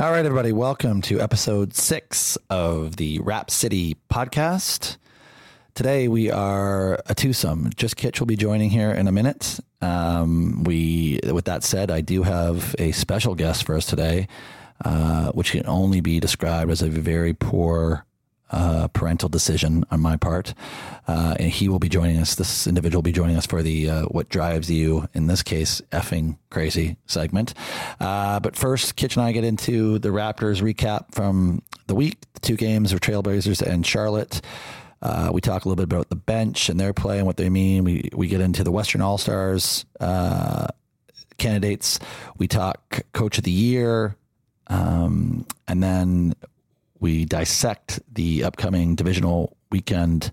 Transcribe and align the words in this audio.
All 0.00 0.10
right, 0.10 0.24
everybody, 0.24 0.50
welcome 0.50 1.02
to 1.02 1.20
episode 1.20 1.74
six 1.74 2.38
of 2.48 2.96
the 2.96 3.18
Rap 3.18 3.50
City 3.50 3.98
podcast. 4.10 4.96
Today 5.74 6.08
we 6.08 6.30
are 6.30 6.94
a 7.04 7.14
twosome. 7.14 7.68
Just 7.76 7.96
Kitch 7.96 8.18
will 8.18 8.26
be 8.26 8.34
joining 8.34 8.70
here 8.70 8.92
in 8.92 9.08
a 9.08 9.12
minute. 9.12 9.60
Um, 9.82 10.64
we, 10.64 11.20
with 11.30 11.44
that 11.44 11.64
said, 11.64 11.90
I 11.90 12.00
do 12.00 12.22
have 12.22 12.74
a 12.78 12.92
special 12.92 13.34
guest 13.34 13.66
for 13.66 13.76
us 13.76 13.84
today, 13.84 14.26
uh, 14.86 15.32
which 15.32 15.52
can 15.52 15.66
only 15.66 16.00
be 16.00 16.18
described 16.18 16.70
as 16.70 16.80
a 16.80 16.88
very 16.88 17.34
poor 17.34 18.06
uh, 18.50 18.88
parental 18.88 19.28
decision 19.28 19.84
on 19.90 20.00
my 20.00 20.16
part. 20.16 20.54
Uh, 21.06 21.34
and 21.38 21.50
he 21.50 21.68
will 21.68 21.78
be 21.78 21.88
joining 21.88 22.18
us. 22.18 22.34
This 22.34 22.66
individual 22.66 22.98
will 22.98 23.02
be 23.02 23.12
joining 23.12 23.36
us 23.36 23.46
for 23.46 23.62
the 23.62 23.90
uh, 23.90 24.02
What 24.04 24.28
Drives 24.28 24.70
You, 24.70 25.08
in 25.14 25.26
this 25.26 25.42
case, 25.42 25.80
effing 25.92 26.38
crazy 26.50 26.96
segment. 27.06 27.54
Uh, 27.98 28.40
but 28.40 28.56
first, 28.56 28.96
Kitch 28.96 29.16
and 29.16 29.24
I 29.24 29.32
get 29.32 29.44
into 29.44 29.98
the 29.98 30.10
Raptors 30.10 30.62
recap 30.62 31.14
from 31.14 31.62
the 31.86 31.94
week, 31.94 32.20
the 32.34 32.40
two 32.40 32.56
games 32.56 32.92
of 32.92 33.00
Trailblazers 33.00 33.62
and 33.62 33.84
Charlotte. 33.84 34.40
Uh, 35.02 35.30
we 35.32 35.40
talk 35.40 35.64
a 35.64 35.68
little 35.68 35.76
bit 35.76 35.84
about 35.84 36.10
the 36.10 36.16
bench 36.16 36.68
and 36.68 36.78
their 36.78 36.92
play 36.92 37.18
and 37.18 37.26
what 37.26 37.38
they 37.38 37.48
mean. 37.48 37.84
We 37.84 38.10
we 38.14 38.28
get 38.28 38.40
into 38.40 38.62
the 38.62 38.70
Western 38.70 39.00
All 39.00 39.16
Stars 39.16 39.86
uh, 39.98 40.66
candidates. 41.38 41.98
We 42.36 42.48
talk 42.48 43.00
Coach 43.12 43.38
of 43.38 43.44
the 43.44 43.50
Year, 43.50 44.14
um, 44.66 45.46
and 45.66 45.82
then 45.82 46.34
we 47.00 47.24
dissect 47.24 48.00
the 48.12 48.44
upcoming 48.44 48.94
divisional 48.94 49.56
weekend 49.70 50.30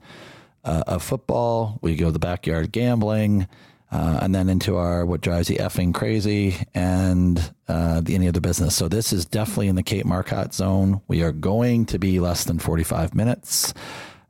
uh, 0.63 0.83
of 0.85 1.01
football. 1.01 1.79
We 1.81 1.95
go 1.95 2.07
to 2.07 2.11
the 2.11 2.19
backyard 2.19 2.71
gambling. 2.71 3.47
Uh, 3.89 4.19
and 4.21 4.35
then 4.35 4.49
into 4.49 4.75
our 4.75 5.05
what 5.05 5.21
drives 5.21 5.49
you 5.49 5.55
effing 5.59 5.93
crazy 5.93 6.57
and 6.75 7.53
uh, 7.69 8.01
the 8.01 8.15
any 8.15 8.27
other 8.27 8.41
business. 8.41 8.75
So 8.75 8.89
this 8.89 9.13
is 9.13 9.25
definitely 9.25 9.69
in 9.69 9.77
the 9.77 9.83
Kate 9.83 10.05
Marcotte 10.05 10.53
zone. 10.53 10.99
We 11.07 11.23
are 11.23 11.31
going 11.31 11.85
to 11.85 11.97
be 11.97 12.19
less 12.19 12.43
than 12.43 12.59
45 12.59 13.15
minutes. 13.15 13.73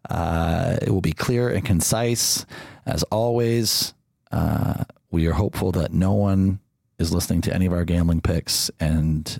Uh, 0.08 0.78
it 0.80 0.92
will 0.92 1.02
be 1.02 1.12
clear 1.12 1.50
and 1.50 1.66
concise. 1.66 2.46
As 2.86 3.02
always, 3.04 3.96
uh, 4.32 4.84
we 5.10 5.26
are 5.26 5.34
hopeful 5.34 5.72
that 5.72 5.92
no 5.92 6.14
one 6.14 6.60
is 7.00 7.12
listening 7.12 7.42
to 7.42 7.54
any 7.54 7.66
of 7.66 7.74
our 7.74 7.84
gambling 7.84 8.22
picks 8.22 8.70
and 8.80 9.40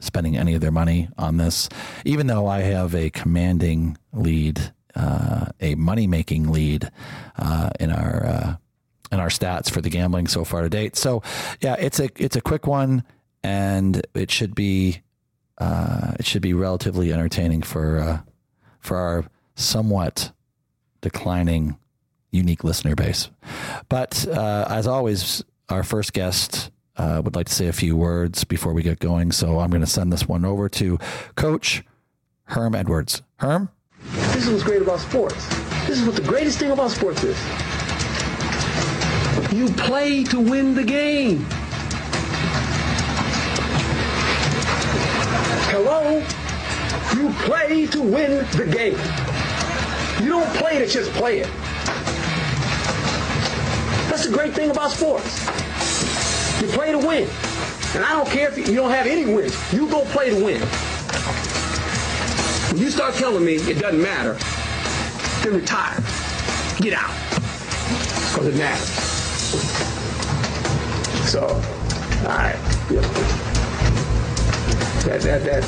spending 0.00 0.36
any 0.36 0.54
of 0.54 0.60
their 0.60 0.70
money 0.70 1.08
on 1.16 1.36
this, 1.36 1.68
even 2.04 2.26
though 2.26 2.46
I 2.46 2.60
have 2.60 2.94
a 2.94 3.10
commanding 3.10 3.96
lead, 4.12 4.72
uh, 4.94 5.46
a 5.60 5.74
money 5.74 6.06
making 6.06 6.50
lead 6.50 6.90
uh, 7.38 7.70
in 7.80 7.90
our 7.90 8.26
uh, 8.26 8.56
in 9.12 9.20
our 9.20 9.28
stats 9.28 9.70
for 9.70 9.80
the 9.80 9.90
gambling 9.90 10.26
so 10.26 10.44
far 10.44 10.62
to 10.62 10.68
date. 10.68 10.96
So, 10.96 11.22
yeah, 11.60 11.76
it's 11.78 12.00
a 12.00 12.08
it's 12.16 12.36
a 12.36 12.40
quick 12.40 12.66
one, 12.66 13.04
and 13.42 14.06
it 14.14 14.30
should 14.30 14.54
be 14.54 15.02
uh, 15.58 16.12
it 16.18 16.26
should 16.26 16.42
be 16.42 16.52
relatively 16.52 17.12
entertaining 17.12 17.62
for 17.62 17.98
uh, 17.98 18.20
for 18.80 18.96
our 18.96 19.24
somewhat 19.54 20.32
declining 21.00 21.78
unique 22.30 22.64
listener 22.64 22.94
base. 22.94 23.30
But 23.88 24.26
uh, 24.28 24.66
as 24.68 24.86
always, 24.86 25.42
our 25.68 25.82
first 25.82 26.12
guest 26.12 26.70
uh, 26.96 27.20
would 27.24 27.36
like 27.36 27.46
to 27.46 27.54
say 27.54 27.66
a 27.68 27.72
few 27.72 27.96
words 27.96 28.44
before 28.44 28.72
we 28.72 28.82
get 28.82 28.98
going. 28.98 29.32
So 29.32 29.60
I'm 29.60 29.70
going 29.70 29.80
to 29.80 29.86
send 29.86 30.12
this 30.12 30.26
one 30.26 30.44
over 30.44 30.68
to 30.70 30.98
Coach 31.34 31.84
Herm 32.44 32.74
Edwards. 32.74 33.22
Herm? 33.36 33.70
This 34.12 34.46
is 34.46 34.50
what's 34.50 34.62
great 34.62 34.82
about 34.82 35.00
sports. 35.00 35.46
This 35.86 36.00
is 36.00 36.06
what 36.06 36.16
the 36.16 36.22
greatest 36.22 36.58
thing 36.58 36.70
about 36.70 36.90
sports 36.90 37.22
is. 37.24 37.36
You 39.52 39.68
play 39.68 40.24
to 40.24 40.40
win 40.40 40.74
the 40.74 40.84
game. 40.84 41.46
Hello? 45.70 46.24
You 47.16 47.32
play 47.44 47.86
to 47.86 48.02
win 48.02 48.46
the 48.56 48.66
game. 48.66 48.98
You 50.22 50.30
don't 50.30 50.54
play 50.56 50.78
to 50.78 50.86
just 50.86 51.10
play 51.12 51.40
it. 51.40 51.50
That's 54.08 54.26
the 54.26 54.32
great 54.32 54.54
thing 54.54 54.70
about 54.70 54.90
sports. 54.92 55.46
You 56.60 56.68
play 56.68 56.90
to 56.92 56.98
win. 56.98 57.28
And 57.94 58.04
I 58.04 58.12
don't 58.12 58.28
care 58.28 58.48
if 58.48 58.56
you 58.56 58.74
don't 58.74 58.90
have 58.90 59.06
any 59.06 59.32
wins. 59.34 59.54
You 59.72 59.88
go 59.88 60.04
play 60.06 60.30
to 60.30 60.44
win. 60.44 60.60
When 62.70 62.82
you 62.82 62.90
start 62.90 63.14
telling 63.14 63.44
me 63.44 63.56
it 63.56 63.78
doesn't 63.78 64.02
matter, 64.02 64.34
then 65.42 65.54
retire. 65.54 66.02
Get 66.78 66.94
out. 66.94 67.14
Because 68.32 68.46
it 68.48 68.56
matters. 68.56 68.88
So, 71.30 71.46
all 71.46 72.36
right. 72.36 72.56
Yeah. 72.90 73.00
That, 75.04 75.20
that, 75.22 75.44
that, 75.44 75.62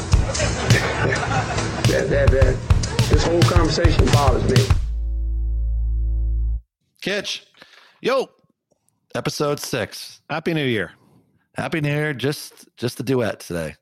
that, 1.86 2.08
that, 2.08 2.30
that, 2.30 2.56
this 3.08 3.24
whole 3.24 3.42
conversation 3.42 4.06
bothers 4.06 4.50
me. 4.50 4.74
Catch. 7.00 7.46
Yo, 8.00 8.30
episode 9.18 9.58
six. 9.58 10.20
Happy 10.30 10.54
New 10.54 10.64
Year. 10.64 10.92
Happy 11.56 11.80
New 11.80 11.88
Year. 11.90 12.14
Just 12.14 12.68
just 12.76 12.96
the 12.98 13.02
duet 13.02 13.40
today. 13.40 13.74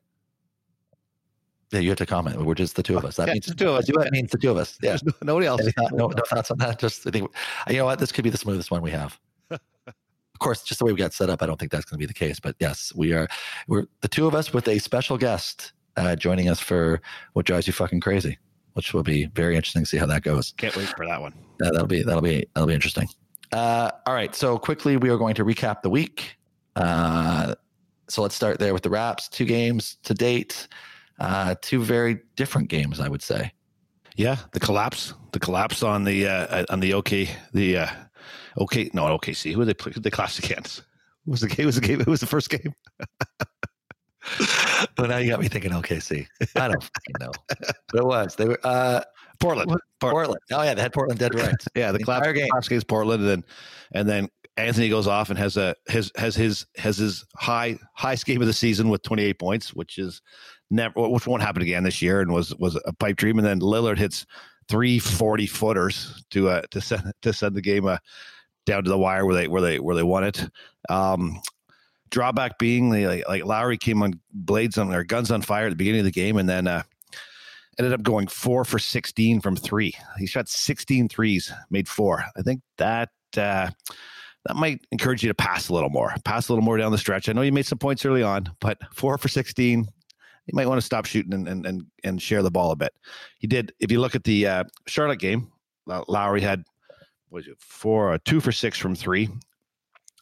Yeah, 1.71 1.79
you 1.79 1.89
have 1.89 1.97
to 1.99 2.07
comment. 2.07 2.41
We're 2.43 2.55
just 2.55 2.75
the 2.75 2.81
two 2.81 2.97
of 2.97 3.05
us. 3.05 3.17
That 3.17 3.27
Yeah, 3.27 3.33
means 3.33 3.45
just 3.45 3.57
the 3.59 3.65
two 3.65 3.69
of 3.69 3.77
us. 3.77 3.85
Duet 3.85 4.11
means 4.11 4.31
the 4.31 4.37
two 4.39 4.49
of 4.49 4.57
us. 4.57 4.77
Yeah. 4.81 4.97
No- 5.03 5.13
nobody 5.21 5.45
else. 5.45 5.61
No, 5.91 6.07
no 6.07 6.23
thoughts 6.27 6.49
on 6.49 6.57
that. 6.57 6.79
Just 6.79 7.05
I 7.05 7.11
think 7.11 7.29
you 7.69 7.77
know 7.77 7.85
what 7.85 7.99
this 7.99 8.11
could 8.11 8.23
be 8.23 8.31
the 8.31 8.37
smoothest 8.37 8.71
one 8.71 8.81
we 8.81 8.89
have. 8.91 9.19
of 9.51 9.59
course, 10.39 10.63
just 10.63 10.79
the 10.79 10.85
way 10.85 10.91
we 10.91 10.97
got 10.97 11.13
set 11.13 11.29
up, 11.29 11.43
I 11.43 11.45
don't 11.45 11.59
think 11.59 11.71
that's 11.71 11.85
going 11.85 11.97
to 11.97 12.01
be 12.01 12.07
the 12.07 12.15
case. 12.15 12.39
But 12.39 12.55
yes, 12.59 12.91
we 12.95 13.13
are. 13.13 13.27
We're 13.67 13.85
the 14.01 14.07
two 14.07 14.25
of 14.25 14.33
us 14.33 14.51
with 14.53 14.67
a 14.67 14.79
special 14.79 15.17
guest 15.19 15.73
uh, 15.97 16.15
joining 16.15 16.49
us 16.49 16.59
for 16.59 16.99
what 17.33 17.45
drives 17.45 17.67
you 17.67 17.73
fucking 17.73 17.99
crazy, 17.99 18.39
which 18.73 18.91
will 18.91 19.03
be 19.03 19.25
very 19.27 19.55
interesting 19.55 19.83
to 19.83 19.85
see 19.87 19.97
how 19.97 20.07
that 20.07 20.23
goes. 20.23 20.55
Can't 20.57 20.75
wait 20.75 20.87
for 20.87 21.05
that 21.05 21.21
one. 21.21 21.33
Uh, 21.61 21.69
that'll 21.71 21.85
be 21.85 22.01
that'll 22.01 22.23
be 22.23 22.47
that'll 22.55 22.67
be 22.67 22.73
interesting. 22.73 23.07
Uh, 23.51 23.91
all 24.05 24.13
right, 24.13 24.35
so 24.35 24.57
quickly 24.57 24.97
we 24.97 25.09
are 25.09 25.17
going 25.17 25.35
to 25.35 25.45
recap 25.45 25.81
the 25.81 25.89
week. 25.89 26.37
Uh, 26.75 27.55
so 28.07 28.21
let's 28.21 28.35
start 28.35 28.59
there 28.59 28.73
with 28.73 28.83
the 28.83 28.89
wraps. 28.89 29.27
Two 29.27 29.45
games 29.45 29.97
to 30.03 30.13
date, 30.13 30.67
uh, 31.19 31.55
two 31.61 31.81
very 31.81 32.19
different 32.35 32.69
games, 32.69 32.99
I 32.99 33.07
would 33.07 33.21
say. 33.21 33.51
Yeah, 34.15 34.37
the 34.51 34.59
collapse, 34.59 35.13
the 35.31 35.39
collapse 35.39 35.83
on 35.83 36.03
the 36.03 36.27
uh, 36.27 36.65
on 36.69 36.79
the 36.79 36.93
OK, 36.93 37.29
the 37.53 37.77
uh, 37.77 37.87
OK, 38.57 38.89
no 38.93 39.03
OKC. 39.17 39.53
Who 39.53 39.63
they 39.63 39.73
play? 39.73 39.91
Who 39.93 40.01
they 40.01 40.09
clash 40.09 40.39
against? 40.39 40.83
Who 41.25 41.31
was 41.31 41.41
the 41.41 41.47
game? 41.47 41.57
Who 41.57 41.65
was 41.67 41.75
the 41.75 41.81
game? 41.81 41.99
Who 41.99 42.11
was 42.11 42.21
the 42.21 42.27
first 42.27 42.49
game? 42.49 42.73
But 44.95 45.09
now 45.09 45.17
you 45.17 45.29
got 45.29 45.39
me 45.39 45.47
thinking 45.47 45.71
OKC. 45.71 46.27
I 46.55 46.67
don't 46.67 46.89
know, 47.19 47.31
but 47.47 47.99
it 47.99 48.05
was 48.05 48.35
they 48.35 48.45
were 48.45 48.59
uh, 48.63 49.01
Portland. 49.39 49.69
What? 49.71 49.81
Portland. 49.99 50.39
Oh 50.51 50.61
yeah, 50.63 50.73
they 50.73 50.81
had 50.81 50.93
Portland 50.93 51.19
dead 51.19 51.35
right. 51.35 51.53
Yeah, 51.75 51.91
the 51.91 51.97
The 51.99 52.03
collapse, 52.03 52.27
entire 52.27 52.33
game. 52.33 52.49
collapse 52.49 52.67
against 52.67 52.87
Portland, 52.87 53.21
and 53.21 53.29
then 53.29 53.43
and 53.93 54.07
then 54.09 54.29
Anthony 54.57 54.89
goes 54.89 55.07
off 55.07 55.29
and 55.29 55.37
has 55.37 55.57
a 55.57 55.75
his 55.87 56.11
has 56.15 56.35
his 56.35 56.65
has 56.77 56.97
his 56.97 57.25
high 57.35 57.77
highest 57.93 58.25
game 58.25 58.41
of 58.41 58.47
the 58.47 58.53
season 58.53 58.89
with 58.89 59.01
28 59.03 59.39
points, 59.39 59.73
which 59.73 59.97
is 59.97 60.21
never 60.69 60.93
which 61.09 61.27
won't 61.27 61.43
happen 61.43 61.61
again 61.61 61.83
this 61.83 62.01
year, 62.01 62.21
and 62.21 62.31
was 62.31 62.55
was 62.57 62.79
a 62.85 62.93
pipe 62.93 63.17
dream. 63.17 63.37
And 63.37 63.47
then 63.47 63.59
Lillard 63.59 63.97
hits 63.97 64.25
three 64.69 64.99
40 64.99 65.47
footers 65.47 66.25
to 66.31 66.49
uh 66.49 66.61
to 66.71 66.81
send 66.81 67.11
to 67.21 67.31
send 67.33 67.55
the 67.55 67.61
game 67.61 67.85
uh, 67.85 67.97
down 68.65 68.83
to 68.83 68.89
the 68.89 68.97
wire 68.97 69.25
where 69.25 69.35
they 69.35 69.47
where 69.47 69.61
they 69.61 69.79
where 69.79 69.95
they 69.95 70.03
won 70.03 70.23
it. 70.23 70.47
Um, 70.89 71.39
drawback 72.09 72.57
being 72.57 72.89
the, 72.89 73.05
like, 73.07 73.27
like 73.27 73.45
Lowry 73.45 73.77
came 73.77 74.01
on 74.01 74.19
blades 74.31 74.77
on 74.77 74.93
or 74.93 75.03
guns 75.03 75.29
on 75.31 75.41
fire 75.41 75.65
at 75.67 75.69
the 75.69 75.75
beginning 75.75 75.99
of 75.99 76.05
the 76.05 76.11
game, 76.11 76.37
and 76.37 76.47
then 76.47 76.67
uh, 76.67 76.83
ended 77.79 77.93
up 77.93 78.03
going 78.03 78.27
four 78.27 78.65
for 78.65 78.79
16 78.79 79.41
from 79.41 79.55
three. 79.55 79.93
He 80.17 80.25
shot 80.25 80.49
16 80.49 81.09
threes, 81.09 81.51
made 81.69 81.87
four. 81.87 82.23
I 82.35 82.41
think 82.41 82.61
that 82.77 83.09
uh, 83.35 83.69
that 84.45 84.55
might 84.55 84.85
encourage 84.91 85.23
you 85.23 85.29
to 85.29 85.35
pass 85.35 85.69
a 85.69 85.73
little 85.73 85.89
more, 85.89 86.13
pass 86.23 86.49
a 86.49 86.53
little 86.53 86.63
more 86.63 86.77
down 86.77 86.91
the 86.91 86.97
stretch. 86.97 87.29
I 87.29 87.33
know 87.33 87.41
you 87.41 87.51
made 87.51 87.65
some 87.65 87.77
points 87.77 88.05
early 88.05 88.23
on, 88.23 88.49
but 88.59 88.77
four 88.93 89.17
for 89.17 89.27
16, 89.27 89.87
you 90.47 90.53
might 90.53 90.67
want 90.67 90.79
to 90.79 90.85
stop 90.85 91.05
shooting 91.05 91.33
and 91.33 91.47
and 91.47 91.65
and, 91.65 91.85
and 92.03 92.21
share 92.21 92.41
the 92.41 92.51
ball 92.51 92.71
a 92.71 92.75
bit. 92.75 92.93
He 93.39 93.47
did. 93.47 93.73
If 93.79 93.91
you 93.91 93.99
look 93.99 94.15
at 94.15 94.23
the 94.23 94.47
uh, 94.47 94.63
Charlotte 94.87 95.19
game, 95.19 95.51
Lowry 95.85 96.41
had 96.41 96.63
what 97.29 97.39
was 97.39 97.47
it 97.47 97.57
four, 97.59 98.13
uh, 98.13 98.17
two 98.23 98.39
for 98.39 98.51
six 98.51 98.77
from 98.77 98.95
three. 98.95 99.29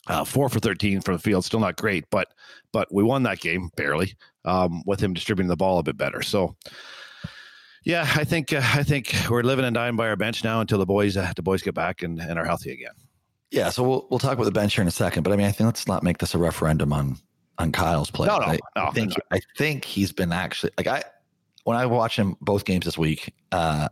Uh, 0.08 0.24
four 0.24 0.48
for 0.50 0.60
13 0.60 1.02
from 1.02 1.16
the 1.16 1.20
field, 1.20 1.44
still 1.44 1.60
not 1.60 1.78
great, 1.78 2.06
but 2.12 2.28
but 2.72 2.94
we 2.94 3.02
won 3.02 3.24
that 3.24 3.40
game 3.40 3.72
barely 3.76 4.14
um, 4.44 4.84
with 4.86 5.00
him 5.00 5.14
distributing 5.14 5.48
the 5.48 5.56
ball 5.56 5.80
a 5.80 5.84
bit 5.84 5.98
better. 5.98 6.22
So, 6.22 6.56
yeah, 7.86 8.12
I 8.16 8.24
think 8.24 8.52
uh, 8.52 8.62
I 8.64 8.84
think 8.84 9.16
we're 9.30 9.44
living 9.44 9.64
and 9.64 9.74
dying 9.74 9.96
by 9.96 10.10
our 10.10 10.16
bench 10.16 10.44
now 10.44 10.60
until 10.60 10.80
the 10.80 10.86
boys 10.86 11.16
uh, 11.16 11.32
the 11.36 11.44
boys 11.44 11.62
get 11.62 11.76
back 11.76 12.02
and, 12.02 12.20
and 12.20 12.38
are 12.38 12.46
healthy 12.46 12.72
again. 12.72 12.94
Yeah, 13.52 13.70
so 13.70 13.84
we'll 13.84 14.08
we'll 14.10 14.20
talk 14.20 14.34
about 14.34 14.46
the 14.46 14.52
bench 14.52 14.74
here 14.74 14.82
in 14.82 14.88
a 14.88 14.92
second, 14.92 15.24
but 15.24 15.32
I 15.32 15.36
mean, 15.36 15.46
I 15.46 15.52
think 15.52 15.68
let's 15.68 15.88
not 15.88 16.04
make 16.04 16.18
this 16.18 16.34
a 16.34 16.40
referendum 16.40 16.92
on 16.92 17.18
on 17.60 17.72
Kyle's 17.72 18.10
play. 18.10 18.28
No, 18.28 18.40
no, 18.40 18.46
I, 18.46 18.60
no, 18.76 18.86
I 18.86 18.92
think 18.92 19.12
no. 19.12 19.16
I 19.32 19.40
think 19.58 19.86
he's 19.86 20.12
been 20.12 20.34
actually 20.34 20.72
like 20.78 20.88
I 20.88 21.04
when 21.64 21.78
I 21.78 21.86
watch 21.86 22.18
him 22.18 22.36
both 22.42 22.66
games 22.66 22.86
this 22.86 22.98
week, 22.98 23.34
uh, 23.52 23.88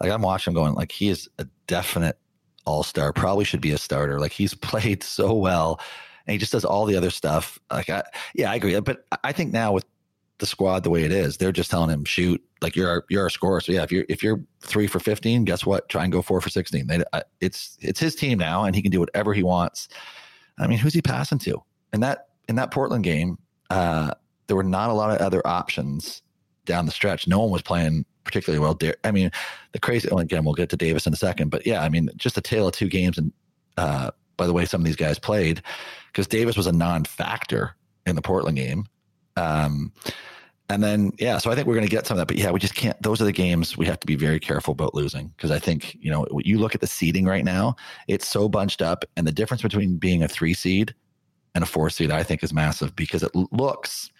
like 0.00 0.10
I'm 0.10 0.22
watching 0.22 0.52
him 0.52 0.54
going 0.54 0.74
like 0.74 0.90
he 0.90 1.08
is 1.08 1.28
a 1.38 1.46
definite 1.66 2.18
all 2.64 2.82
star. 2.82 3.12
Probably 3.12 3.44
should 3.44 3.60
be 3.60 3.72
a 3.72 3.78
starter. 3.78 4.20
Like 4.20 4.32
he's 4.32 4.54
played 4.54 5.02
so 5.02 5.34
well, 5.34 5.80
and 6.26 6.32
he 6.32 6.38
just 6.38 6.52
does 6.52 6.64
all 6.64 6.86
the 6.86 6.96
other 6.96 7.10
stuff. 7.10 7.58
Like 7.70 7.90
I, 7.90 8.04
yeah, 8.34 8.50
I 8.50 8.54
agree. 8.54 8.78
But 8.80 9.04
I 9.22 9.32
think 9.32 9.52
now 9.52 9.72
with 9.72 9.84
the 10.38 10.46
squad 10.46 10.82
the 10.82 10.90
way 10.90 11.04
it 11.04 11.12
is. 11.12 11.36
They're 11.36 11.52
just 11.52 11.70
telling 11.70 11.90
him 11.90 12.04
shoot 12.04 12.42
like 12.60 12.74
you're 12.76 12.88
our, 12.88 13.04
you're 13.08 13.22
our 13.22 13.30
scorer. 13.30 13.60
So 13.60 13.72
yeah, 13.72 13.82
if 13.82 13.92
you're 13.92 14.04
if 14.08 14.22
you're 14.22 14.42
three 14.60 14.86
for 14.86 14.98
fifteen, 14.98 15.44
guess 15.44 15.64
what? 15.64 15.88
Try 15.88 16.04
and 16.04 16.12
go 16.12 16.22
four 16.22 16.40
for 16.40 16.48
sixteen. 16.48 16.86
They, 16.86 17.02
uh, 17.12 17.22
it's 17.40 17.76
it's 17.80 18.00
his 18.00 18.14
team 18.14 18.38
now, 18.38 18.64
and 18.64 18.74
he 18.74 18.82
can 18.82 18.90
do 18.90 19.00
whatever 19.00 19.32
he 19.32 19.42
wants. 19.42 19.88
I 20.58 20.66
mean, 20.66 20.78
who's 20.78 20.94
he 20.94 21.02
passing 21.02 21.38
to? 21.40 21.62
And 21.92 22.02
that 22.02 22.28
in 22.48 22.56
that 22.56 22.70
Portland 22.70 23.04
game, 23.04 23.38
uh, 23.70 24.12
there 24.46 24.56
were 24.56 24.64
not 24.64 24.90
a 24.90 24.94
lot 24.94 25.10
of 25.10 25.18
other 25.18 25.46
options 25.46 26.22
down 26.64 26.86
the 26.86 26.92
stretch. 26.92 27.26
No 27.26 27.40
one 27.40 27.50
was 27.50 27.62
playing 27.62 28.04
particularly 28.24 28.60
well. 28.60 28.78
I 29.04 29.10
mean, 29.10 29.30
the 29.72 29.78
crazy. 29.78 30.08
Well, 30.10 30.20
again, 30.20 30.44
we'll 30.44 30.54
get 30.54 30.70
to 30.70 30.76
Davis 30.76 31.06
in 31.06 31.12
a 31.12 31.16
second, 31.16 31.50
but 31.50 31.66
yeah, 31.66 31.82
I 31.82 31.88
mean, 31.88 32.10
just 32.16 32.38
a 32.38 32.40
tale 32.40 32.66
of 32.66 32.72
two 32.72 32.88
games. 32.88 33.18
And 33.18 33.32
uh, 33.76 34.10
by 34.36 34.46
the 34.46 34.52
way, 34.52 34.64
some 34.64 34.80
of 34.80 34.84
these 34.86 34.96
guys 34.96 35.18
played 35.18 35.62
because 36.08 36.26
Davis 36.26 36.56
was 36.56 36.66
a 36.66 36.72
non-factor 36.72 37.76
in 38.06 38.16
the 38.16 38.22
Portland 38.22 38.56
game. 38.56 38.86
Um, 39.36 39.92
and 40.70 40.82
then, 40.82 41.12
yeah, 41.18 41.38
so 41.38 41.50
I 41.50 41.54
think 41.54 41.66
we're 41.66 41.74
going 41.74 41.86
to 41.86 41.90
get 41.90 42.06
some 42.06 42.16
of 42.16 42.20
that. 42.20 42.26
But 42.26 42.38
yeah, 42.38 42.50
we 42.50 42.58
just 42.58 42.74
can't. 42.74 43.00
Those 43.02 43.20
are 43.20 43.24
the 43.26 43.32
games 43.32 43.76
we 43.76 43.86
have 43.86 44.00
to 44.00 44.06
be 44.06 44.16
very 44.16 44.40
careful 44.40 44.72
about 44.72 44.94
losing 44.94 45.28
because 45.36 45.50
I 45.50 45.58
think, 45.58 45.94
you 46.00 46.10
know, 46.10 46.26
you 46.38 46.58
look 46.58 46.74
at 46.74 46.80
the 46.80 46.86
seeding 46.86 47.26
right 47.26 47.44
now, 47.44 47.76
it's 48.08 48.26
so 48.26 48.48
bunched 48.48 48.80
up. 48.80 49.04
And 49.16 49.26
the 49.26 49.32
difference 49.32 49.62
between 49.62 49.96
being 49.96 50.22
a 50.22 50.28
three 50.28 50.54
seed 50.54 50.94
and 51.54 51.62
a 51.62 51.66
four 51.66 51.90
seed, 51.90 52.10
I 52.10 52.22
think, 52.22 52.42
is 52.42 52.54
massive 52.54 52.96
because 52.96 53.22
it 53.22 53.32
looks, 53.52 54.10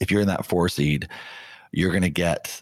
if 0.00 0.10
you're 0.10 0.20
in 0.20 0.28
that 0.28 0.44
four 0.44 0.68
seed, 0.68 1.08
you're 1.72 1.90
going 1.90 2.02
to 2.02 2.10
get 2.10 2.60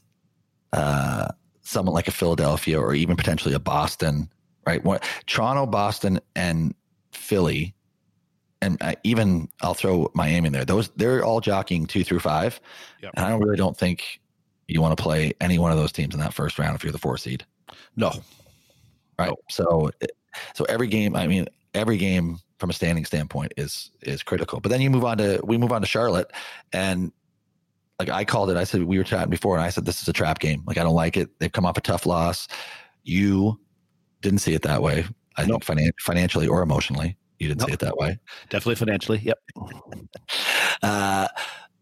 uh, 0.72 1.28
someone 1.62 1.94
like 1.94 2.08
a 2.08 2.12
Philadelphia 2.12 2.80
or 2.80 2.94
even 2.94 3.16
potentially 3.16 3.54
a 3.54 3.58
Boston, 3.58 4.30
right? 4.64 4.82
Toronto, 5.26 5.66
Boston, 5.66 6.20
and 6.36 6.72
Philly 7.10 7.74
and 8.62 8.78
I, 8.80 8.96
even 9.02 9.48
I'll 9.60 9.74
throw 9.74 10.10
Miami 10.14 10.46
in 10.46 10.52
there. 10.52 10.64
Those 10.64 10.88
they're 10.90 11.22
all 11.22 11.40
jockeying 11.40 11.86
two 11.86 12.04
through 12.04 12.20
five, 12.20 12.60
yep. 13.02 13.12
and 13.14 13.26
I 13.26 13.28
don't 13.28 13.40
really 13.40 13.56
don't 13.56 13.76
think 13.76 14.20
you 14.68 14.80
want 14.80 14.96
to 14.96 15.02
play 15.02 15.32
any 15.40 15.58
one 15.58 15.72
of 15.72 15.76
those 15.76 15.92
teams 15.92 16.14
in 16.14 16.20
that 16.20 16.32
first 16.32 16.58
round 16.58 16.76
if 16.76 16.84
you're 16.84 16.92
the 16.92 16.98
four 16.98 17.18
seed. 17.18 17.44
No, 17.96 18.12
right. 19.18 19.28
No. 19.28 19.36
So 19.50 19.90
eh, 20.00 20.06
so 20.54 20.64
every 20.64 20.86
game, 20.86 21.16
I 21.16 21.26
mean, 21.26 21.46
every 21.74 21.98
game 21.98 22.38
from 22.58 22.70
a 22.70 22.72
standing 22.72 23.04
standpoint 23.04 23.52
is 23.56 23.90
is 24.00 24.22
critical. 24.22 24.60
But 24.60 24.70
then 24.70 24.80
you 24.80 24.88
move 24.88 25.04
on 25.04 25.18
to 25.18 25.40
we 25.44 25.58
move 25.58 25.72
on 25.72 25.80
to 25.80 25.86
Charlotte, 25.86 26.30
and 26.72 27.12
like 27.98 28.08
I 28.08 28.24
called 28.24 28.48
it. 28.48 28.56
I 28.56 28.64
said 28.64 28.84
we 28.84 28.96
were 28.96 29.04
chatting 29.04 29.30
before, 29.30 29.56
and 29.56 29.64
I 29.64 29.70
said 29.70 29.84
this 29.84 30.00
is 30.00 30.08
a 30.08 30.12
trap 30.12 30.38
game. 30.38 30.62
Like 30.66 30.78
I 30.78 30.84
don't 30.84 30.94
like 30.94 31.16
it. 31.16 31.38
They've 31.40 31.52
come 31.52 31.66
off 31.66 31.76
a 31.76 31.82
tough 31.82 32.06
loss. 32.06 32.46
You 33.02 33.58
didn't 34.20 34.38
see 34.38 34.54
it 34.54 34.62
that 34.62 34.82
way. 34.82 35.04
I 35.36 35.46
nope. 35.46 35.64
think 35.64 35.78
finan- 35.80 36.00
financially 36.00 36.46
or 36.46 36.62
emotionally. 36.62 37.16
You 37.42 37.48
didn't 37.48 37.62
nope. 37.62 37.70
see 37.70 37.74
it 37.74 37.80
that 37.80 37.96
way. 37.96 38.20
Definitely 38.50 38.76
financially. 38.76 39.18
Yep. 39.18 39.38
uh, 40.82 41.26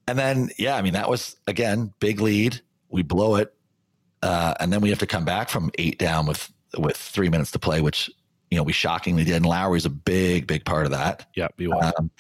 and 0.09 0.19
then, 0.19 0.49
yeah, 0.59 0.75
I 0.77 0.81
mean, 0.81 0.95
that 0.95 1.11
was 1.11 1.37
again 1.47 1.93
big 2.01 2.21
lead. 2.21 2.63
We 2.89 3.03
blow 3.03 3.37
it, 3.37 3.55
uh, 4.23 4.55
and 4.59 4.73
then 4.73 4.81
we 4.81 4.89
have 4.89 4.99
to 5.01 5.07
come 5.07 5.27
back 5.27 5.51
from 5.51 5.71
eight 5.79 5.99
down 5.99 6.27
with 6.27 6.51
with 6.79 6.97
three 6.97 7.29
minutes 7.29 7.51
to 7.51 7.59
play, 7.59 7.83
which 7.83 8.09
you 8.51 8.57
know 8.57 8.63
we 8.63 8.73
shockingly 8.73 9.23
did. 9.23 9.37
And 9.37 9.45
Lowry's 9.45 9.85
a 9.85 9.91
big, 9.91 10.47
big 10.47 10.65
part 10.65 10.87
of 10.87 10.93
that. 10.93 11.27
Yeah, 11.37 11.49
be 11.59 11.71
um, 11.71 12.11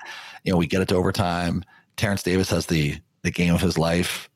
you 0.45 0.53
know, 0.53 0.59
we 0.59 0.67
get 0.67 0.83
it 0.83 0.89
to 0.89 0.97
overtime. 0.97 1.65
Terrence 1.97 2.23
Davis 2.23 2.51
has 2.51 2.67
the 2.67 2.99
the 3.23 3.31
game 3.31 3.55
of 3.55 3.63
his 3.63 3.79
life. 3.79 4.29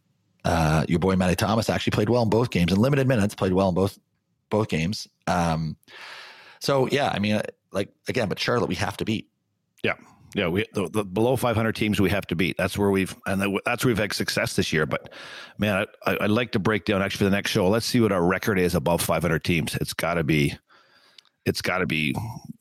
Uh, 0.47 0.87
your 0.89 0.99
boy 0.99 1.15
Matty 1.15 1.37
Thomas 1.37 1.69
actually 1.69 1.91
played 1.91 2.09
well 2.09 2.23
in 2.23 2.31
both 2.31 2.51
games 2.51 2.73
in 2.73 2.79
limited 2.79 3.07
minutes. 3.07 3.35
Played 3.35 3.53
well 3.53 3.69
in 3.69 3.75
both 3.75 3.99
both 4.49 4.69
games. 4.69 5.07
Um, 5.27 5.77
so 6.59 6.89
yeah, 6.89 7.11
I 7.15 7.19
mean, 7.19 7.43
like 7.75 7.91
again, 8.09 8.29
but 8.29 8.39
Charlotte 8.39 8.69
we 8.69 8.77
have 8.77 8.97
to 8.99 9.05
beat. 9.05 9.29
Yeah. 9.83 9.95
Yeah, 10.35 10.49
we 10.49 10.67
the, 10.73 10.89
the, 10.89 11.05
below 11.05 11.37
500 11.37 11.77
teams 11.77 12.01
we 12.01 12.11
have 12.11 12.27
to 12.27 12.35
beat. 12.35 12.57
That's 12.57 12.77
where 12.77 12.91
we've 12.91 13.15
and 13.27 13.61
that's 13.65 13.85
where 13.85 13.91
we've 13.91 13.99
had 13.99 14.13
success 14.13 14.57
this 14.57 14.73
year. 14.73 14.85
But 14.85 15.13
man, 15.59 15.87
I, 16.05 16.17
would 16.21 16.31
like 16.31 16.53
to 16.53 16.59
break 16.59 16.85
down 16.85 17.03
actually 17.03 17.19
for 17.19 17.25
the 17.25 17.31
next 17.31 17.53
show. 17.53 17.69
Let's 17.69 17.87
see 17.87 18.01
what 18.01 18.11
our 18.11 18.25
record 18.25 18.59
is 18.59 18.75
above 18.75 19.01
500 19.01 19.45
teams. 19.45 19.77
It's 19.77 19.95
got 19.95 20.15
to 20.15 20.25
be, 20.25 20.59
it's 21.47 21.63
got 21.63 21.79
to 21.79 21.87
be 21.87 22.17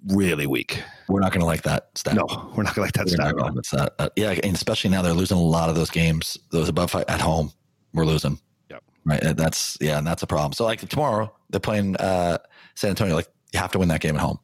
really 0.09 0.45
weak. 0.45 0.83
We're 1.09 1.19
not 1.19 1.31
going 1.31 1.39
to 1.39 1.47
like 1.47 1.63
that 1.63 1.97
stat. 1.97 2.13
No, 2.13 2.27
we're 2.55 2.61
not 2.61 2.75
going 2.75 2.75
to 2.75 2.81
like 2.81 2.93
that 2.93 3.05
we're 3.05 3.63
stat. 3.63 3.97
That. 3.97 4.05
Uh, 4.05 4.09
yeah, 4.15 4.35
and 4.43 4.55
especially 4.55 4.91
now 4.91 5.01
they're 5.01 5.13
losing 5.13 5.37
a 5.37 5.41
lot 5.41 5.69
of 5.69 5.75
those 5.75 5.89
games. 5.89 6.37
Those 6.51 6.69
above 6.69 6.91
five 6.91 7.05
at 7.07 7.21
home, 7.21 7.51
we're 7.91 8.05
losing. 8.05 8.37
Yep. 8.69 8.83
Right. 9.03 9.35
That's 9.35 9.77
yeah, 9.81 9.97
and 9.97 10.05
that's 10.05 10.21
a 10.21 10.27
problem. 10.27 10.53
So 10.53 10.63
like 10.65 10.87
tomorrow 10.87 11.33
they're 11.49 11.59
playing 11.59 11.95
uh, 11.95 12.37
San 12.75 12.91
Antonio. 12.91 13.15
Like 13.15 13.29
you 13.51 13.59
have 13.59 13.71
to 13.71 13.79
win 13.79 13.89
that 13.89 14.01
game 14.01 14.15
at 14.15 14.21
home 14.21 14.37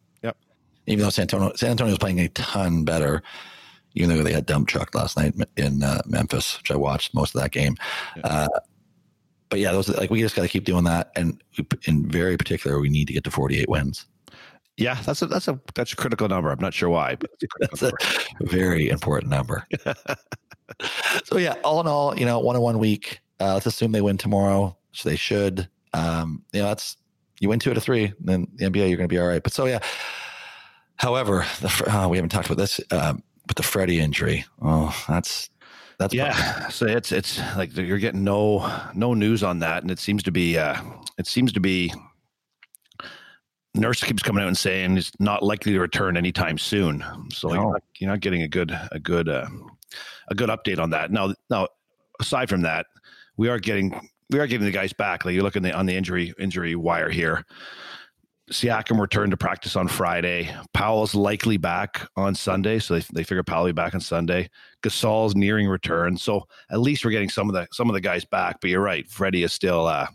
even 0.90 1.04
though 1.04 1.10
San 1.10 1.24
Antonio, 1.24 1.54
San 1.56 1.72
Antonio 1.72 1.92
was 1.92 2.00
playing 2.00 2.20
a 2.20 2.28
ton 2.30 2.84
better, 2.84 3.22
even 3.94 4.10
though 4.10 4.24
they 4.24 4.34
had 4.34 4.46
dump 4.46 4.68
truck 4.68 4.94
last 4.96 5.18
night 5.18 5.34
in 5.56 5.84
uh, 5.84 6.02
Memphis, 6.06 6.58
which 6.58 6.72
I 6.72 6.76
watched 6.76 7.14
most 7.14 7.36
of 7.36 7.42
that 7.42 7.52
game. 7.52 7.76
Yeah. 8.18 8.28
Uh, 8.28 8.60
but 9.50 9.60
yeah, 9.60 9.72
those 9.72 9.90
like 9.90 10.10
we 10.10 10.20
just 10.20 10.36
got 10.36 10.44
to 10.44 10.48
keep 10.48 10.64
doing 10.64 10.84
that, 10.84 11.12
and 11.16 11.42
in 11.86 12.08
very 12.08 12.38
particular, 12.38 12.80
we 12.80 12.90
need 12.90 13.08
to 13.08 13.14
get 13.14 13.24
to 13.24 13.32
48 13.32 13.68
wins. 13.68 14.06
Yeah, 14.78 15.00
that's 15.02 15.22
a 15.22 15.26
that's 15.26 15.48
a 15.48 15.60
that's 15.74 15.94
a 15.94 15.96
critical 15.96 16.28
number. 16.28 16.52
I'm 16.52 16.60
not 16.60 16.74
sure 16.74 16.90
why, 16.90 17.16
but 17.16 17.32
it's 17.60 17.82
a, 17.82 17.92
a 18.40 18.46
very 18.46 18.90
important 18.90 19.32
number. 19.32 19.66
so 21.24 21.38
yeah, 21.38 21.56
all 21.64 21.82
in 21.82 21.88
all, 21.88 22.18
you 22.18 22.26
know, 22.26 22.40
one 22.40 22.56
on 22.56 22.62
one 22.62 22.80
week. 22.80 23.20
Uh, 23.40 23.54
let's 23.56 23.66
assume 23.66 23.92
they 23.92 24.02
win 24.02 24.18
tomorrow, 24.18 24.78
which 24.92 25.04
they 25.04 25.16
should. 25.16 25.68
Um, 25.94 26.44
you 26.54 26.62
know, 26.62 26.68
that's 26.68 26.98
you 27.40 27.50
win 27.50 27.60
two 27.60 27.72
out 27.72 27.78
of 27.78 27.84
three, 27.84 28.14
then 28.20 28.48
the 28.56 28.66
NBA 28.66 28.88
you're 28.88 28.98
going 28.98 29.10
to 29.10 29.14
be 29.14 29.20
all 29.20 29.28
right. 29.28 29.42
But 29.42 29.54
so 29.54 29.66
yeah, 29.66 29.80
However, 31.00 31.46
the, 31.62 31.84
uh, 31.88 32.08
we 32.10 32.18
haven't 32.18 32.30
talked 32.30 32.48
about 32.48 32.58
this, 32.58 32.82
um, 32.92 33.24
but 33.48 33.56
the 33.56 33.64
Freddie 33.64 34.00
injury. 34.00 34.46
Oh, 34.62 34.94
that's 35.08 35.50
that's 35.98 36.14
yeah. 36.14 36.68
So 36.70 36.86
it's 36.86 37.12
it's 37.12 37.40
like 37.56 37.76
you're 37.76 38.00
getting 38.00 38.24
no 38.24 38.70
no 38.94 39.14
news 39.14 39.42
on 39.42 39.60
that, 39.60 39.82
and 39.82 39.92
it 39.92 40.00
seems 40.00 40.24
to 40.24 40.32
be 40.32 40.58
uh, 40.58 40.80
it 41.18 41.26
seems 41.26 41.54
to 41.54 41.62
be 41.62 41.94
nurse 43.76 44.04
keeps 44.04 44.22
coming 44.22 44.44
out 44.44 44.48
and 44.48 44.58
saying 44.58 44.96
he's 44.96 45.12
not 45.20 45.42
likely 45.42 45.72
to 45.72 45.80
return 45.80 46.18
anytime 46.18 46.58
soon. 46.58 47.04
So 47.32 47.48
no. 47.48 47.54
you're, 47.54 47.72
not, 47.72 47.84
you're, 48.00 48.10
not, 48.10 48.20
getting 48.20 48.42
a 48.42 48.48
good 48.48 48.78
a 48.92 49.00
good 49.00 49.30
uh, 49.30 49.48
a 50.28 50.36
good 50.36 50.50
update 50.50 50.80
on 50.80 50.90
that. 50.90 51.12
Now 51.12 51.34
now 51.50 51.70
aside 52.20 52.50
from 52.50 52.62
that, 52.64 52.88
we 53.38 53.48
are 53.48 53.60
getting 53.60 54.10
we 54.30 54.40
are 54.40 54.48
getting 54.48 54.66
the 54.66 54.72
guys 54.72 54.92
back. 54.92 55.24
Like 55.24 55.34
you 55.34 55.44
look 55.44 55.56
in 55.56 55.64
the 55.64 55.72
on 55.72 55.86
the 55.86 55.96
injury 55.96 56.34
injury 56.38 56.76
wire 56.76 57.10
here. 57.10 57.46
Siakam 58.50 59.00
returned 59.00 59.32
to 59.32 59.38
practice 59.38 59.76
on 59.76 59.88
Friday. 59.88 60.54
Powell's 60.74 61.14
likely 61.14 61.58
back 61.58 62.08
on 62.16 62.34
Sunday, 62.34 62.80
so 62.80 62.96
they, 62.96 63.06
they 63.14 63.24
figure 63.24 63.44
Powell 63.44 63.64
will 63.64 63.70
be 63.70 63.74
back 63.74 63.94
on 63.94 64.02
Sunday. 64.02 64.50
Gasol's 64.82 65.36
nearing 65.36 65.68
return, 65.68 66.18
so 66.18 66.48
at 66.72 66.80
least 66.80 67.06
we're 67.06 67.12
getting 67.12 67.30
some 67.30 67.48
of 67.48 67.54
the 67.54 67.68
some 67.72 67.90
of 67.90 67.94
the 67.94 68.02
guys 68.02 68.26
back. 68.26 68.60
But 68.60 68.70
you're 68.70 68.82
right, 68.82 69.08
Freddie 69.08 69.44
is 69.44 69.54
still, 69.54 69.86
uh, 69.86 70.08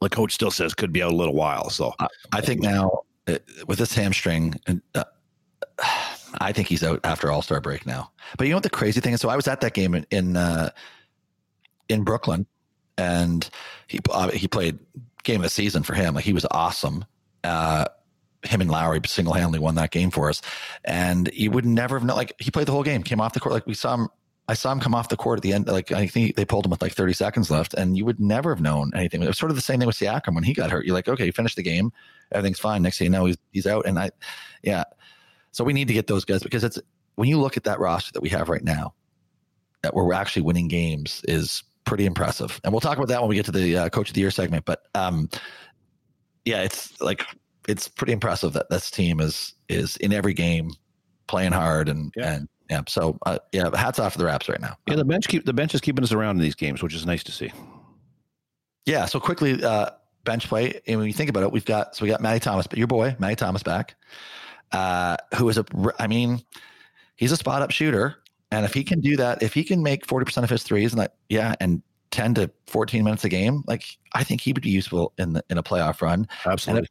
the 0.00 0.10
coach 0.10 0.34
still 0.34 0.50
says, 0.50 0.74
could 0.74 0.92
be 0.92 1.02
out 1.02 1.12
a 1.12 1.16
little 1.16 1.34
while. 1.34 1.70
So 1.70 1.94
I 2.32 2.40
think 2.40 2.60
now 2.60 3.00
uh, 3.26 3.38
with 3.66 3.78
this 3.78 3.94
hamstring, 3.94 4.54
uh, 4.94 5.04
I 6.40 6.52
think 6.52 6.68
he's 6.68 6.84
out 6.84 7.00
after 7.04 7.32
All 7.32 7.42
Star 7.42 7.60
break 7.60 7.86
now. 7.86 8.10
But 8.36 8.46
you 8.46 8.50
know 8.50 8.56
what 8.56 8.64
the 8.64 8.70
crazy 8.70 9.00
thing 9.00 9.14
is? 9.14 9.20
So 9.20 9.30
I 9.30 9.36
was 9.36 9.48
at 9.48 9.60
that 9.62 9.72
game 9.72 9.94
in 9.94 10.06
in, 10.10 10.36
uh, 10.36 10.70
in 11.88 12.04
Brooklyn, 12.04 12.46
and 12.98 13.48
he 13.86 14.00
uh, 14.10 14.30
he 14.30 14.46
played 14.46 14.78
game 15.22 15.36
of 15.36 15.44
the 15.44 15.50
season 15.50 15.82
for 15.82 15.94
him. 15.94 16.14
Like 16.14 16.24
he 16.24 16.32
was 16.34 16.46
awesome 16.50 17.04
uh, 17.46 17.86
him 18.42 18.60
and 18.60 18.70
Lowry 18.70 19.00
single 19.06 19.34
handedly 19.34 19.58
won 19.58 19.74
that 19.76 19.90
game 19.90 20.10
for 20.10 20.28
us. 20.28 20.42
And 20.84 21.30
you 21.32 21.50
would 21.50 21.66
never 21.66 21.98
have 21.98 22.06
known, 22.06 22.16
like, 22.16 22.34
he 22.38 22.50
played 22.50 22.66
the 22.66 22.72
whole 22.72 22.82
game, 22.82 23.02
came 23.02 23.20
off 23.20 23.32
the 23.32 23.40
court. 23.40 23.52
Like, 23.52 23.66
we 23.66 23.74
saw 23.74 23.94
him, 23.94 24.08
I 24.48 24.54
saw 24.54 24.70
him 24.70 24.80
come 24.80 24.94
off 24.94 25.08
the 25.08 25.16
court 25.16 25.38
at 25.38 25.42
the 25.42 25.52
end. 25.52 25.66
Like, 25.66 25.90
I 25.90 26.06
think 26.06 26.36
they 26.36 26.44
pulled 26.44 26.64
him 26.64 26.70
with 26.70 26.80
like 26.80 26.92
30 26.92 27.12
seconds 27.14 27.50
left, 27.50 27.74
and 27.74 27.96
you 27.96 28.04
would 28.04 28.20
never 28.20 28.54
have 28.54 28.60
known 28.60 28.92
anything. 28.94 29.22
It 29.22 29.26
was 29.26 29.38
sort 29.38 29.50
of 29.50 29.56
the 29.56 29.62
same 29.62 29.80
thing 29.80 29.86
with 29.86 29.96
Siakam 29.96 30.34
when 30.34 30.44
he 30.44 30.52
got 30.52 30.70
hurt. 30.70 30.86
You're 30.86 30.94
like, 30.94 31.08
okay, 31.08 31.26
you 31.26 31.32
finished 31.32 31.56
the 31.56 31.62
game, 31.62 31.92
everything's 32.30 32.60
fine. 32.60 32.82
Next 32.82 32.98
thing 32.98 33.06
you 33.06 33.10
know, 33.10 33.24
he's, 33.26 33.38
he's 33.52 33.66
out. 33.66 33.86
And 33.86 33.98
I, 33.98 34.10
yeah. 34.62 34.84
So 35.50 35.64
we 35.64 35.72
need 35.72 35.88
to 35.88 35.94
get 35.94 36.06
those 36.06 36.24
guys 36.24 36.42
because 36.42 36.62
it's, 36.62 36.78
when 37.16 37.28
you 37.28 37.40
look 37.40 37.56
at 37.56 37.64
that 37.64 37.80
roster 37.80 38.12
that 38.12 38.22
we 38.22 38.28
have 38.28 38.48
right 38.48 38.62
now, 38.62 38.94
that 39.82 39.94
we're 39.94 40.12
actually 40.12 40.42
winning 40.42 40.68
games 40.68 41.22
is 41.26 41.64
pretty 41.84 42.04
impressive. 42.04 42.60
And 42.62 42.72
we'll 42.72 42.80
talk 42.80 42.98
about 42.98 43.08
that 43.08 43.20
when 43.22 43.28
we 43.28 43.36
get 43.36 43.46
to 43.46 43.52
the 43.52 43.76
uh, 43.76 43.88
coach 43.88 44.10
of 44.10 44.14
the 44.14 44.20
year 44.20 44.30
segment. 44.30 44.64
But 44.64 44.82
um, 44.94 45.30
yeah, 46.46 46.62
it's 46.62 46.98
like 47.00 47.26
it's 47.68 47.88
pretty 47.88 48.12
impressive 48.12 48.54
that 48.54 48.70
this 48.70 48.90
team 48.90 49.20
is 49.20 49.52
is 49.68 49.96
in 49.98 50.12
every 50.12 50.32
game 50.32 50.70
playing 51.26 51.52
hard 51.52 51.88
and 51.88 52.12
yeah. 52.16 52.34
and 52.34 52.48
yeah. 52.70 52.82
So 52.88 53.18
uh, 53.26 53.38
yeah, 53.52 53.76
hats 53.76 53.98
off 53.98 54.12
to 54.12 54.18
the 54.18 54.24
Raps 54.24 54.48
right 54.48 54.60
now. 54.60 54.76
Yeah, 54.86 54.96
the 54.96 55.04
bench 55.04 55.28
keep 55.28 55.44
the 55.44 55.52
bench 55.52 55.74
is 55.74 55.80
keeping 55.80 56.02
us 56.02 56.12
around 56.12 56.36
in 56.36 56.42
these 56.42 56.54
games, 56.54 56.82
which 56.82 56.94
is 56.94 57.04
nice 57.04 57.24
to 57.24 57.32
see. 57.32 57.52
Yeah. 58.86 59.04
So 59.06 59.18
quickly, 59.18 59.62
uh, 59.62 59.90
bench 60.24 60.48
play. 60.48 60.80
And 60.86 60.98
when 60.98 61.08
you 61.08 61.12
think 61.12 61.28
about 61.28 61.42
it, 61.42 61.52
we've 61.52 61.64
got 61.64 61.96
so 61.96 62.04
we 62.04 62.10
got 62.10 62.20
Matty 62.20 62.40
Thomas, 62.40 62.66
but 62.66 62.78
your 62.78 62.86
boy 62.86 63.16
Matty 63.18 63.34
Thomas 63.34 63.62
back, 63.64 63.96
uh, 64.72 65.16
who 65.36 65.48
is 65.48 65.58
a 65.58 65.64
I 65.98 66.06
mean, 66.06 66.42
he's 67.16 67.32
a 67.32 67.36
spot 67.36 67.62
up 67.62 67.72
shooter, 67.72 68.22
and 68.52 68.64
if 68.64 68.72
he 68.72 68.84
can 68.84 69.00
do 69.00 69.16
that, 69.16 69.42
if 69.42 69.52
he 69.52 69.64
can 69.64 69.82
make 69.82 70.06
forty 70.06 70.24
percent 70.24 70.44
of 70.44 70.50
his 70.50 70.62
threes, 70.62 70.92
and 70.92 71.00
that 71.00 71.16
yeah, 71.28 71.56
and 71.60 71.82
10 72.16 72.32
to 72.32 72.50
14 72.66 73.04
minutes 73.04 73.24
a 73.24 73.28
game, 73.28 73.62
like 73.66 73.84
I 74.14 74.24
think 74.24 74.40
he 74.40 74.54
would 74.54 74.62
be 74.62 74.70
useful 74.70 75.12
in 75.18 75.34
the, 75.34 75.44
in 75.50 75.58
a 75.58 75.62
playoff 75.62 76.00
run. 76.00 76.26
Absolutely. 76.46 76.88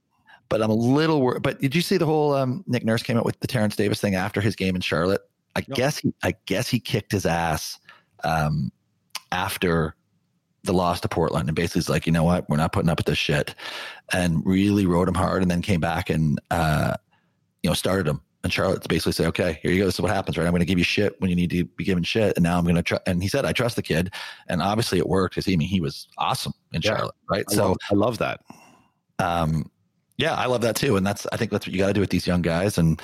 but 0.49 0.61
I'm 0.61 0.69
a 0.69 0.75
little 0.75 1.19
worried. 1.19 1.41
But 1.41 1.59
did 1.59 1.73
you 1.73 1.81
see 1.81 1.97
the 1.97 2.05
whole 2.05 2.35
um, 2.35 2.63
Nick 2.67 2.85
Nurse 2.85 3.01
came 3.01 3.17
out 3.17 3.25
with 3.25 3.39
the 3.39 3.47
Terrence 3.47 3.75
Davis 3.75 3.99
thing 3.99 4.13
after 4.13 4.39
his 4.39 4.55
game 4.55 4.75
in 4.75 4.81
Charlotte? 4.81 5.21
I 5.55 5.61
guess 5.61 5.97
he, 5.97 6.13
I 6.21 6.35
guess 6.45 6.67
he 6.67 6.79
kicked 6.79 7.11
his 7.11 7.25
ass 7.25 7.79
um, 8.23 8.71
after 9.31 9.95
the 10.63 10.73
loss 10.73 11.01
to 11.01 11.07
Portland 11.07 11.49
and 11.49 11.55
basically 11.55 11.79
is 11.79 11.89
like, 11.89 12.05
you 12.05 12.11
know 12.11 12.23
what, 12.23 12.47
we're 12.47 12.57
not 12.57 12.71
putting 12.71 12.89
up 12.89 12.99
with 12.99 13.07
this 13.07 13.17
shit, 13.17 13.55
and 14.13 14.45
really 14.45 14.85
rode 14.85 15.07
him 15.07 15.15
hard, 15.15 15.41
and 15.41 15.49
then 15.49 15.63
came 15.63 15.79
back 15.79 16.11
and 16.11 16.39
uh, 16.51 16.93
you 17.63 17.69
know 17.69 17.73
started 17.73 18.07
him. 18.07 18.21
And 18.45 18.53
Charlotte 18.53 18.87
basically 18.87 19.11
say, 19.13 19.25
okay, 19.25 19.59
here 19.63 19.71
you 19.71 19.79
go. 19.79 19.85
This 19.85 19.95
is 19.95 20.01
what 20.01 20.11
happens, 20.11 20.37
right? 20.37 20.45
I'm 20.45 20.51
going 20.51 20.59
to 20.59 20.65
give 20.67 20.77
you 20.77 20.83
shit 20.83 21.19
when 21.19 21.31
you 21.31 21.35
need 21.35 21.49
to 21.49 21.65
be 21.65 21.83
given 21.83 22.03
shit, 22.03 22.37
and 22.37 22.43
now 22.43 22.57
I'm 22.59 22.63
going 22.63 22.75
to 22.75 22.83
try. 22.83 22.99
And 23.07 23.21
he 23.23 23.27
said, 23.27 23.43
I 23.43 23.51
trust 23.53 23.75
the 23.75 23.81
kid, 23.81 24.13
and 24.47 24.61
obviously 24.61 24.99
it 24.99 25.07
worked 25.09 25.33
because 25.35 25.51
I 25.51 25.57
mean 25.57 25.67
he 25.67 25.81
was 25.81 26.07
awesome 26.19 26.53
in 26.71 26.81
Yeah. 26.83 26.95
Charlotte, 26.95 27.15
right? 27.27 27.43
I 27.49 27.53
so 27.55 27.67
love, 27.69 27.77
I 27.91 27.95
love 27.95 28.17
that. 28.19 28.41
um, 29.19 29.69
yeah, 30.17 30.35
I 30.35 30.45
love 30.45 30.61
that 30.61 30.75
too, 30.75 30.95
and 30.95 31.05
that's 31.05 31.25
I 31.33 31.37
think 31.37 31.49
that's 31.51 31.65
what 31.67 31.73
you 31.73 31.79
got 31.79 31.87
to 31.87 31.93
do 31.93 31.99
with 32.01 32.11
these 32.11 32.25
young 32.27 32.41
guys, 32.43 32.77
and 32.77 33.01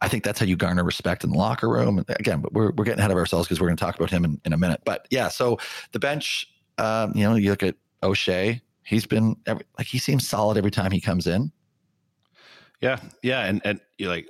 I 0.00 0.06
think 0.08 0.22
that's 0.24 0.38
how 0.38 0.46
you 0.46 0.56
garner 0.56 0.84
respect 0.84 1.24
in 1.24 1.30
the 1.30 1.38
locker 1.38 1.68
room. 1.68 1.98
And 1.98 2.06
again, 2.10 2.40
but 2.40 2.52
we're 2.52 2.70
we're 2.70 2.84
getting 2.84 3.00
ahead 3.00 3.10
of 3.10 3.16
ourselves 3.16 3.48
because 3.48 3.60
we're 3.60 3.66
going 3.66 3.76
to 3.76 3.84
talk 3.84 3.96
about 3.96 4.10
him 4.10 4.24
in, 4.24 4.40
in 4.44 4.52
a 4.52 4.56
minute. 4.56 4.80
But 4.84 5.08
yeah, 5.10 5.26
so 5.28 5.58
the 5.92 5.98
bench, 5.98 6.46
um, 6.78 7.12
you 7.16 7.24
know, 7.24 7.34
you 7.34 7.50
look 7.50 7.64
at 7.64 7.74
O'Shea, 8.04 8.62
he's 8.84 9.06
been 9.06 9.34
every, 9.46 9.64
like 9.76 9.88
he 9.88 9.98
seems 9.98 10.26
solid 10.28 10.56
every 10.56 10.70
time 10.70 10.92
he 10.92 11.00
comes 11.00 11.26
in. 11.26 11.50
Yeah, 12.80 13.00
yeah, 13.22 13.44
and 13.46 13.60
and 13.64 13.80
you 13.98 14.08
like. 14.08 14.28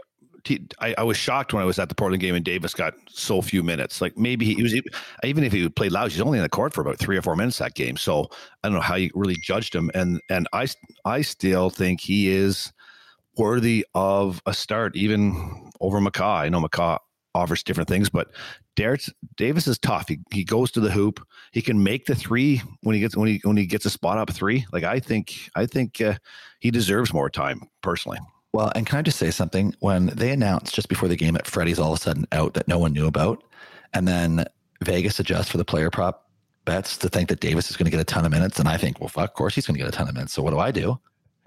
I, 0.80 0.94
I 0.98 1.02
was 1.02 1.16
shocked 1.16 1.52
when 1.52 1.62
I 1.62 1.66
was 1.66 1.78
at 1.78 1.88
the 1.88 1.94
Portland 1.94 2.20
game 2.20 2.34
and 2.34 2.44
Davis 2.44 2.74
got 2.74 2.94
so 3.08 3.40
few 3.40 3.62
minutes. 3.62 4.00
Like 4.00 4.18
maybe 4.18 4.44
he, 4.44 4.54
he 4.54 4.62
was 4.62 4.74
even 5.24 5.44
if 5.44 5.52
he 5.52 5.68
played 5.68 5.92
loud, 5.92 6.12
he's 6.12 6.20
only 6.20 6.38
in 6.38 6.42
the 6.42 6.48
court 6.48 6.74
for 6.74 6.80
about 6.80 6.98
three 6.98 7.16
or 7.16 7.22
four 7.22 7.36
minutes 7.36 7.58
that 7.58 7.74
game. 7.74 7.96
So 7.96 8.28
I 8.62 8.68
don't 8.68 8.74
know 8.74 8.80
how 8.80 8.96
you 8.96 9.10
really 9.14 9.36
judged 9.36 9.74
him. 9.74 9.90
And 9.94 10.20
and 10.28 10.48
I 10.52 10.68
I 11.04 11.22
still 11.22 11.70
think 11.70 12.00
he 12.00 12.28
is 12.28 12.72
worthy 13.36 13.86
of 13.94 14.42
a 14.46 14.54
start, 14.54 14.96
even 14.96 15.70
over 15.80 15.98
McCaw. 15.98 16.40
I 16.40 16.48
know 16.48 16.60
McCaw 16.60 16.98
offers 17.34 17.62
different 17.62 17.88
things, 17.88 18.08
but 18.08 18.28
Davis 18.76 19.66
is 19.66 19.78
tough. 19.78 20.08
He 20.08 20.18
he 20.30 20.44
goes 20.44 20.70
to 20.72 20.80
the 20.80 20.90
hoop. 20.90 21.26
He 21.52 21.62
can 21.62 21.82
make 21.82 22.06
the 22.06 22.14
three 22.14 22.60
when 22.82 22.94
he 22.94 23.00
gets 23.00 23.16
when 23.16 23.28
he 23.28 23.40
when 23.44 23.56
he 23.56 23.66
gets 23.66 23.86
a 23.86 23.90
spot 23.90 24.18
up 24.18 24.30
three. 24.30 24.66
Like 24.72 24.84
I 24.84 25.00
think 25.00 25.50
I 25.54 25.66
think 25.66 26.00
uh, 26.00 26.14
he 26.60 26.70
deserves 26.70 27.12
more 27.12 27.30
time 27.30 27.62
personally. 27.82 28.18
Well, 28.54 28.70
and 28.76 28.86
can 28.86 29.00
I 29.00 29.02
just 29.02 29.18
say 29.18 29.32
something? 29.32 29.74
When 29.80 30.06
they 30.06 30.30
announced 30.30 30.76
just 30.76 30.88
before 30.88 31.08
the 31.08 31.16
game 31.16 31.34
that 31.34 31.44
Freddie's 31.44 31.80
all 31.80 31.92
of 31.92 31.98
a 31.98 32.00
sudden 32.00 32.24
out 32.30 32.54
that 32.54 32.68
no 32.68 32.78
one 32.78 32.92
knew 32.92 33.08
about, 33.08 33.42
and 33.92 34.06
then 34.06 34.44
Vegas 34.80 35.18
adjusts 35.18 35.48
for 35.48 35.58
the 35.58 35.64
player 35.64 35.90
prop 35.90 36.30
bets 36.64 36.96
to 36.98 37.08
think 37.08 37.30
that 37.30 37.40
Davis 37.40 37.68
is 37.68 37.76
going 37.76 37.86
to 37.86 37.90
get 37.90 37.98
a 37.98 38.04
ton 38.04 38.24
of 38.24 38.30
minutes, 38.30 38.60
and 38.60 38.68
I 38.68 38.76
think, 38.76 39.00
well, 39.00 39.08
fuck, 39.08 39.30
of 39.30 39.34
course 39.34 39.56
he's 39.56 39.66
going 39.66 39.74
to 39.74 39.80
get 39.80 39.88
a 39.88 39.90
ton 39.90 40.06
of 40.06 40.14
minutes. 40.14 40.34
So 40.34 40.40
what 40.40 40.52
do 40.52 40.60
I 40.60 40.70
do? 40.70 41.00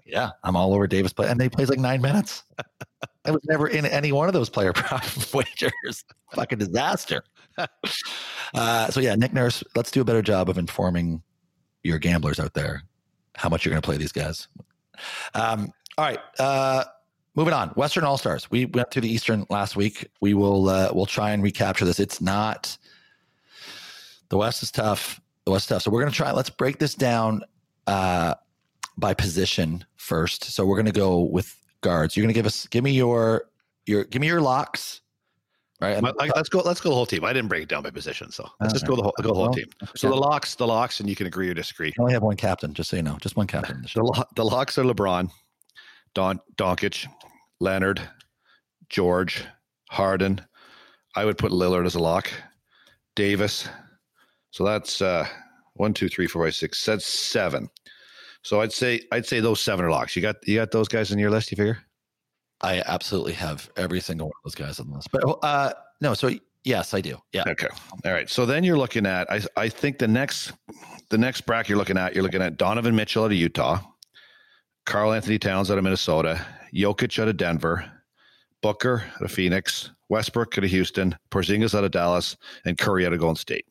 Yeah, 0.06 0.32
I'm 0.44 0.58
all 0.58 0.74
over 0.74 0.86
Davis 0.86 1.14
play, 1.14 1.30
and 1.30 1.40
they 1.40 1.48
plays 1.48 1.70
like 1.70 1.80
nine 1.80 2.02
minutes. 2.02 2.44
I 3.26 3.32
was 3.32 3.42
never 3.46 3.70
in 3.70 3.86
any 3.86 4.12
one 4.12 4.28
of 4.28 4.34
those 4.34 4.50
player 4.50 4.74
prop 4.74 5.06
wagers. 5.34 6.04
Fucking 6.34 6.60
disaster. 6.60 7.24
uh, 8.54 8.88
so 8.90 9.00
yeah, 9.00 9.16
Nick 9.16 9.32
Nurse, 9.32 9.64
let's 9.78 9.92
do 9.92 10.02
a 10.02 10.06
better 10.06 10.22
job 10.22 10.50
of 10.50 10.58
informing 10.58 11.22
your 11.84 12.00
gamblers 12.00 12.38
out 12.38 12.54
there 12.54 12.84
how 13.38 13.48
much 13.48 13.64
you're 13.64 13.72
going 13.72 13.82
to 13.82 13.86
play 13.86 13.96
these 13.96 14.12
guys. 14.12 14.50
Um, 15.34 15.72
all 15.98 16.06
right. 16.06 16.20
Uh, 16.38 16.84
moving 17.38 17.54
on. 17.54 17.70
Western 17.70 18.04
All 18.04 18.18
Stars. 18.18 18.52
We 18.52 18.66
went 18.66 18.92
through 18.92 19.04
the 19.04 19.10
Eastern 19.14 19.46
last 19.50 19.78
week. 19.78 20.10
We 20.20 20.34
will 20.34 20.68
uh, 20.68 20.90
we'll 20.94 21.06
try 21.06 21.32
and 21.32 21.42
recapture 21.42 21.86
this. 21.86 22.02
It's 22.02 22.20
not 22.20 22.78
the 24.30 24.38
West 24.38 24.62
is 24.64 24.72
tough. 24.72 25.22
The 25.46 25.52
West 25.52 25.66
is 25.66 25.70
tough. 25.70 25.84
So 25.84 25.92
we're 25.92 26.02
gonna 26.02 26.12
try. 26.12 26.32
Let's 26.32 26.50
break 26.50 26.80
this 26.80 26.94
down 26.96 27.44
uh, 27.86 28.34
by 28.98 29.14
position 29.14 29.86
first. 29.96 30.46
So 30.46 30.66
we're 30.66 30.78
gonna 30.78 30.92
go 30.92 31.22
with 31.22 31.56
guards. 31.82 32.18
You're 32.18 32.26
gonna 32.26 32.34
give 32.34 32.46
us 32.46 32.68
give 32.68 32.84
me 32.84 32.92
your 32.92 33.46
your 33.86 34.04
give 34.04 34.20
me 34.22 34.28
your 34.28 34.42
locks. 34.42 35.02
Right. 35.80 36.02
But, 36.02 36.18
like, 36.18 36.36
let's 36.36 36.50
go. 36.50 36.62
Let's 36.62 36.82
go 36.82 36.90
the 36.90 36.96
whole 36.96 37.06
team. 37.06 37.24
I 37.24 37.32
didn't 37.34 37.50
break 37.50 37.62
it 37.62 37.70
down 37.70 37.84
by 37.84 37.92
position, 37.92 38.32
so 38.32 38.50
let's 38.60 38.74
just 38.74 38.88
go 38.88 38.96
the 38.96 39.04
whole 39.04 39.14
go 39.22 39.28
the 39.28 39.34
whole 39.36 39.44
Well, 39.44 39.54
team. 39.54 39.68
So 39.96 40.10
the 40.10 40.16
locks, 40.16 40.56
the 40.56 40.66
locks, 40.66 41.00
and 41.00 41.08
you 41.08 41.16
can 41.16 41.28
agree 41.28 41.50
or 41.50 41.54
disagree. 41.54 41.94
I 42.00 42.02
only 42.02 42.14
have 42.14 42.24
one 42.24 42.36
captain, 42.36 42.74
just 42.74 42.90
so 42.90 42.96
you 42.96 43.04
know. 43.04 43.16
Just 43.22 43.38
one 43.38 43.46
captain. 43.46 43.84
the 43.84 43.90
The, 43.94 44.04
lo- 44.04 44.24
the 44.36 44.44
locks 44.44 44.80
are 44.80 44.84
LeBron, 44.84 45.30
Don 46.16 46.40
Doncic, 46.58 47.06
Leonard, 47.60 48.02
George, 48.90 49.44
Harden. 49.90 50.42
I 51.16 51.26
would 51.26 51.38
put 51.38 51.52
Lillard 51.52 51.86
as 51.86 51.96
a 51.96 52.00
lock. 52.00 52.30
Davis. 53.16 53.68
So 54.52 54.64
that's 54.64 55.02
uh, 55.02 55.28
one, 55.74 55.94
two, 55.94 56.08
three, 56.08 56.28
four, 56.28 56.46
five, 56.46 56.56
six. 56.56 56.86
That's 56.86 57.06
seven. 57.06 57.70
So 58.44 58.62
I'd 58.62 58.72
say 58.72 59.02
I'd 59.12 59.26
say 59.26 59.40
those 59.40 59.60
seven 59.60 59.84
are 59.84 59.92
locks. 59.92 60.16
You 60.16 60.22
got 60.22 60.36
you 60.48 60.56
got 60.56 60.72
those 60.72 60.88
guys 60.88 61.12
in 61.12 61.20
your 61.20 61.32
list. 61.32 61.52
You 61.52 61.58
figure? 61.58 61.80
I 62.62 62.82
absolutely 62.86 63.34
have 63.34 63.70
every 63.76 64.00
single 64.00 64.28
one 64.28 64.34
of 64.44 64.52
those 64.52 64.56
guys 64.56 64.80
on 64.80 64.90
the 64.90 64.96
list. 64.96 65.10
But 65.12 65.24
uh, 65.44 65.74
no, 66.00 66.14
so 66.14 66.32
yes, 66.64 66.94
I 66.94 67.02
do. 67.02 67.18
Yeah. 67.34 67.44
Okay. 67.48 67.68
All 68.06 68.12
right. 68.12 68.30
So 68.30 68.46
then 68.46 68.64
you're 68.64 68.78
looking 68.78 69.06
at 69.06 69.30
I 69.32 69.42
I 69.58 69.70
think 69.70 69.98
the 69.98 70.08
next 70.08 70.54
the 71.10 71.18
next 71.18 71.42
bracket 71.42 71.70
you're 71.70 71.78
looking 71.78 71.98
at 71.98 72.14
you're 72.14 72.24
looking 72.24 72.42
at 72.42 72.58
Donovan 72.58 72.96
Mitchell 72.96 73.24
out 73.24 73.32
of 73.32 73.38
Utah, 73.38 73.80
Karl-Anthony 74.86 75.40
Towns 75.40 75.70
out 75.72 75.78
of 75.78 75.84
Minnesota, 75.84 76.46
Jokic 76.74 77.20
out 77.20 77.28
of 77.28 77.38
Denver, 77.38 77.90
Booker 78.62 79.04
out 79.16 79.22
of 79.22 79.32
Phoenix, 79.32 79.92
Westbrook 80.10 80.58
out 80.58 80.64
of 80.64 80.70
Houston, 80.70 81.16
Porzingis 81.32 81.76
out 81.76 81.84
of 81.84 81.92
Dallas, 81.92 82.38
and 82.66 82.78
Curry 82.78 83.06
out 83.06 83.14
of 83.14 83.20
Golden 83.20 83.36
State. 83.36 83.66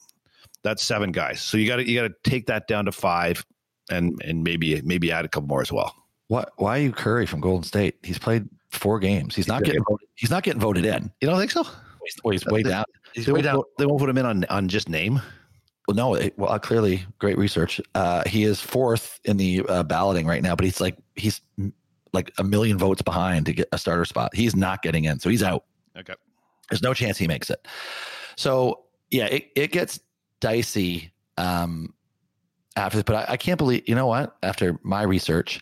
That's 0.62 0.82
seven 0.82 1.12
guys. 1.12 1.40
So 1.40 1.56
you 1.56 1.66
got 1.66 1.76
to 1.76 1.88
you 1.88 2.00
got 2.00 2.08
to 2.08 2.30
take 2.30 2.46
that 2.46 2.66
down 2.66 2.86
to 2.86 2.92
five, 2.92 3.44
and 3.90 4.20
and 4.24 4.42
maybe 4.42 4.80
maybe 4.82 5.12
add 5.12 5.24
a 5.24 5.28
couple 5.28 5.48
more 5.48 5.62
as 5.62 5.72
well. 5.72 5.94
What? 6.28 6.52
Why 6.56 6.78
are 6.78 6.82
you 6.82 6.92
Curry 6.92 7.26
from 7.26 7.40
Golden 7.40 7.62
State? 7.62 7.96
He's 8.02 8.18
played 8.18 8.48
four 8.70 8.98
games. 8.98 9.36
He's 9.36 9.46
not 9.46 9.60
He's 9.60 9.66
getting 9.72 9.84
voted. 9.88 10.08
He's 10.16 10.30
not 10.30 10.42
getting 10.42 10.60
voted 10.60 10.84
in. 10.84 11.10
You 11.20 11.28
don't 11.28 11.38
think 11.38 11.52
so? 11.52 11.62
He's, 11.62 12.16
well, 12.24 12.32
he's 12.32 12.44
way 12.46 12.62
down. 12.62 12.84
He's 13.12 13.26
They 13.26 13.32
way 13.32 13.38
won't, 13.38 13.44
down. 13.44 13.56
put, 13.56 13.66
they 13.78 13.86
won't 13.86 14.00
put 14.00 14.10
him 14.10 14.18
in 14.18 14.26
on 14.26 14.44
on 14.46 14.68
just 14.68 14.88
name. 14.88 15.20
Well, 15.86 15.94
no. 15.94 16.14
It, 16.14 16.36
well, 16.36 16.50
uh, 16.50 16.58
clearly, 16.58 17.04
great 17.20 17.38
research. 17.38 17.80
Uh, 17.94 18.24
he 18.26 18.42
is 18.42 18.60
fourth 18.60 19.20
in 19.24 19.36
the 19.36 19.62
uh, 19.68 19.82
balloting 19.84 20.26
right 20.26 20.42
now, 20.42 20.56
but 20.56 20.64
he's 20.64 20.80
like 20.80 20.96
he's 21.14 21.40
like 22.16 22.32
a 22.38 22.44
million 22.44 22.78
votes 22.78 23.02
behind 23.02 23.46
to 23.46 23.52
get 23.52 23.68
a 23.72 23.78
starter 23.78 24.04
spot. 24.04 24.34
He's 24.34 24.56
not 24.56 24.82
getting 24.82 25.04
in, 25.04 25.20
so 25.20 25.28
he's 25.28 25.42
out. 25.42 25.64
Okay. 25.96 26.14
There's 26.70 26.82
no 26.82 26.94
chance 26.94 27.18
he 27.18 27.28
makes 27.28 27.50
it. 27.50 27.68
So 28.36 28.84
yeah, 29.10 29.26
it, 29.26 29.50
it 29.54 29.70
gets 29.70 30.00
dicey 30.40 31.12
um, 31.36 31.94
after 32.74 32.96
this. 32.96 33.04
But 33.04 33.28
I, 33.28 33.32
I 33.32 33.36
can't 33.36 33.58
believe 33.58 33.82
you 33.86 33.94
know 33.94 34.06
what? 34.06 34.36
After 34.42 34.80
my 34.82 35.02
research, 35.02 35.60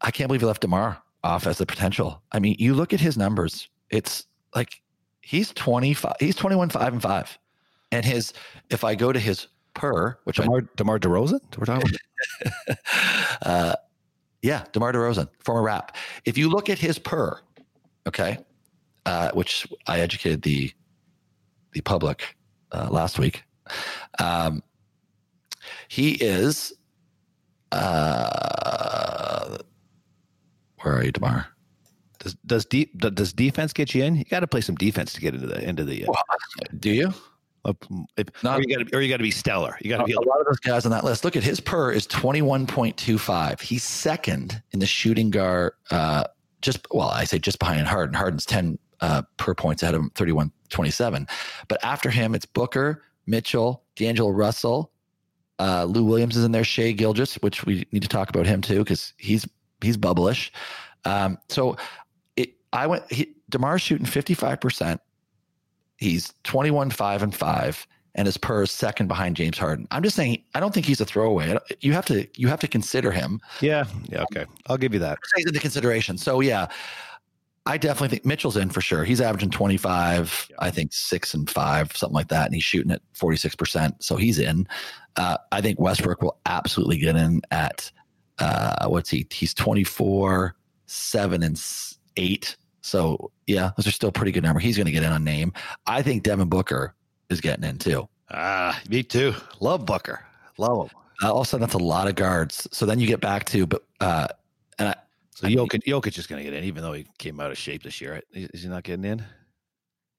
I 0.00 0.10
can't 0.10 0.28
believe 0.28 0.42
he 0.42 0.46
left 0.46 0.62
DeMar 0.62 1.00
off 1.22 1.46
as 1.46 1.58
the 1.58 1.66
potential. 1.66 2.20
I 2.32 2.40
mean, 2.40 2.56
you 2.58 2.74
look 2.74 2.92
at 2.92 3.00
his 3.00 3.16
numbers. 3.16 3.68
It's 3.90 4.26
like 4.54 4.82
he's 5.22 5.52
25. 5.52 6.14
He's 6.20 6.34
21, 6.34 6.70
five 6.70 6.92
and 6.92 7.00
five, 7.00 7.38
and 7.92 8.04
his 8.04 8.32
if 8.70 8.84
I 8.84 8.96
go 8.96 9.12
to 9.12 9.20
his 9.20 9.46
per, 9.74 10.18
which 10.24 10.40
I 10.40 10.42
DeMar, 10.42 10.62
DeMar 10.76 10.98
DeRozan? 10.98 11.40
We're 11.56 11.64
talking 11.64 11.90
about? 12.44 12.78
uh, 13.42 13.74
yeah, 14.42 14.64
DeMar 14.72 14.92
DeRozan, 14.92 15.28
former 15.40 15.62
rap. 15.62 15.96
If 16.24 16.38
you 16.38 16.48
look 16.48 16.68
at 16.68 16.78
his 16.78 16.98
per, 16.98 17.40
okay, 18.06 18.38
uh, 19.06 19.30
which 19.32 19.66
I 19.86 20.00
educated 20.00 20.42
the 20.42 20.72
the 21.72 21.80
public 21.82 22.36
uh, 22.72 22.88
last 22.90 23.18
week, 23.18 23.44
um, 24.18 24.62
he 25.88 26.12
is. 26.12 26.72
Uh, 27.72 29.58
where 30.82 30.96
are 30.96 31.04
you, 31.04 31.12
DeMar? 31.12 31.46
Does 32.20 32.34
does 32.46 32.64
de- 32.64 32.90
does 32.96 33.32
defense 33.32 33.72
get 33.72 33.94
you 33.94 34.04
in? 34.04 34.16
You 34.16 34.24
got 34.24 34.40
to 34.40 34.46
play 34.46 34.60
some 34.60 34.74
defense 34.74 35.12
to 35.14 35.20
get 35.20 35.34
into 35.34 35.46
the 35.46 35.62
into 35.62 35.84
the. 35.84 36.06
Uh, 36.06 36.12
Do 36.78 36.90
you? 36.90 37.12
Up- 37.64 37.84
if, 38.16 38.26
Not- 38.42 38.58
or 38.58 38.62
you 38.62 38.76
got 38.76 38.88
to 38.88 38.96
or 38.96 39.00
you 39.02 39.08
got 39.08 39.18
to 39.18 39.22
be 39.22 39.30
stellar. 39.30 39.76
You 39.80 39.90
got 39.90 39.98
to 39.98 40.04
be 40.04 40.12
A 40.12 40.20
lot 40.20 40.40
of 40.40 40.46
those 40.46 40.60
guys 40.60 40.84
on 40.84 40.90
that 40.92 41.04
list. 41.04 41.24
Look 41.24 41.36
at 41.36 41.42
his 41.42 41.60
per 41.60 41.90
is 41.92 42.06
twenty 42.06 42.42
one 42.42 42.66
point 42.66 42.96
two 42.96 43.18
five. 43.18 43.60
He's 43.60 43.82
second 43.82 44.62
in 44.72 44.78
the 44.78 44.86
shooting 44.86 45.30
guard. 45.30 45.72
Uh, 45.90 46.24
just 46.62 46.86
well, 46.90 47.08
I 47.08 47.24
say 47.24 47.38
just 47.38 47.58
behind 47.58 47.86
Harden. 47.86 48.14
Harden's 48.14 48.46
ten 48.46 48.78
uh, 49.00 49.22
per 49.36 49.54
points 49.54 49.82
ahead 49.82 49.94
of 49.94 50.02
him, 50.02 50.10
31 50.14 50.50
27. 50.70 51.26
But 51.68 51.82
after 51.84 52.10
him, 52.10 52.34
it's 52.34 52.46
Booker, 52.46 53.04
Mitchell, 53.26 53.84
D'Angelo 53.96 54.30
Russell, 54.30 54.90
uh, 55.58 55.84
Lou 55.84 56.04
Williams 56.04 56.36
is 56.36 56.44
in 56.44 56.52
there, 56.52 56.64
Shai 56.64 56.92
Gilgeous, 56.92 57.34
which 57.36 57.64
we 57.64 57.86
need 57.92 58.02
to 58.02 58.08
talk 58.08 58.28
about 58.30 58.46
him 58.46 58.60
too 58.60 58.78
because 58.78 59.12
he's 59.16 59.46
he's 59.80 59.96
bubblish. 59.96 60.50
Um, 61.04 61.38
so 61.48 61.76
it, 62.36 62.54
I 62.72 62.86
went. 62.86 63.10
He, 63.10 63.34
DeMar's 63.50 63.82
shooting 63.82 64.06
fifty 64.06 64.34
five 64.34 64.60
percent. 64.60 65.00
He's 65.98 66.32
twenty 66.44 66.70
one 66.70 66.90
five 66.90 67.22
and 67.22 67.34
five, 67.34 67.86
and 68.14 68.26
his 68.26 68.36
per 68.38 68.62
is 68.62 68.70
second 68.70 69.06
behind 69.08 69.36
James 69.36 69.58
Harden. 69.58 69.86
I'm 69.90 70.02
just 70.02 70.16
saying. 70.16 70.42
I 70.54 70.60
don't 70.60 70.72
think 70.72 70.86
he's 70.86 71.00
a 71.00 71.04
throwaway. 71.04 71.56
You 71.80 71.92
have 71.92 72.06
to 72.06 72.26
you 72.36 72.48
have 72.48 72.60
to 72.60 72.68
consider 72.68 73.12
him 73.12 73.40
Yeah. 73.60 73.84
Yeah. 74.08 74.22
Okay. 74.22 74.46
I'll 74.66 74.76
give 74.78 74.94
you 74.94 75.00
that. 75.00 75.18
takes 75.36 75.46
into 75.48 75.60
consideration. 75.60 76.16
So 76.16 76.40
yeah, 76.40 76.68
I 77.66 77.76
definitely 77.76 78.08
think 78.08 78.24
Mitchell's 78.24 78.56
in 78.56 78.70
for 78.70 78.80
sure. 78.80 79.04
He's 79.04 79.20
averaging 79.20 79.50
25, 79.50 80.46
Yeah. 80.50 80.56
I 80.58 80.70
think 80.70 80.92
six 80.94 81.34
and 81.34 81.50
five, 81.50 81.94
something 81.94 82.14
like 82.14 82.28
that. 82.28 82.46
And 82.46 82.54
he's 82.54 82.64
shooting 82.64 82.90
at 82.92 83.02
46%. 83.14 83.92
So 84.02 84.16
he's 84.16 84.38
in. 84.38 84.66
Uh, 85.16 85.36
I 85.52 85.60
think 85.60 85.78
Westbrook 85.78 86.22
will 86.22 86.38
absolutely 86.46 86.96
get 86.96 87.14
in 87.16 87.42
at, 87.50 87.90
uh, 88.38 88.86
what's 88.88 89.10
he? 89.10 89.26
He's 89.30 89.52
24, 89.52 90.54
seven 90.86 91.42
and 91.42 91.60
eight. 92.16 92.56
So 92.80 93.30
yeah, 93.46 93.70
those 93.76 93.86
are 93.86 93.92
still 93.92 94.12
pretty 94.12 94.32
good 94.32 94.42
number. 94.42 94.60
He's 94.60 94.76
going 94.76 94.86
to 94.86 94.92
get 94.92 95.02
in 95.02 95.12
on 95.12 95.24
name. 95.24 95.52
I 95.86 96.02
think 96.02 96.22
Devin 96.22 96.48
Booker 96.48 96.94
is 97.30 97.40
getting 97.40 97.64
in 97.64 97.78
too. 97.78 98.08
Ah, 98.30 98.80
me 98.88 99.02
too. 99.02 99.34
Love 99.60 99.86
Booker. 99.86 100.24
Love 100.58 100.88
him. 100.88 100.96
Uh, 101.22 101.32
all 101.32 101.40
of 101.40 101.46
a 101.46 101.48
sudden, 101.48 101.62
that's 101.62 101.74
a 101.74 101.78
lot 101.78 102.08
of 102.08 102.14
guards. 102.14 102.68
So 102.72 102.86
then 102.86 103.00
you 103.00 103.06
get 103.06 103.20
back 103.20 103.44
to, 103.46 103.66
but 103.66 103.84
uh, 104.00 104.28
and 104.78 104.90
I, 104.90 104.94
So 105.34 105.48
Jokic, 105.48 105.82
Jokic 105.84 106.18
is 106.18 106.26
going 106.26 106.42
to 106.44 106.48
get 106.48 106.56
in, 106.56 106.64
even 106.64 106.82
though 106.82 106.92
he 106.92 107.06
came 107.18 107.40
out 107.40 107.50
of 107.50 107.58
shape 107.58 107.82
this 107.82 108.00
year. 108.00 108.22
Is 108.32 108.48
is 108.50 108.62
he 108.62 108.68
not 108.68 108.84
getting 108.84 109.04
in? 109.04 109.24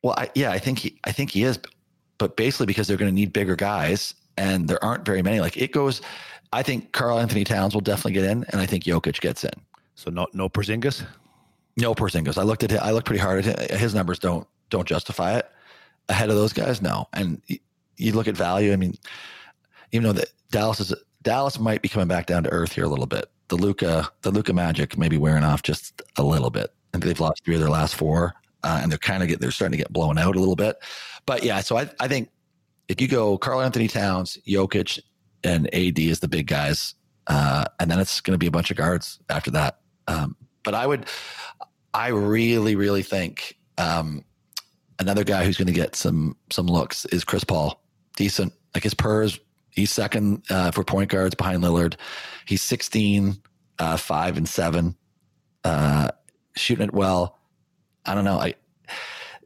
well, 0.03 0.15
I, 0.17 0.29
yeah, 0.35 0.51
I 0.51 0.59
think 0.59 0.79
he, 0.79 0.99
I 1.03 1.11
think 1.11 1.31
he 1.31 1.43
is, 1.43 1.59
but 2.17 2.37
basically 2.37 2.65
because 2.65 2.87
they're 2.87 2.97
going 2.97 3.11
to 3.11 3.15
need 3.15 3.33
bigger 3.33 3.55
guys, 3.55 4.13
and 4.37 4.67
there 4.67 4.83
aren't 4.83 5.05
very 5.05 5.21
many. 5.21 5.39
Like 5.39 5.57
it 5.57 5.71
goes, 5.71 6.01
I 6.53 6.63
think 6.63 6.91
Karl-Anthony 6.91 7.43
Towns 7.43 7.73
will 7.73 7.81
definitely 7.81 8.13
get 8.13 8.25
in, 8.25 8.45
and 8.49 8.61
I 8.61 8.65
think 8.65 8.83
Jokic 8.85 9.19
gets 9.19 9.43
in. 9.43 9.51
So 9.95 10.09
no, 10.09 10.27
no 10.33 10.47
Porzingis. 10.47 11.05
No 11.79 11.95
Porzingis. 11.95 12.37
I 12.37 12.43
looked 12.43 12.63
at 12.63 12.71
him, 12.71 12.79
I 12.81 12.91
looked 12.91 13.05
pretty 13.05 13.21
hard 13.21 13.45
at 13.45 13.71
him. 13.71 13.79
His 13.79 13.93
numbers 13.95 14.19
don't 14.19 14.47
don't 14.69 14.87
justify 14.87 15.37
it 15.37 15.49
ahead 16.09 16.29
of 16.29 16.35
those 16.35 16.53
guys. 16.53 16.81
No, 16.81 17.07
and 17.13 17.41
you 17.97 18.13
look 18.13 18.27
at 18.27 18.35
value. 18.35 18.73
I 18.73 18.75
mean, 18.75 18.95
even 19.91 20.07
though 20.07 20.13
that 20.13 20.29
Dallas 20.51 20.79
is 20.79 20.93
Dallas 21.21 21.59
might 21.59 21.81
be 21.81 21.89
coming 21.89 22.07
back 22.07 22.25
down 22.25 22.43
to 22.43 22.49
earth 22.49 22.73
here 22.73 22.85
a 22.85 22.89
little 22.89 23.05
bit. 23.05 23.25
The 23.49 23.55
Luka 23.55 24.09
the 24.21 24.31
Luka 24.31 24.53
magic 24.53 24.97
may 24.97 25.09
be 25.09 25.17
wearing 25.17 25.43
off 25.43 25.63
just 25.63 26.01
a 26.17 26.23
little 26.23 26.49
bit. 26.49 26.73
and 26.93 27.01
they've 27.01 27.19
lost 27.19 27.43
three 27.43 27.55
of 27.55 27.61
their 27.61 27.69
last 27.69 27.95
four, 27.95 28.33
uh, 28.63 28.79
and 28.81 28.91
they're 28.91 28.97
kind 28.99 29.23
of 29.23 29.29
get 29.29 29.39
they're 29.41 29.51
starting 29.51 29.77
to 29.77 29.77
get 29.77 29.91
blown 29.93 30.17
out 30.17 30.35
a 30.35 30.39
little 30.39 30.55
bit. 30.55 30.77
But 31.25 31.43
yeah, 31.43 31.61
so 31.61 31.77
I 31.77 31.89
I 31.99 32.07
think 32.07 32.29
if 32.87 32.99
you 32.99 33.07
go 33.07 33.37
Karl-Anthony 33.37 33.87
Towns, 33.87 34.37
Jokic, 34.47 34.99
and 35.43 35.67
AD 35.73 35.99
is 35.99 36.19
the 36.19 36.27
big 36.27 36.47
guys, 36.47 36.95
uh, 37.27 37.65
and 37.79 37.89
then 37.89 37.99
it's 37.99 38.19
going 38.21 38.33
to 38.33 38.39
be 38.39 38.47
a 38.47 38.51
bunch 38.51 38.71
of 38.71 38.77
guards 38.77 39.19
after 39.29 39.51
that. 39.51 39.79
Um, 40.07 40.35
but 40.63 40.73
I 40.73 40.87
would, 40.87 41.05
I 41.93 42.09
really, 42.09 42.75
really 42.75 43.03
think 43.03 43.57
um, 43.77 44.23
another 44.99 45.23
guy 45.23 45.45
who's 45.45 45.57
going 45.57 45.67
to 45.67 45.73
get 45.73 45.95
some 45.95 46.35
some 46.51 46.67
looks 46.67 47.05
is 47.05 47.23
Chris 47.23 47.43
Paul. 47.43 47.81
Decent, 48.15 48.53
like 48.73 48.83
his 48.83 48.93
pers. 48.93 49.39
He's 49.71 49.91
second 49.91 50.43
uh, 50.49 50.71
for 50.71 50.83
point 50.83 51.09
guards 51.09 51.35
behind 51.35 51.63
Lillard. 51.63 51.95
He's 52.45 52.61
16, 52.61 53.37
uh, 53.77 53.97
five 53.97 54.35
and 54.35 54.47
seven, 54.47 54.95
uh, 55.63 56.09
shooting 56.55 56.87
it 56.87 56.93
well. 56.93 57.37
I 58.05 58.13
don't 58.15 58.25
know. 58.25 58.39
I, 58.39 58.55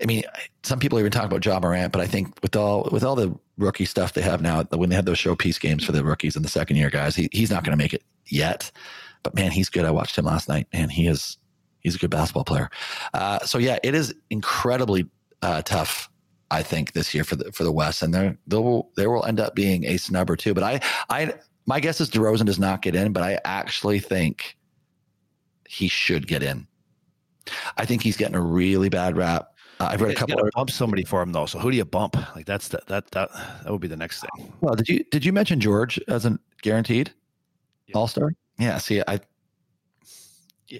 I 0.01 0.05
mean, 0.05 0.23
some 0.63 0.79
people 0.79 1.00
even 1.00 1.12
talk 1.12 1.25
about 1.25 1.45
Ja 1.45 1.59
Morant, 1.59 1.91
but 1.91 2.01
I 2.01 2.07
think 2.07 2.41
with 2.41 2.55
all 2.55 2.89
with 2.91 3.03
all 3.03 3.15
the 3.15 3.38
rookie 3.57 3.85
stuff 3.85 4.13
they 4.13 4.21
have 4.21 4.41
now, 4.41 4.63
when 4.63 4.89
they 4.89 4.95
had 4.95 5.05
those 5.05 5.19
showpiece 5.19 5.59
games 5.59 5.83
for 5.83 5.91
the 5.91 6.03
rookies 6.03 6.35
and 6.35 6.43
the 6.43 6.50
second 6.50 6.77
year 6.77 6.89
guys, 6.89 7.15
he, 7.15 7.29
he's 7.31 7.51
not 7.51 7.63
going 7.63 7.77
to 7.77 7.81
make 7.83 7.93
it 7.93 8.03
yet. 8.27 8.71
But 9.21 9.35
man, 9.35 9.51
he's 9.51 9.69
good. 9.69 9.85
I 9.85 9.91
watched 9.91 10.17
him 10.17 10.25
last 10.25 10.50
night, 10.50 10.67
and 10.73 10.91
he 10.91 11.07
is 11.07 11.38
he's 11.83 11.95
a 11.95 11.99
good 11.99 12.09
basketball 12.09 12.45
player. 12.45 12.69
Uh, 13.13 13.39
so 13.39 13.57
yeah, 13.57 13.77
it 13.83 13.93
is 13.93 14.13
incredibly 14.29 15.05
uh, 15.41 15.61
tough. 15.61 16.09
I 16.51 16.61
think 16.61 16.93
this 16.93 17.13
year 17.15 17.23
for 17.23 17.35
the 17.35 17.51
for 17.51 17.63
the 17.63 17.71
West, 17.71 18.01
and 18.01 18.13
there 18.13 18.37
there 18.47 18.61
will 18.61 18.91
there 18.95 19.09
will 19.09 19.25
end 19.25 19.39
up 19.39 19.55
being 19.55 19.85
a 19.85 19.97
snub 19.97 20.29
or 20.29 20.35
two. 20.35 20.53
But 20.53 20.63
I 20.63 20.79
I 21.09 21.33
my 21.65 21.79
guess 21.79 21.99
is 21.99 22.09
DeRozan 22.09 22.45
does 22.45 22.59
not 22.59 22.81
get 22.81 22.95
in, 22.95 23.11
but 23.11 23.23
I 23.23 23.39
actually 23.43 23.99
think 23.99 24.57
he 25.67 25.87
should 25.87 26.27
get 26.27 26.43
in. 26.43 26.67
I 27.77 27.85
think 27.85 28.03
he's 28.03 28.17
getting 28.17 28.35
a 28.35 28.41
really 28.41 28.89
bad 28.89 29.17
rap. 29.17 29.49
Uh, 29.79 29.85
I've 29.91 30.01
read 30.01 30.11
a 30.11 30.15
couple. 30.15 30.39
Of, 30.39 30.51
bump 30.53 30.69
somebody 30.69 31.03
for 31.03 31.21
him 31.21 31.31
though. 31.31 31.47
So 31.47 31.57
who 31.59 31.71
do 31.71 31.77
you 31.77 31.85
bump? 31.85 32.15
Like 32.35 32.45
that's 32.45 32.67
the, 32.67 32.81
that 32.87 33.09
that 33.11 33.31
that 33.33 33.71
would 33.71 33.81
be 33.81 33.87
the 33.87 33.97
next 33.97 34.21
thing. 34.21 34.53
well, 34.61 34.75
did 34.75 34.87
you 34.87 35.03
did 35.05 35.25
you 35.25 35.33
mention 35.33 35.59
George 35.59 35.99
as 36.07 36.25
a 36.25 36.37
guaranteed 36.61 37.11
Yeah. 37.87 37.97
All 37.97 38.07
Star? 38.07 38.33
Yeah. 38.59 38.77
See, 38.77 39.01
I. 39.07 39.19
Yeah, 40.67 40.79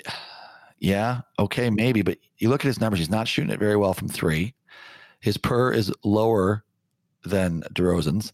yeah. 0.84 1.22
Okay, 1.40 1.70
maybe, 1.70 2.02
but 2.02 2.18
you 2.40 2.50
look 2.50 2.66
at 2.66 2.68
his 2.68 2.82
numbers. 2.82 3.00
He's 3.00 3.10
not 3.10 3.26
shooting 3.26 3.50
it 3.50 3.60
very 3.60 3.78
well 3.78 3.94
from 3.94 4.10
three. 4.10 4.54
His 5.22 5.38
per 5.38 5.72
is 5.72 5.92
lower 6.04 6.66
than 7.24 7.62
DeRozan's. 7.74 8.34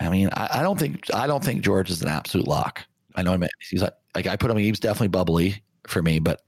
I 0.00 0.08
mean, 0.08 0.30
I, 0.32 0.58
I 0.58 0.62
don't 0.62 0.76
think 0.76 1.14
I 1.14 1.28
don't 1.28 1.44
think 1.44 1.62
George 1.62 1.90
is 1.90 2.02
an 2.02 2.08
absolute 2.08 2.48
lock. 2.48 2.84
I 3.14 3.22
know 3.22 3.32
him. 3.32 3.44
He's 3.70 3.82
like, 3.82 3.92
like 4.16 4.26
I 4.26 4.34
put 4.34 4.50
him. 4.50 4.56
He's 4.56 4.80
definitely 4.80 5.08
bubbly 5.08 5.62
for 5.86 6.02
me, 6.02 6.18
but 6.18 6.42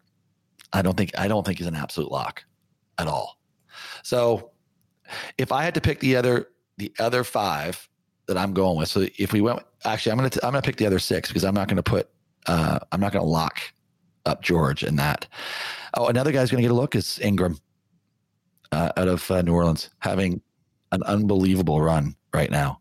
I 0.73 0.83
don't 0.83 0.97
think 0.97 1.17
I 1.17 1.29
don't 1.29 1.47
think 1.47 1.59
he's 1.59 1.69
an 1.69 1.77
absolute 1.77 2.11
lock 2.11 2.45
at 2.99 3.07
all. 3.07 3.39
So, 4.03 4.51
if 5.39 5.53
I 5.53 5.62
had 5.62 5.75
to 5.75 5.81
pick 5.81 6.01
the 6.01 6.17
other 6.17 6.49
the 6.79 6.93
other 6.99 7.23
five 7.23 7.89
that 8.27 8.37
I'm 8.37 8.55
going 8.55 8.77
with, 8.77 8.89
so 8.89 9.07
if 9.19 9.33
we 9.33 9.41
went, 9.41 9.61
actually, 9.85 10.11
I'm 10.11 10.19
gonna 10.19 10.31
t- 10.31 10.41
I'm 10.43 10.51
gonna 10.51 10.62
pick 10.62 10.79
the 10.79 10.87
other 10.87 10.99
six 10.99 11.29
because 11.29 11.45
I'm 11.45 11.55
not 11.55 11.69
gonna 11.69 11.85
put 11.85 12.09
uh, 12.47 12.81
I'm 12.91 12.99
not 12.99 13.12
gonna 13.12 13.25
lock 13.25 13.61
up 14.27 14.43
George 14.43 14.83
in 14.83 14.97
that. 14.97 15.27
Oh, 15.95 16.09
another 16.09 16.33
guy's 16.33 16.51
gonna 16.51 16.62
get 16.62 16.71
a 16.71 16.75
look 16.75 16.95
is 16.95 17.19
Ingram 17.21 17.59
uh, 18.73 18.93
out 18.97 19.09
of 19.09 19.31
uh, 19.31 19.43
New 19.43 19.55
Orleans, 19.55 19.91
having 20.01 20.41
an 20.93 21.03
unbelievable 21.05 21.81
run 21.81 22.15
right 22.35 22.51
now. 22.51 22.81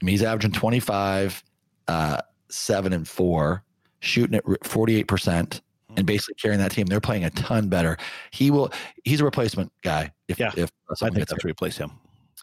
I 0.00 0.04
mean, 0.04 0.12
he's 0.12 0.22
averaging 0.22 0.52
25, 0.52 1.42
uh, 1.88 2.18
seven 2.48 2.92
and 2.92 3.06
four, 3.06 3.62
shooting 4.00 4.36
at 4.36 4.44
48%, 4.44 5.60
and 5.96 6.06
basically 6.06 6.34
carrying 6.34 6.60
that 6.60 6.72
team. 6.72 6.86
They're 6.86 7.00
playing 7.00 7.24
a 7.24 7.30
ton 7.30 7.68
better. 7.68 7.96
He 8.32 8.50
will, 8.50 8.72
he's 9.04 9.20
a 9.20 9.24
replacement 9.24 9.72
guy. 9.82 10.12
If, 10.28 10.38
Yeah, 10.38 10.50
if 10.56 10.70
I 10.90 10.94
think 11.10 11.18
that's 11.18 11.32
hurt. 11.32 11.44
replace 11.44 11.76
him. 11.76 11.92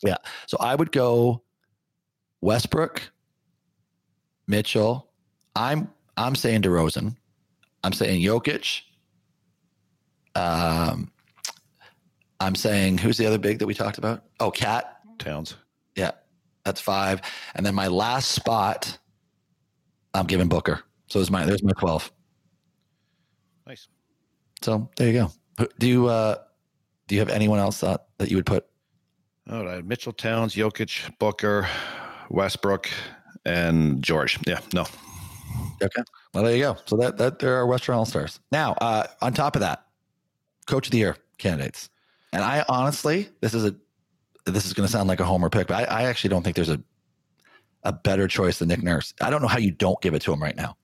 Yeah. 0.04 0.18
So 0.48 0.58
I 0.60 0.76
would 0.76 0.92
go 0.92 1.42
Westbrook, 2.42 3.02
Mitchell. 4.48 5.10
I'm, 5.56 5.90
I'm 6.16 6.36
saying 6.36 6.62
DeRozan. 6.62 7.16
I'm 7.84 7.94
saying 7.94 8.22
Jokic. 8.22 8.82
Um, 10.36 11.12
I'm 12.40 12.56
saying 12.56 12.98
who's 13.00 13.18
the 13.18 13.26
other 13.26 13.38
big 13.38 13.60
that 13.60 13.68
we 13.68 13.74
talked 13.74 13.98
about? 13.98 14.24
Oh, 14.40 14.52
Cat. 14.52 14.98
Towns. 15.18 15.56
Yeah, 15.96 16.12
that's 16.64 16.80
five. 16.80 17.22
And 17.56 17.66
then 17.66 17.76
my 17.76 17.88
last 17.88 18.32
spot, 18.32 18.98
I'm 20.14 20.26
giving 20.28 20.48
Booker. 20.48 20.82
So 21.08 21.20
there's 21.20 21.32
my 21.32 21.46
there's 21.46 21.64
my 21.64 21.74
twelve. 21.74 22.12
Nice. 23.68 23.88
So 24.62 24.90
there 24.96 25.08
you 25.08 25.14
go. 25.58 25.68
Do 25.78 25.88
you 25.88 26.08
uh 26.08 26.38
do 27.08 27.16
you 27.16 27.20
have 27.22 27.30
anyone 27.30 27.60
else 27.60 27.82
that, 27.82 28.06
that 28.20 28.30
you 28.30 28.38
would 28.38 28.46
put? 28.46 28.66
All 29.52 29.66
right. 29.66 29.84
Mitchell 29.84 30.14
Towns, 30.14 30.56
Jokic, 30.56 31.18
Booker, 31.18 31.68
Westbrook, 32.30 32.88
and 33.46 34.02
George. 34.04 34.40
Yeah. 34.48 34.60
No. 34.74 34.86
Okay. 35.82 36.04
Well, 36.34 36.44
there 36.44 36.56
you 36.56 36.62
go. 36.62 36.78
So 36.86 36.96
that 36.98 37.18
that 37.18 37.40
there 37.40 37.56
are 37.56 37.66
Western 37.66 37.96
All 37.96 38.06
Stars. 38.06 38.40
Now, 38.52 38.74
uh, 38.74 39.08
on 39.22 39.34
top 39.34 39.56
of 39.56 39.62
that, 39.62 39.86
Coach 40.68 40.88
of 40.88 40.92
the 40.92 41.00
Year 41.00 41.18
candidates. 41.38 41.90
And 42.32 42.44
I 42.44 42.64
honestly, 42.70 43.30
this 43.42 43.54
is 43.54 43.66
a 43.66 43.76
this 44.46 44.66
is 44.66 44.74
going 44.74 44.86
to 44.86 44.92
sound 44.92 45.10
like 45.10 45.20
a 45.20 45.26
homer 45.26 45.50
pick, 45.50 45.68
but 45.68 45.90
I, 45.90 46.02
I 46.02 46.04
actually 46.04 46.30
don't 46.30 46.44
think 46.44 46.56
there's 46.56 46.70
a 46.70 46.82
a 47.84 47.94
better 47.94 48.28
choice 48.28 48.60
than 48.60 48.68
Nick 48.68 48.84
Nurse. 48.84 49.14
I 49.22 49.30
don't 49.30 49.42
know 49.42 49.48
how 49.48 49.58
you 49.58 49.72
don't 49.72 50.00
give 50.02 50.14
it 50.14 50.22
to 50.24 50.34
him 50.34 50.42
right 50.42 50.56
now. 50.56 50.76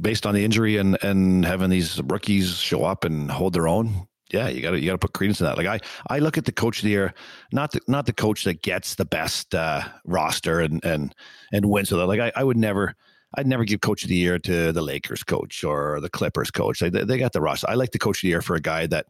Based 0.00 0.26
on 0.26 0.34
the 0.34 0.44
injury 0.44 0.76
and 0.76 0.98
and 1.02 1.44
having 1.44 1.70
these 1.70 2.00
rookies 2.02 2.56
show 2.56 2.84
up 2.84 3.04
and 3.04 3.30
hold 3.30 3.52
their 3.52 3.68
own. 3.68 4.08
Yeah, 4.32 4.48
you 4.48 4.60
got 4.60 4.72
to 4.72 4.80
you 4.80 4.86
got 4.86 4.92
to 4.92 4.98
put 4.98 5.12
credence 5.12 5.40
in 5.40 5.46
that. 5.46 5.56
Like 5.56 5.66
I, 5.66 5.78
I 6.10 6.18
look 6.18 6.36
at 6.36 6.46
the 6.46 6.52
coach 6.52 6.78
of 6.78 6.84
the 6.84 6.90
year, 6.90 7.14
not 7.52 7.70
the, 7.70 7.80
not 7.86 8.06
the 8.06 8.12
coach 8.12 8.42
that 8.42 8.62
gets 8.62 8.96
the 8.96 9.04
best 9.04 9.54
uh, 9.54 9.82
roster 10.04 10.60
and 10.60 10.84
and 10.84 11.14
and 11.52 11.66
wins 11.66 11.92
with 11.92 12.00
it. 12.00 12.06
Like 12.06 12.20
I, 12.20 12.32
I 12.34 12.42
would 12.42 12.56
never, 12.56 12.96
I'd 13.36 13.46
never 13.46 13.64
give 13.64 13.80
coach 13.80 14.02
of 14.02 14.08
the 14.08 14.16
year 14.16 14.38
to 14.40 14.72
the 14.72 14.82
Lakers 14.82 15.22
coach 15.22 15.62
or 15.64 16.00
the 16.00 16.08
Clippers 16.08 16.50
coach. 16.50 16.80
They, 16.80 16.90
they 16.90 17.18
got 17.18 17.32
the 17.32 17.40
roster. 17.40 17.68
I 17.68 17.74
like 17.74 17.92
the 17.92 17.98
coach 17.98 18.18
of 18.18 18.22
the 18.22 18.28
year 18.28 18.42
for 18.42 18.56
a 18.56 18.60
guy 18.60 18.86
that 18.86 19.06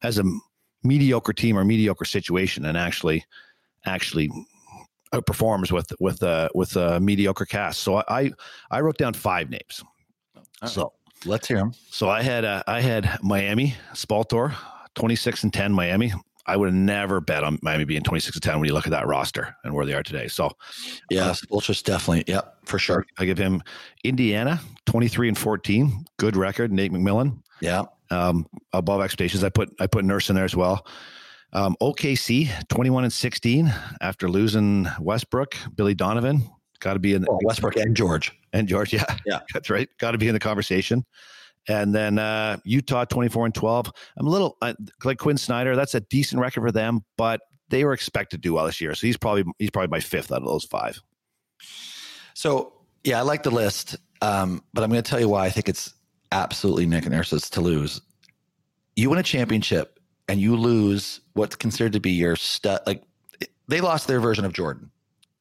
has 0.00 0.18
a 0.18 0.24
mediocre 0.82 1.32
team 1.32 1.58
or 1.58 1.64
mediocre 1.64 2.04
situation 2.04 2.64
and 2.64 2.76
actually 2.76 3.24
actually 3.84 4.30
outperforms 5.12 5.70
with 5.72 5.92
with 6.00 6.22
uh, 6.22 6.48
with 6.54 6.76
a 6.76 7.00
mediocre 7.00 7.46
cast. 7.46 7.80
So 7.80 8.02
I 8.08 8.32
I 8.70 8.80
wrote 8.80 8.98
down 8.98 9.14
five 9.14 9.50
names. 9.50 9.82
So 10.64 10.92
Let's 11.24 11.48
hear 11.48 11.58
them. 11.58 11.72
so 11.90 12.08
I 12.08 12.22
had 12.22 12.44
uh, 12.44 12.62
I 12.66 12.80
had 12.80 13.18
Miami 13.22 13.74
Spoelstra, 13.92 14.54
twenty 14.94 15.16
six 15.16 15.42
and 15.44 15.52
ten 15.52 15.72
Miami. 15.72 16.12
I 16.46 16.56
would 16.56 16.66
have 16.66 16.74
never 16.74 17.20
bet 17.20 17.42
on 17.44 17.58
Miami 17.62 17.84
being 17.84 18.02
twenty 18.02 18.20
six 18.20 18.34
to 18.34 18.40
ten 18.40 18.58
when 18.58 18.68
you 18.68 18.74
look 18.74 18.86
at 18.86 18.90
that 18.92 19.06
roster 19.06 19.54
and 19.64 19.74
where 19.74 19.84
they 19.86 19.94
are 19.94 20.02
today. 20.02 20.28
So 20.28 20.50
Yeah, 21.10 21.34
Ultra's 21.50 21.82
definitely. 21.82 22.24
Yep, 22.32 22.56
for 22.64 22.78
sure. 22.78 23.04
I 23.18 23.24
give 23.24 23.38
him 23.38 23.62
Indiana 24.04 24.60
twenty 24.86 25.08
three 25.08 25.28
and 25.28 25.36
fourteen, 25.36 26.04
good 26.18 26.36
record. 26.36 26.72
Nate 26.72 26.92
McMillan 26.92 27.40
Yeah. 27.60 27.84
um, 28.10 28.46
above 28.72 29.00
expectations. 29.02 29.42
I 29.44 29.48
put 29.48 29.74
I 29.80 29.86
put 29.86 30.04
Nurse 30.04 30.28
in 30.30 30.36
there 30.36 30.44
as 30.44 30.54
well. 30.56 30.86
Um, 31.52 31.76
OKC 31.80 32.48
twenty 32.68 32.90
one 32.90 33.04
and 33.04 33.12
sixteen 33.12 33.72
after 34.00 34.28
losing 34.28 34.88
Westbrook, 35.00 35.56
Billy 35.74 35.94
Donovan 35.94 36.48
got 36.80 36.92
to 36.94 36.98
be 36.98 37.14
in 37.14 37.24
Well, 37.26 37.38
Westbrook 37.42 37.76
and 37.76 37.96
George. 37.96 38.32
and 38.52 38.68
George. 38.68 38.92
Yeah, 38.92 39.04
Yeah. 39.24 39.40
that's 39.54 39.70
right. 39.70 39.88
Got 39.98 40.12
to 40.12 40.18
be 40.18 40.28
in 40.28 40.34
the 40.34 40.38
conversation. 40.40 41.04
And 41.68 41.94
then 41.94 42.18
uh, 42.18 42.58
Utah, 42.64 43.04
twenty 43.04 43.28
four 43.28 43.44
and 43.44 43.54
twelve. 43.54 43.90
I'm 44.16 44.26
a 44.26 44.30
little 44.30 44.56
uh, 44.62 44.74
like 45.04 45.18
Quin 45.18 45.36
Snyder. 45.36 45.74
That's 45.76 45.94
a 45.94 46.00
decent 46.00 46.40
record 46.40 46.60
for 46.60 46.72
them, 46.72 47.04
but 47.16 47.40
they 47.68 47.84
were 47.84 47.92
expected 47.92 48.36
to 48.36 48.40
do 48.40 48.54
well 48.54 48.66
this 48.66 48.80
year. 48.80 48.94
So 48.94 49.06
he's 49.06 49.16
probably 49.16 49.44
he's 49.58 49.70
probably 49.70 49.90
my 49.90 50.00
fifth 50.00 50.30
out 50.30 50.42
of 50.42 50.46
those 50.46 50.64
five. 50.64 51.00
So 52.34 52.72
yeah, 53.04 53.18
I 53.18 53.22
like 53.22 53.42
the 53.42 53.50
list, 53.50 53.96
um, 54.22 54.62
but 54.74 54.84
I'm 54.84 54.90
going 54.90 55.02
to 55.02 55.08
tell 55.08 55.20
you 55.20 55.28
why 55.28 55.46
I 55.46 55.50
think 55.50 55.68
it's 55.68 55.94
absolutely 56.32 56.86
Nick 56.86 57.04
and 57.04 57.14
Nurse's 57.14 57.48
to 57.50 57.60
lose. 57.60 58.00
You 58.94 59.10
win 59.10 59.18
a 59.18 59.22
championship 59.22 60.00
and 60.28 60.40
you 60.40 60.56
lose 60.56 61.20
what's 61.34 61.56
considered 61.56 61.92
to 61.92 62.00
be 62.00 62.12
your 62.12 62.36
stud. 62.36 62.80
Like 62.86 63.02
they 63.68 63.80
lost 63.80 64.06
their 64.06 64.20
version 64.20 64.44
of 64.44 64.52
Jordan, 64.52 64.90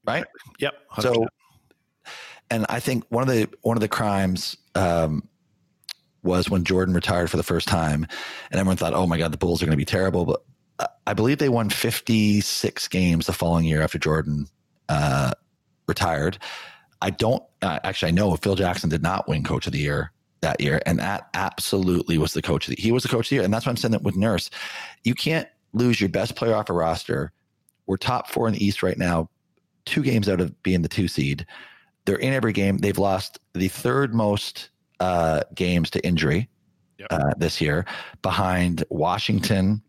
right? 0.06 0.26
Yep. 0.60 0.74
100%. 0.92 1.02
So, 1.02 1.28
and 2.50 2.66
I 2.70 2.80
think 2.80 3.06
one 3.10 3.24
of 3.24 3.30
the 3.30 3.50
one 3.62 3.78
of 3.78 3.82
the 3.82 3.88
crimes 3.88 4.56
um, 4.76 5.28
was 6.26 6.50
when 6.50 6.64
Jordan 6.64 6.94
retired 6.94 7.30
for 7.30 7.38
the 7.38 7.44
first 7.44 7.68
time, 7.68 8.06
and 8.52 8.60
everyone 8.60 8.78
thought, 8.78 8.94
"Oh 8.94 9.08
my 9.08 9.18
God, 9.18 9.32
the 9.32 9.38
Bulls 9.38 9.62
are 9.62 9.66
going 9.66 9.72
to 9.72 9.78
be 9.78 9.86
terrible." 9.86 10.26
But 10.26 10.90
I 11.08 11.14
believe 11.14 11.38
they 11.38 11.50
won 11.50 11.70
56 11.70 12.88
games 12.90 13.28
the 13.28 13.34
following 13.34 13.66
year 13.66 13.82
after 13.82 13.98
Jordan 13.98 14.48
uh, 14.90 15.32
retired. 15.88 16.38
I 17.02 17.12
don't 17.12 17.44
uh, 17.62 17.80
actually. 17.84 18.10
I 18.10 18.12
know 18.12 18.36
Phil 18.36 18.56
Jackson 18.56 18.90
did 18.90 19.04
not 19.04 19.28
win 19.28 19.44
Coach 19.44 19.68
of 19.68 19.74
the 19.74 19.80
Year 19.80 20.12
that 20.42 20.62
year, 20.62 20.82
and 20.86 21.00
that 21.00 21.30
absolutely 21.34 22.18
was 22.18 22.34
the 22.34 22.42
coach. 22.42 22.68
The, 22.68 22.76
he 22.78 22.92
was 22.92 23.04
the 23.04 23.10
coach 23.10 23.28
of 23.28 23.30
the 23.30 23.36
year, 23.36 23.44
and 23.44 23.54
that's 23.54 23.66
why 23.66 23.72
I'm 23.72 23.78
saying 23.78 23.94
that 23.94 24.04
with 24.04 24.16
Nurse, 24.16 24.50
you 25.04 25.14
can't 25.14 25.48
lose 25.74 26.00
your 26.00 26.10
best 26.10 26.36
player 26.36 26.56
off 26.56 26.70
a 26.70 26.74
roster. 26.74 27.32
We're 27.86 27.98
top 27.98 28.30
four 28.30 28.48
in 28.48 28.54
the 28.54 28.66
East 28.66 28.82
right 28.82 28.98
now, 28.98 29.30
two 29.86 30.02
games 30.02 30.30
out 30.30 30.42
of 30.42 30.62
being 30.64 30.82
the 30.82 30.90
two 30.90 31.08
seed. 31.08 31.46
They're 32.06 32.16
in 32.16 32.34
every 32.34 32.54
game. 32.54 32.78
They've 32.78 32.98
lost 32.98 33.40
the 33.54 33.68
third 33.68 34.14
most 34.14 34.70
uh, 35.00 35.42
games 35.54 35.90
to 35.92 36.06
injury 36.06 36.50
Yep. 36.98 37.08
uh, 37.12 37.34
this 37.38 37.60
year, 37.60 37.86
behind 38.22 38.84
Washington 38.90 39.82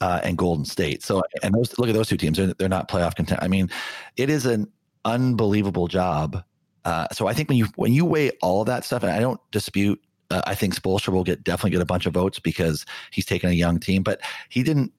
uh, 0.00 0.20
and 0.24 0.36
Golden 0.36 0.64
State. 0.64 1.02
So, 1.02 1.22
and 1.42 1.54
those 1.54 1.78
look 1.78 1.88
at 1.88 1.94
those 1.94 2.08
two 2.08 2.16
teams; 2.16 2.38
they're, 2.38 2.54
they're 2.54 2.68
not 2.68 2.88
playoff 2.88 3.14
content. 3.14 3.40
I 3.42 3.48
mean, 3.48 3.70
it 4.16 4.28
is 4.28 4.46
an 4.46 4.66
unbelievable 5.04 5.86
job. 5.86 6.42
Uh, 6.84 7.06
so, 7.12 7.28
I 7.28 7.34
think 7.34 7.48
when 7.48 7.58
you 7.58 7.66
when 7.76 7.92
you 7.92 8.04
weigh 8.04 8.30
all 8.42 8.62
of 8.62 8.66
that 8.66 8.84
stuff, 8.84 9.02
and 9.02 9.12
I 9.12 9.20
don't 9.20 9.40
dispute. 9.52 10.00
Uh, 10.30 10.42
I 10.46 10.54
think 10.54 10.74
Spoelstra 10.74 11.12
will 11.12 11.24
get 11.24 11.44
definitely 11.44 11.70
get 11.70 11.80
a 11.80 11.86
bunch 11.86 12.04
of 12.04 12.14
votes 12.14 12.38
because 12.38 12.84
he's 13.12 13.24
taken 13.24 13.48
a 13.48 13.54
young 13.54 13.78
team, 13.78 14.02
but 14.02 14.20
he 14.48 14.62
didn't. 14.62 14.92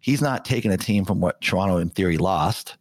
He's 0.00 0.20
not 0.20 0.44
taking 0.44 0.72
a 0.72 0.76
team 0.76 1.04
from 1.04 1.20
what 1.20 1.40
Toronto, 1.40 1.78
in 1.78 1.88
theory, 1.88 2.18
lost 2.18 2.76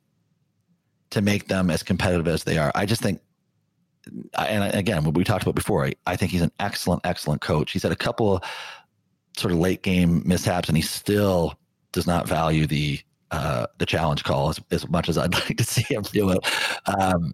to 1.12 1.22
make 1.22 1.48
them 1.48 1.70
as 1.70 1.84
competitive 1.84 2.28
as 2.28 2.44
they 2.44 2.58
are. 2.58 2.72
I 2.74 2.86
just 2.86 3.02
think 3.02 3.22
and 4.38 4.76
again, 4.76 5.04
what 5.04 5.16
we 5.16 5.24
talked 5.24 5.44
about 5.44 5.56
before, 5.56 5.86
I, 5.86 5.94
I 6.08 6.16
think 6.16 6.32
he's 6.32 6.42
an 6.42 6.52
excellent, 6.60 7.02
excellent 7.06 7.42
coach. 7.42 7.72
He's 7.72 7.84
had 7.84 7.92
a 7.92 7.98
couple 7.98 8.36
of 8.36 8.44
sort 9.38 9.54
of 9.54 9.60
late 9.60 9.84
game 9.84 10.24
mishaps, 10.26 10.68
and 10.68 10.78
he 10.78 10.84
still 10.84 11.58
does 11.92 12.08
not 12.08 12.28
value 12.28 12.68
the 12.68 13.00
uh, 13.32 13.66
the 13.78 13.86
challenge 13.86 14.24
call 14.24 14.50
as, 14.50 14.60
as 14.72 14.90
much 14.90 15.08
as 15.08 15.18
I'd 15.18 15.34
like 15.34 15.58
to 15.58 15.64
see 15.64 15.86
him 15.94 16.04
do 16.04 16.32
it. 16.32 16.40
Um, 16.86 17.34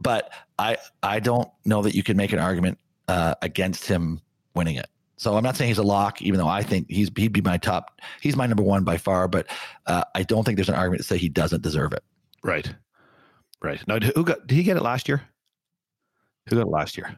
but 0.00 0.30
I 0.58 0.76
I 1.02 1.20
don't 1.20 1.48
know 1.64 1.82
that 1.82 1.94
you 1.94 2.02
can 2.02 2.16
make 2.16 2.32
an 2.32 2.38
argument 2.38 2.78
uh, 3.08 3.34
against 3.42 3.86
him 3.86 4.20
winning 4.54 4.76
it. 4.76 4.88
So 5.18 5.34
I'm 5.36 5.42
not 5.42 5.56
saying 5.56 5.68
he's 5.68 5.78
a 5.78 5.82
lock, 5.82 6.20
even 6.20 6.38
though 6.38 6.48
I 6.48 6.62
think 6.62 6.90
he's 6.90 7.10
he'd 7.16 7.32
be 7.32 7.40
my 7.40 7.56
top. 7.56 8.00
He's 8.20 8.36
my 8.36 8.46
number 8.46 8.62
one 8.62 8.84
by 8.84 8.96
far. 8.96 9.28
But 9.28 9.46
uh, 9.86 10.04
I 10.14 10.22
don't 10.22 10.44
think 10.44 10.56
there's 10.56 10.68
an 10.68 10.74
argument 10.74 11.00
to 11.02 11.06
say 11.06 11.16
he 11.16 11.28
doesn't 11.28 11.62
deserve 11.62 11.92
it. 11.92 12.02
right. 12.42 12.74
Right. 13.62 13.82
Now, 13.88 13.98
who 13.98 14.22
got? 14.22 14.46
Did 14.46 14.54
he 14.56 14.62
get 14.62 14.76
it 14.76 14.82
last 14.82 15.08
year? 15.08 15.22
Who 16.48 16.56
got 16.56 16.62
it 16.66 16.70
last 16.70 16.96
year? 16.96 17.16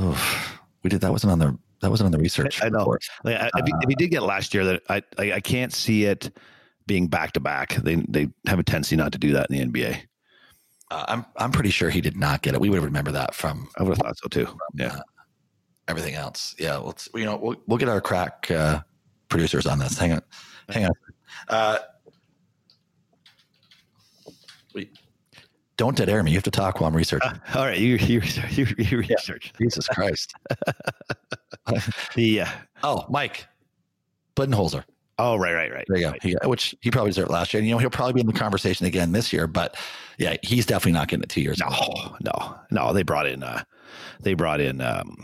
Oof. 0.00 0.58
We 0.82 0.90
did 0.90 1.00
that 1.00 1.10
wasn't 1.12 1.32
on 1.32 1.38
the 1.38 1.58
that 1.80 1.90
wasn't 1.90 2.06
on 2.06 2.12
the 2.12 2.18
research. 2.18 2.62
I- 2.62 2.66
I 2.66 2.68
know. 2.70 2.78
report. 2.80 3.04
Like, 3.24 3.36
I- 3.36 3.50
if, 3.58 3.66
he, 3.66 3.72
if 3.82 3.96
did 3.96 4.10
get 4.10 4.22
last 4.22 4.54
year, 4.54 4.64
that 4.64 4.82
I, 4.88 5.02
I 5.18 5.32
I 5.34 5.40
can't 5.40 5.72
see 5.72 6.04
it 6.04 6.30
being 6.86 7.06
back 7.08 7.32
to 7.32 7.40
back. 7.40 7.74
They 7.76 7.96
they 8.08 8.28
have 8.46 8.58
a 8.58 8.62
tendency 8.62 8.96
not 8.96 9.12
to 9.12 9.18
do 9.18 9.32
that 9.32 9.50
in 9.50 9.70
the 9.72 9.80
NBA. 9.80 10.00
Uh, 10.90 11.04
I'm 11.08 11.26
I'm 11.36 11.52
pretty 11.52 11.70
sure 11.70 11.90
he 11.90 12.00
did 12.00 12.16
not 12.16 12.42
get 12.42 12.54
it. 12.54 12.60
We 12.60 12.70
would 12.70 12.82
remember 12.82 13.12
that 13.12 13.34
from 13.34 13.68
I 13.78 13.82
would 13.82 13.90
have 13.90 13.98
thought 13.98 14.18
so 14.18 14.28
too. 14.28 14.48
Yeah. 14.74 14.86
uh, 14.94 15.00
everything 15.88 16.14
else. 16.14 16.54
Yeah, 16.58 16.76
Let's 16.76 17.08
you 17.14 17.24
know, 17.24 17.36
we'll 17.36 17.56
we'll 17.66 17.78
get 17.78 17.88
our 17.88 18.00
crack 18.00 18.50
uh, 18.50 18.80
producers 19.28 19.66
on 19.66 19.78
this. 19.78 19.98
Hang 19.98 20.12
on, 20.12 20.22
hang 20.68 20.84
on. 20.86 20.92
Uh, 21.48 21.78
we 24.74 24.90
don't 25.78 25.96
dead 25.96 26.10
air 26.10 26.22
me. 26.22 26.30
You 26.32 26.36
have 26.36 26.44
to 26.44 26.50
talk 26.50 26.80
while 26.80 26.88
I'm 26.88 26.96
researching. 26.96 27.32
All 27.54 27.64
right, 27.64 27.78
you 27.78 27.96
you 27.96 28.20
research. 28.20 28.52
You, 28.58 28.66
you 28.76 28.98
research. 28.98 29.52
Jesus 29.58 29.88
Christ. 29.88 30.34
The 32.14 32.42
uh, 32.42 32.46
Oh, 32.82 33.04
Mike 33.08 33.46
Budenholzer. 34.36 34.84
oh 35.18 35.36
right 35.36 35.54
right 35.54 35.72
right. 35.72 35.84
There 35.88 35.98
you 35.98 36.10
go. 36.10 36.14
He, 36.22 36.36
which 36.44 36.74
he 36.80 36.90
probably 36.90 37.10
deserved 37.10 37.30
last 37.30 37.52
year. 37.52 37.58
And, 37.60 37.68
you 37.68 37.74
know, 37.74 37.78
he'll 37.78 37.90
probably 37.90 38.14
be 38.14 38.20
in 38.20 38.26
the 38.26 38.32
conversation 38.32 38.86
again 38.86 39.12
this 39.12 39.32
year. 39.32 39.46
But 39.46 39.76
yeah, 40.18 40.36
he's 40.42 40.64
definitely 40.66 40.92
not 40.92 41.08
getting 41.08 41.22
it 41.24 41.28
two 41.28 41.40
years. 41.42 41.58
No, 41.58 41.68
no, 42.22 42.54
no. 42.70 42.92
They 42.92 43.02
brought 43.02 43.26
in 43.26 43.42
uh, 43.42 43.62
they 44.20 44.34
brought 44.34 44.60
in 44.60 44.80
um, 44.80 45.16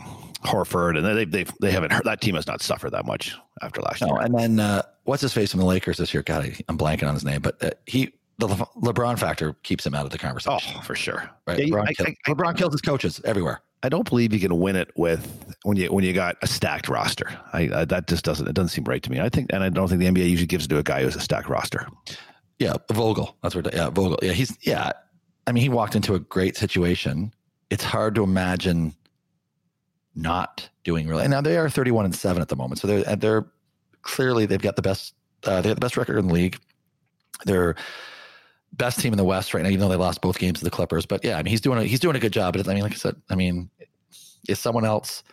Horford, 0.43 0.97
and 0.97 1.05
they 1.17 1.25
they 1.25 1.45
they 1.61 1.71
haven't 1.71 1.91
hurt. 1.91 2.03
That 2.05 2.21
team 2.21 2.35
has 2.35 2.45
not 2.47 2.61
suffered 2.61 2.91
that 2.91 3.05
much 3.05 3.35
after 3.61 3.81
last 3.81 4.01
No, 4.01 4.07
year. 4.07 4.21
and 4.21 4.33
then 4.37 4.59
uh, 4.59 4.81
what's 5.05 5.21
his 5.21 5.33
face 5.33 5.51
from 5.51 5.61
the 5.61 5.65
Lakers 5.65 5.97
this 5.97 6.13
year? 6.13 6.23
God, 6.23 6.43
I, 6.45 6.55
I'm 6.69 6.77
blanking 6.77 7.07
on 7.07 7.13
his 7.13 7.25
name, 7.25 7.41
but 7.41 7.61
uh, 7.63 7.71
he 7.85 8.13
the 8.37 8.47
Le- 8.47 8.55
LeBron 8.93 9.17
factor 9.17 9.53
keeps 9.63 9.85
him 9.85 9.95
out 9.95 10.05
of 10.05 10.11
the 10.11 10.17
conversation. 10.17 10.73
Oh, 10.77 10.81
for 10.81 10.95
sure. 10.95 11.29
right? 11.47 11.59
Yeah, 11.59 11.65
LeBron, 11.65 11.87
I, 11.87 11.93
kill- 11.93 12.05
I- 12.07 12.15
I- 12.25 12.29
LeBron 12.33 12.57
kills 12.57 12.73
his 12.73 12.81
coaches 12.81 13.21
everywhere. 13.25 13.61
I 13.83 13.89
don't 13.89 14.07
believe 14.09 14.33
you 14.33 14.39
can 14.39 14.59
win 14.59 14.75
it 14.75 14.89
with 14.95 15.55
when 15.63 15.77
you 15.77 15.87
when 15.93 16.03
you 16.03 16.11
got 16.11 16.37
a 16.41 16.47
stacked 16.47 16.89
roster. 16.89 17.29
I, 17.53 17.69
I 17.73 17.85
that 17.85 18.07
just 18.07 18.25
doesn't 18.25 18.47
it 18.47 18.53
doesn't 18.53 18.69
seem 18.69 18.83
right 18.85 19.03
to 19.03 19.11
me. 19.11 19.19
I 19.19 19.29
think, 19.29 19.51
and 19.53 19.63
I 19.63 19.69
don't 19.69 19.87
think 19.87 19.99
the 19.99 20.07
NBA 20.07 20.27
usually 20.29 20.47
gives 20.47 20.65
it 20.65 20.69
to 20.69 20.79
a 20.79 20.83
guy 20.83 20.99
who 21.01 21.05
has 21.05 21.15
a 21.15 21.19
stacked 21.19 21.47
roster. 21.49 21.87
Yeah, 22.57 22.73
Vogel. 22.91 23.37
That's 23.43 23.53
what. 23.53 23.71
Yeah, 23.73 23.89
Vogel. 23.91 24.17
Yeah, 24.23 24.31
he's 24.31 24.57
yeah. 24.65 24.91
I 25.45 25.51
mean, 25.51 25.61
he 25.61 25.69
walked 25.69 25.95
into 25.95 26.15
a 26.15 26.19
great 26.19 26.57
situation. 26.57 27.31
It's 27.69 27.83
hard 27.83 28.15
to 28.15 28.23
imagine 28.23 28.95
not 30.15 30.67
doing 30.83 31.07
really. 31.07 31.23
And 31.23 31.31
now 31.31 31.41
they 31.41 31.57
are 31.57 31.69
31 31.69 32.05
and 32.05 32.15
seven 32.15 32.41
at 32.41 32.47
the 32.47 32.55
moment, 32.55 32.79
so 32.79 32.87
they're 32.87 33.15
they're 33.15 33.45
clearly 34.01 34.45
they've 34.45 34.61
got 34.61 34.75
the 34.75 34.81
best. 34.81 35.13
Uh, 35.43 35.61
they 35.61 35.69
have 35.69 35.75
the 35.77 35.81
best 35.81 35.97
record 35.97 36.17
in 36.17 36.27
the 36.27 36.33
league. 36.33 36.57
They're 37.45 37.75
best 38.77 38.99
team 38.99 39.13
in 39.13 39.17
the 39.17 39.23
West 39.23 39.53
right 39.53 39.63
now, 39.63 39.69
even 39.69 39.79
though 39.79 39.89
they 39.89 39.95
lost 39.95 40.21
both 40.21 40.37
games 40.39 40.59
to 40.59 40.65
the 40.65 40.71
Clippers. 40.71 41.05
But 41.05 41.23
yeah, 41.23 41.37
I 41.37 41.43
mean, 41.43 41.51
he's 41.51 41.61
doing 41.61 41.79
a, 41.79 41.83
he's 41.83 41.99
doing 41.99 42.15
a 42.15 42.19
good 42.19 42.33
job. 42.33 42.55
But 42.55 42.67
I 42.67 42.73
mean, 42.73 42.83
like 42.83 42.93
I 42.93 42.95
said, 42.95 43.15
I 43.29 43.35
mean, 43.35 43.69
is 44.47 44.59
someone 44.59 44.85
else 44.85 45.23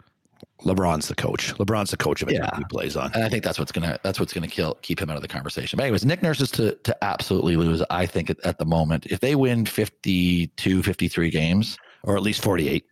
LeBron's 0.62 1.08
the 1.08 1.14
coach. 1.14 1.52
LeBron's 1.54 1.90
the 1.90 1.96
coach 1.96 2.22
of 2.22 2.28
team 2.28 2.38
Yeah. 2.40 2.56
he 2.56 2.64
plays 2.64 2.96
on. 2.96 3.10
And 3.14 3.24
I 3.24 3.28
think 3.28 3.42
that's 3.44 3.58
what's 3.58 3.72
gonna 3.72 3.98
that's 4.04 4.20
what's 4.20 4.32
gonna 4.32 4.46
kill 4.48 4.74
keep 4.82 5.00
him 5.00 5.10
out 5.10 5.16
of 5.16 5.22
the 5.22 5.28
conversation. 5.28 5.76
But 5.76 5.84
anyways, 5.84 6.04
Nick 6.04 6.22
Nurse 6.22 6.40
is 6.40 6.50
to 6.52 6.74
to 6.76 7.04
absolutely 7.04 7.56
lose. 7.56 7.82
I 7.90 8.06
think 8.06 8.30
at, 8.30 8.38
at 8.44 8.58
the 8.58 8.64
moment, 8.64 9.06
if 9.06 9.20
they 9.20 9.34
win 9.34 9.66
52, 9.66 10.82
53 10.82 11.30
games, 11.30 11.78
Or 12.04 12.16
at 12.16 12.22
least 12.22 12.42
forty 12.42 12.68
eight. 12.68 12.84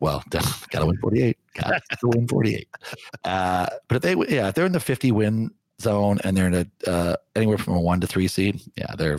well, 0.00 0.22
got 0.30 0.42
to 0.80 0.86
win 0.86 0.96
forty 0.98 1.22
eight. 1.22 1.38
Got 1.54 1.80
to 2.00 2.08
win 2.08 2.26
forty 2.26 2.56
eight. 2.56 2.68
Uh, 3.24 3.66
but 3.88 3.96
if 3.96 4.02
they 4.02 4.34
yeah, 4.34 4.48
if 4.48 4.54
they're 4.54 4.66
in 4.66 4.72
the 4.72 4.80
fifty 4.80 5.12
win 5.12 5.50
zone 5.80 6.18
and 6.24 6.36
they're 6.36 6.48
in 6.48 6.54
a 6.54 6.90
uh, 6.90 7.16
anywhere 7.36 7.58
from 7.58 7.74
a 7.74 7.80
one 7.80 8.00
to 8.00 8.06
three 8.06 8.28
seed, 8.28 8.60
yeah, 8.76 8.94
they're. 8.98 9.18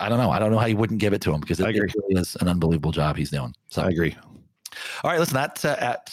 I 0.00 0.08
don't 0.08 0.18
know. 0.18 0.30
I 0.30 0.38
don't 0.38 0.50
know 0.50 0.58
how 0.58 0.66
you 0.66 0.76
wouldn't 0.76 1.00
give 1.00 1.12
it 1.12 1.20
to 1.22 1.32
him 1.32 1.40
because 1.40 1.60
it, 1.60 1.68
it 1.68 1.94
really 1.94 2.20
is 2.20 2.36
an 2.40 2.48
unbelievable 2.48 2.92
job 2.92 3.16
he's 3.16 3.30
doing. 3.30 3.54
So 3.68 3.82
I 3.82 3.88
agree. 3.88 4.16
all 5.04 5.10
right, 5.10 5.18
listen, 5.18 5.34
that's 5.34 5.64
uh, 5.64 5.76
at 5.78 6.12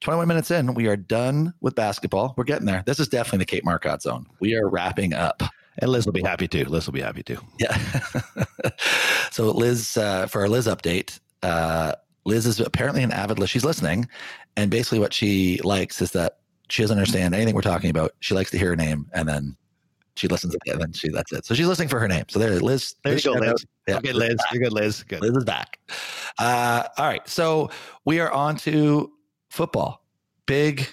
21 0.00 0.28
minutes 0.28 0.50
in. 0.50 0.74
We 0.74 0.86
are 0.86 0.96
done 0.96 1.54
with 1.60 1.74
basketball. 1.74 2.34
We're 2.36 2.44
getting 2.44 2.66
there. 2.66 2.82
This 2.86 3.00
is 3.00 3.08
definitely 3.08 3.38
the 3.38 3.46
Kate 3.46 3.64
Marcotte 3.64 4.02
zone. 4.02 4.26
We 4.40 4.54
are 4.56 4.68
wrapping 4.68 5.14
up. 5.14 5.42
And 5.80 5.90
Liz 5.92 6.06
will 6.06 6.12
be 6.12 6.22
happy 6.22 6.48
too. 6.48 6.64
Liz 6.64 6.86
will 6.86 6.92
be 6.92 7.00
happy 7.00 7.22
too. 7.22 7.38
Yeah. 7.58 7.76
so, 9.30 9.50
Liz, 9.52 9.96
uh, 9.96 10.26
for 10.26 10.40
our 10.40 10.48
Liz 10.48 10.66
update, 10.66 11.20
uh, 11.42 11.92
Liz 12.24 12.46
is 12.46 12.58
apparently 12.60 13.02
an 13.02 13.12
avid 13.12 13.38
Liz. 13.38 13.50
She's 13.50 13.64
listening. 13.64 14.08
And 14.56 14.70
basically, 14.70 14.98
what 14.98 15.12
she 15.12 15.60
likes 15.62 16.02
is 16.02 16.10
that 16.12 16.38
she 16.68 16.82
doesn't 16.82 16.98
understand 16.98 17.34
anything 17.34 17.54
we're 17.54 17.62
talking 17.62 17.90
about. 17.90 18.12
She 18.20 18.34
likes 18.34 18.50
to 18.50 18.58
hear 18.58 18.70
her 18.70 18.76
name 18.76 19.08
and 19.14 19.28
then 19.28 19.56
she 20.18 20.28
listens 20.28 20.54
to 20.54 20.72
and 20.72 20.80
then 20.80 20.92
she, 20.92 21.08
that's 21.08 21.32
it. 21.32 21.44
So, 21.44 21.54
she's 21.54 21.66
listening 21.66 21.88
for 21.88 21.98
her 22.00 22.08
name. 22.08 22.24
So, 22.28 22.38
there, 22.38 22.58
Liz. 22.60 22.94
There 23.04 23.12
you 23.12 23.16
Liz 23.16 23.24
go, 23.24 23.32
Liz. 23.32 23.50
out. 23.50 23.64
Yeah. 23.86 23.96
Okay, 23.98 24.12
Liz. 24.12 24.36
You're 24.52 24.62
good, 24.62 24.72
Liz. 24.72 25.02
Good. 25.04 25.20
Liz 25.22 25.36
is 25.36 25.44
back. 25.44 25.78
Uh, 26.38 26.84
all 26.96 27.06
right. 27.06 27.26
So 27.28 27.70
we 28.04 28.20
are 28.20 28.30
on 28.30 28.56
to 28.58 29.12
football. 29.50 30.04
Big, 30.46 30.88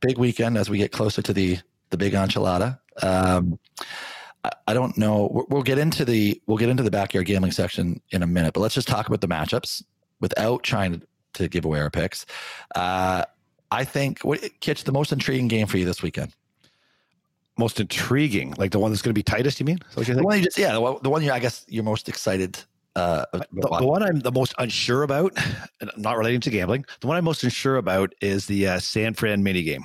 big 0.00 0.18
weekend 0.18 0.58
as 0.58 0.68
we 0.68 0.78
get 0.78 0.92
closer 0.92 1.22
to 1.22 1.32
the 1.32 1.58
the 1.90 1.96
big 1.96 2.12
enchilada. 2.12 2.78
Um, 3.02 3.58
I, 4.44 4.50
I 4.68 4.74
don't 4.74 4.96
know. 4.98 5.28
We'll, 5.32 5.46
we'll 5.48 5.62
get 5.62 5.78
into 5.78 6.04
the 6.04 6.40
we'll 6.46 6.58
get 6.58 6.68
into 6.68 6.82
the 6.82 6.90
backyard 6.90 7.26
gambling 7.26 7.52
section 7.52 8.00
in 8.10 8.22
a 8.22 8.26
minute, 8.26 8.54
but 8.54 8.60
let's 8.60 8.74
just 8.74 8.88
talk 8.88 9.06
about 9.08 9.20
the 9.20 9.28
matchups 9.28 9.82
without 10.20 10.62
trying 10.62 10.92
to, 11.00 11.06
to 11.34 11.48
give 11.48 11.64
away 11.64 11.80
our 11.80 11.90
picks. 11.90 12.26
Uh, 12.74 13.24
I 13.70 13.84
think 13.84 14.20
what 14.20 14.40
Kitch 14.60 14.84
the 14.84 14.92
most 14.92 15.12
intriguing 15.12 15.48
game 15.48 15.66
for 15.66 15.78
you 15.78 15.84
this 15.84 16.02
weekend. 16.02 16.34
Most 17.58 17.80
intriguing, 17.80 18.54
like 18.56 18.70
the 18.70 18.78
one 18.78 18.90
that's 18.92 19.02
going 19.02 19.10
to 19.10 19.18
be 19.18 19.22
tightest. 19.22 19.58
You 19.60 19.66
mean? 19.66 19.78
Is 19.96 20.06
that 20.06 20.14
what 20.14 20.16
The 20.16 20.22
one 20.22 20.38
you 20.38 20.44
just 20.44 20.58
yeah, 20.58 20.72
the 20.72 20.80
one, 20.80 20.96
the 21.02 21.10
one 21.10 21.22
you 21.22 21.32
I 21.32 21.40
guess 21.40 21.64
you're 21.68 21.84
most 21.84 22.08
excited. 22.08 22.58
Uh, 22.96 23.24
The, 23.32 23.46
the 23.80 23.86
one 23.86 24.02
I'm 24.02 24.20
the 24.20 24.32
most 24.32 24.54
unsure 24.58 25.02
about, 25.04 25.36
not 25.96 26.16
relating 26.16 26.40
to 26.42 26.50
gambling, 26.50 26.84
the 27.00 27.06
one 27.06 27.16
I'm 27.16 27.24
most 27.24 27.44
unsure 27.44 27.76
about 27.76 28.12
is 28.20 28.46
the 28.46 28.66
uh, 28.68 28.78
San 28.80 29.14
Fran 29.14 29.42
mini 29.42 29.62
game. 29.62 29.84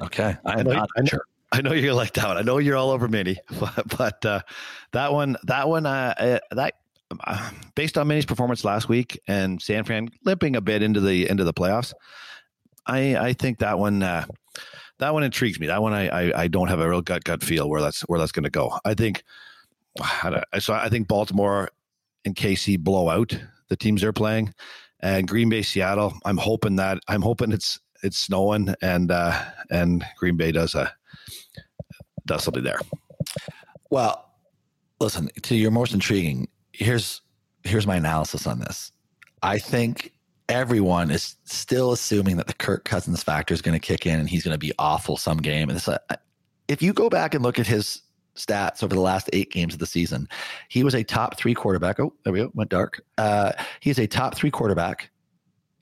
okay, 0.00 0.36
I 0.44 0.60
am 0.60 0.66
know- 0.66 0.72
not 0.72 0.88
I 0.96 1.00
know- 1.02 1.06
sure. 1.06 1.24
I 1.52 1.62
know 1.62 1.72
you're 1.72 1.94
like 1.94 2.12
that 2.12 2.28
one. 2.28 2.36
I 2.36 2.42
know 2.42 2.58
you're 2.58 2.76
all 2.76 2.90
over 2.90 3.08
mini, 3.08 3.36
but, 3.60 3.82
but 3.98 4.24
uh, 4.24 4.40
that 4.92 5.12
one, 5.12 5.36
that 5.44 5.68
one, 5.68 5.84
uh, 5.84 6.14
uh, 6.16 6.38
that 6.54 6.74
uh, 7.26 7.50
based 7.74 7.98
on 7.98 8.06
Mini's 8.06 8.24
performance 8.24 8.64
last 8.64 8.88
week 8.88 9.18
and 9.26 9.60
San 9.60 9.82
Fran 9.82 10.10
limping 10.24 10.54
a 10.54 10.60
bit 10.60 10.80
into 10.80 11.00
the 11.00 11.28
into 11.28 11.42
the 11.42 11.52
playoffs, 11.52 11.92
I 12.86 13.16
I 13.16 13.32
think 13.32 13.58
that 13.58 13.80
one 13.80 14.00
uh, 14.04 14.26
that 15.00 15.12
one 15.12 15.22
intrigues 15.22 15.58
me. 15.58 15.66
That 15.66 15.82
one 15.82 15.92
I 15.92 16.08
I, 16.08 16.42
I 16.42 16.48
don't 16.48 16.68
have 16.68 16.80
a 16.80 16.88
real 16.88 17.02
gut 17.02 17.24
gut 17.24 17.42
feel 17.42 17.68
where 17.68 17.82
that's 17.82 18.02
where 18.02 18.18
that's 18.18 18.32
going 18.32 18.44
to 18.44 18.50
go. 18.50 18.78
I 18.84 18.94
think 18.94 19.24
so. 20.60 20.74
I 20.74 20.88
think 20.88 21.08
Baltimore 21.08 21.70
and 22.24 22.34
KC 22.34 22.78
blow 22.78 23.08
out 23.08 23.36
the 23.68 23.76
teams 23.76 24.02
they're 24.02 24.12
playing, 24.12 24.54
and 25.00 25.26
Green 25.26 25.48
Bay 25.48 25.62
Seattle. 25.62 26.14
I'm 26.24 26.36
hoping 26.36 26.76
that 26.76 27.00
I'm 27.08 27.22
hoping 27.22 27.52
it's 27.52 27.80
it's 28.02 28.16
snowing 28.16 28.74
and 28.80 29.10
uh 29.10 29.38
and 29.70 30.04
Green 30.18 30.36
Bay 30.36 30.52
does 30.52 30.74
a 30.74 30.92
does 32.26 32.44
something 32.44 32.64
there. 32.64 32.80
Well, 33.90 34.30
listen 35.00 35.28
to 35.42 35.56
your 35.56 35.70
most 35.70 35.92
intriguing. 35.92 36.48
Here's 36.72 37.22
here's 37.64 37.86
my 37.86 37.96
analysis 37.96 38.46
on 38.46 38.60
this. 38.60 38.92
I 39.42 39.58
think 39.58 40.12
everyone 40.50 41.10
is 41.10 41.36
still 41.44 41.92
assuming 41.92 42.36
that 42.36 42.48
the 42.48 42.54
Kirk 42.54 42.84
Cousins 42.84 43.22
factor 43.22 43.54
is 43.54 43.62
going 43.62 43.78
to 43.78 43.84
kick 43.84 44.04
in 44.04 44.18
and 44.18 44.28
he's 44.28 44.44
going 44.44 44.54
to 44.54 44.58
be 44.58 44.72
awful 44.78 45.16
some 45.16 45.38
game. 45.38 45.70
And 45.70 45.78
it's 45.78 45.88
if 46.68 46.82
you 46.82 46.92
go 46.92 47.08
back 47.08 47.34
and 47.34 47.42
look 47.42 47.58
at 47.58 47.66
his 47.66 48.02
stats 48.36 48.82
over 48.82 48.94
the 48.94 49.00
last 49.00 49.30
eight 49.32 49.50
games 49.50 49.74
of 49.74 49.80
the 49.80 49.86
season, 49.86 50.28
he 50.68 50.82
was 50.82 50.94
a 50.94 51.04
top 51.04 51.38
three 51.38 51.54
quarterback. 51.54 52.00
Oh, 52.00 52.12
there 52.24 52.32
we 52.32 52.40
go. 52.40 52.50
Went 52.54 52.70
dark. 52.70 53.00
Uh, 53.16 53.52
he's 53.78 53.98
a 53.98 54.06
top 54.06 54.34
three 54.34 54.50
quarterback 54.50 55.10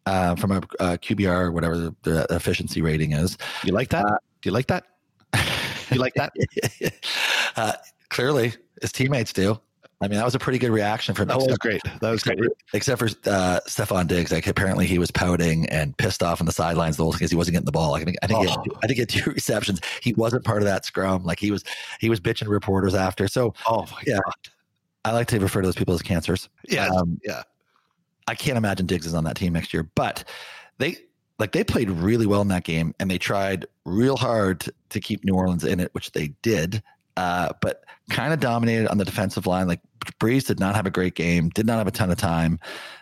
uh, 0.07 0.35
from 0.37 0.53
a, 0.53 0.59
a 0.81 0.99
QBR, 0.99 1.53
whatever 1.53 1.77
the, 1.77 1.97
the, 2.03 2.27
efficiency 2.31 2.83
rating 2.83 3.13
is. 3.13 3.37
You 3.65 3.73
like 3.73 3.89
that? 3.91 4.05
Uh, 4.05 4.19
Do 4.43 4.49
you 4.49 4.53
like 4.53 4.67
that? 4.69 4.85
You 5.91 5.99
like 5.99 6.15
that? 6.15 6.33
Uh, 7.57 7.73
clearly, 8.09 8.53
his 8.81 8.93
teammates 8.93 9.33
do. 9.33 9.61
I 10.01 10.07
mean, 10.07 10.19
that 10.19 10.25
was 10.25 10.37
a 10.37 10.39
pretty 10.39 10.61
good 10.61 10.71
reaction 10.71 11.15
from. 11.15 11.27
That 11.27 11.39
was 11.39 11.59
great. 11.59 11.83
That 11.83 12.11
was 12.11 12.21
except 12.21 12.39
great. 12.39 12.51
For, 12.71 12.77
except 12.77 12.99
for 13.01 13.07
uh, 13.29 13.61
Stefon 13.67 14.07
Diggs, 14.07 14.31
like 14.31 14.47
apparently 14.47 14.87
he 14.87 14.99
was 14.99 15.11
pouting 15.11 15.69
and 15.71 15.97
pissed 15.97 16.23
off 16.23 16.41
on 16.41 16.47
the 16.47 16.53
sidelines 16.53 16.97
the 16.97 17.03
whole 17.03 17.13
because 17.13 17.31
he 17.31 17.37
wasn't 17.37 17.55
getting 17.55 17.67
the 17.67 17.73
ball. 17.73 17.91
Like, 17.91 18.03
I 18.03 18.05
think 18.05 18.17
I 18.23 18.27
think, 18.29 18.39
oh. 18.39 18.43
he 18.43 18.49
had, 18.49 18.59
I 18.83 18.87
think 18.87 18.95
he 18.95 19.01
had 19.01 19.09
two 19.09 19.31
receptions. 19.35 19.81
He 20.01 20.13
wasn't 20.13 20.45
part 20.45 20.59
of 20.59 20.67
that 20.67 20.85
scrum. 20.85 21.25
Like 21.25 21.41
he 21.41 21.51
was 21.51 21.65
he 21.99 22.09
was 22.09 22.21
bitching 22.21 22.49
reporters 22.49 22.95
after. 22.95 23.27
So 23.27 23.55
oh 23.67 23.87
yeah, 24.07 24.21
God. 24.25 24.35
I 25.05 25.13
like 25.13 25.27
to 25.29 25.41
refer 25.41 25.63
to 25.63 25.67
those 25.67 25.75
people 25.75 25.95
as 25.95 26.03
cancers. 26.03 26.49
Yeah, 26.69 26.89
um, 26.89 27.21
yeah. 27.25 27.43
I 28.29 28.35
can't 28.35 28.59
imagine 28.59 28.87
Diggs 28.87 29.07
is 29.07 29.15
on 29.15 29.25
that 29.25 29.37
team 29.37 29.55
next 29.55 29.73
year, 29.73 29.91
but 29.95 30.23
they 30.79 30.97
like 31.41 31.53
they 31.53 31.65
played 31.65 31.91
really 31.91 32.27
well 32.27 32.43
in 32.43 32.49
that 32.49 32.65
game 32.65 32.95
and 33.01 33.11
they 33.11 33.19
tried 33.19 33.67
real 33.85 34.17
hard 34.17 34.69
to 34.91 35.01
keep 35.01 35.25
New 35.25 35.35
Orleans 35.35 35.65
in 35.65 35.81
it, 35.81 35.93
which 35.93 36.13
they 36.13 36.29
did. 36.43 36.83
Uh, 37.19 37.53
but 37.61 37.83
kind 38.11 38.33
of 38.33 38.39
dominated 38.39 38.87
on 38.87 38.97
the 38.97 39.05
defensive 39.05 39.45
line. 39.45 39.67
Like 39.67 39.81
Brees 40.21 40.47
did 40.47 40.61
not 40.61 40.77
have 40.77 40.87
a 40.87 40.91
great 40.91 41.17
game, 41.17 41.49
did 41.49 41.67
not 41.67 41.79
have 41.79 41.89
a 41.89 41.91
ton 41.91 42.13
of 42.13 42.17
time. 42.17 42.61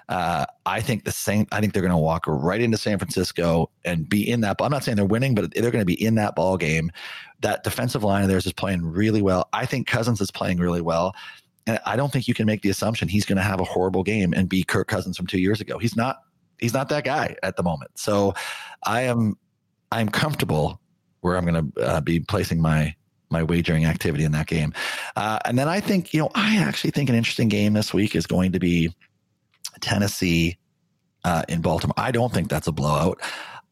Uh, 0.09 0.46
I 0.64 0.81
think 0.81 1.05
the 1.05 1.12
same. 1.12 1.46
I 1.52 1.61
think 1.61 1.74
they're 1.74 1.83
going 1.83 1.92
to 1.92 1.98
walk 1.98 2.24
right 2.26 2.62
into 2.62 2.79
San 2.79 2.98
Francisco 2.98 3.70
and 3.85 4.09
be 4.09 4.26
in 4.26 4.40
that. 4.40 4.57
I'm 4.59 4.70
not 4.70 4.85
saying 4.85 4.96
they're 4.96 5.05
winning, 5.05 5.35
but 5.35 5.52
they're 5.52 5.70
going 5.70 5.83
to 5.83 5.85
be 5.85 6.02
in 6.02 6.14
that 6.14 6.35
ball 6.35 6.57
game. 6.57 6.90
That 7.42 7.62
defensive 7.62 8.05
line 8.05 8.22
of 8.22 8.31
theirs 8.31 8.46
is 8.46 8.55
playing 8.55 8.87
really 8.87 9.20
well. 9.20 9.50
I 9.52 9.66
think 9.66 9.87
Cousins 9.87 10.22
is 10.22 10.31
playing 10.31 10.61
really 10.61 10.81
well. 10.81 11.14
And 11.66 11.79
I 11.85 11.96
don't 11.96 12.11
think 12.11 12.26
you 12.26 12.33
can 12.33 12.46
make 12.46 12.62
the 12.62 12.70
assumption 12.70 13.09
he's 13.09 13.26
going 13.26 13.37
to 13.37 13.42
have 13.42 13.61
a 13.61 13.64
horrible 13.64 14.02
game 14.02 14.33
and 14.33 14.48
be 14.48 14.64
Kirk 14.64 14.88
Cousins 14.88 15.18
from 15.18 15.26
two 15.26 15.40
years 15.40 15.61
ago. 15.61 15.76
He's 15.76 15.94
not. 15.94 16.22
He's 16.59 16.72
not 16.72 16.88
that 16.88 17.05
guy 17.05 17.37
at 17.42 17.57
the 17.57 17.62
moment. 17.62 17.90
So 17.96 18.33
I 18.87 19.02
am. 19.02 19.37
I'm 19.92 20.09
comfortable 20.09 20.81
where 21.20 21.37
I'm 21.37 21.44
going 21.44 21.70
to 21.70 21.83
uh, 21.83 22.00
be 22.00 22.20
placing 22.20 22.62
my 22.62 22.94
my 23.31 23.43
wagering 23.43 23.85
activity 23.85 24.25
in 24.25 24.33
that 24.33 24.47
game. 24.47 24.73
Uh, 25.17 25.39
and 25.45 25.59
then 25.59 25.69
I 25.69 25.81
think, 25.81 26.15
you 26.15 26.21
know, 26.21 26.31
I 26.35 26.59
actually 26.59 26.91
think 26.91 27.09
an 27.09 27.15
interesting 27.15 27.49
game 27.49 27.73
this 27.73 27.93
week 27.93 28.15
is 28.15 28.27
going 28.27 28.53
to 28.53 28.59
be 28.59 28.95
Tennessee 29.81 30.59
uh, 31.25 31.43
in 31.49 31.61
Baltimore. 31.61 31.95
I 31.97 32.12
don't 32.12 32.33
think 32.33 32.49
that's 32.49 32.69
a 32.69 32.73
blowout. 32.73 33.21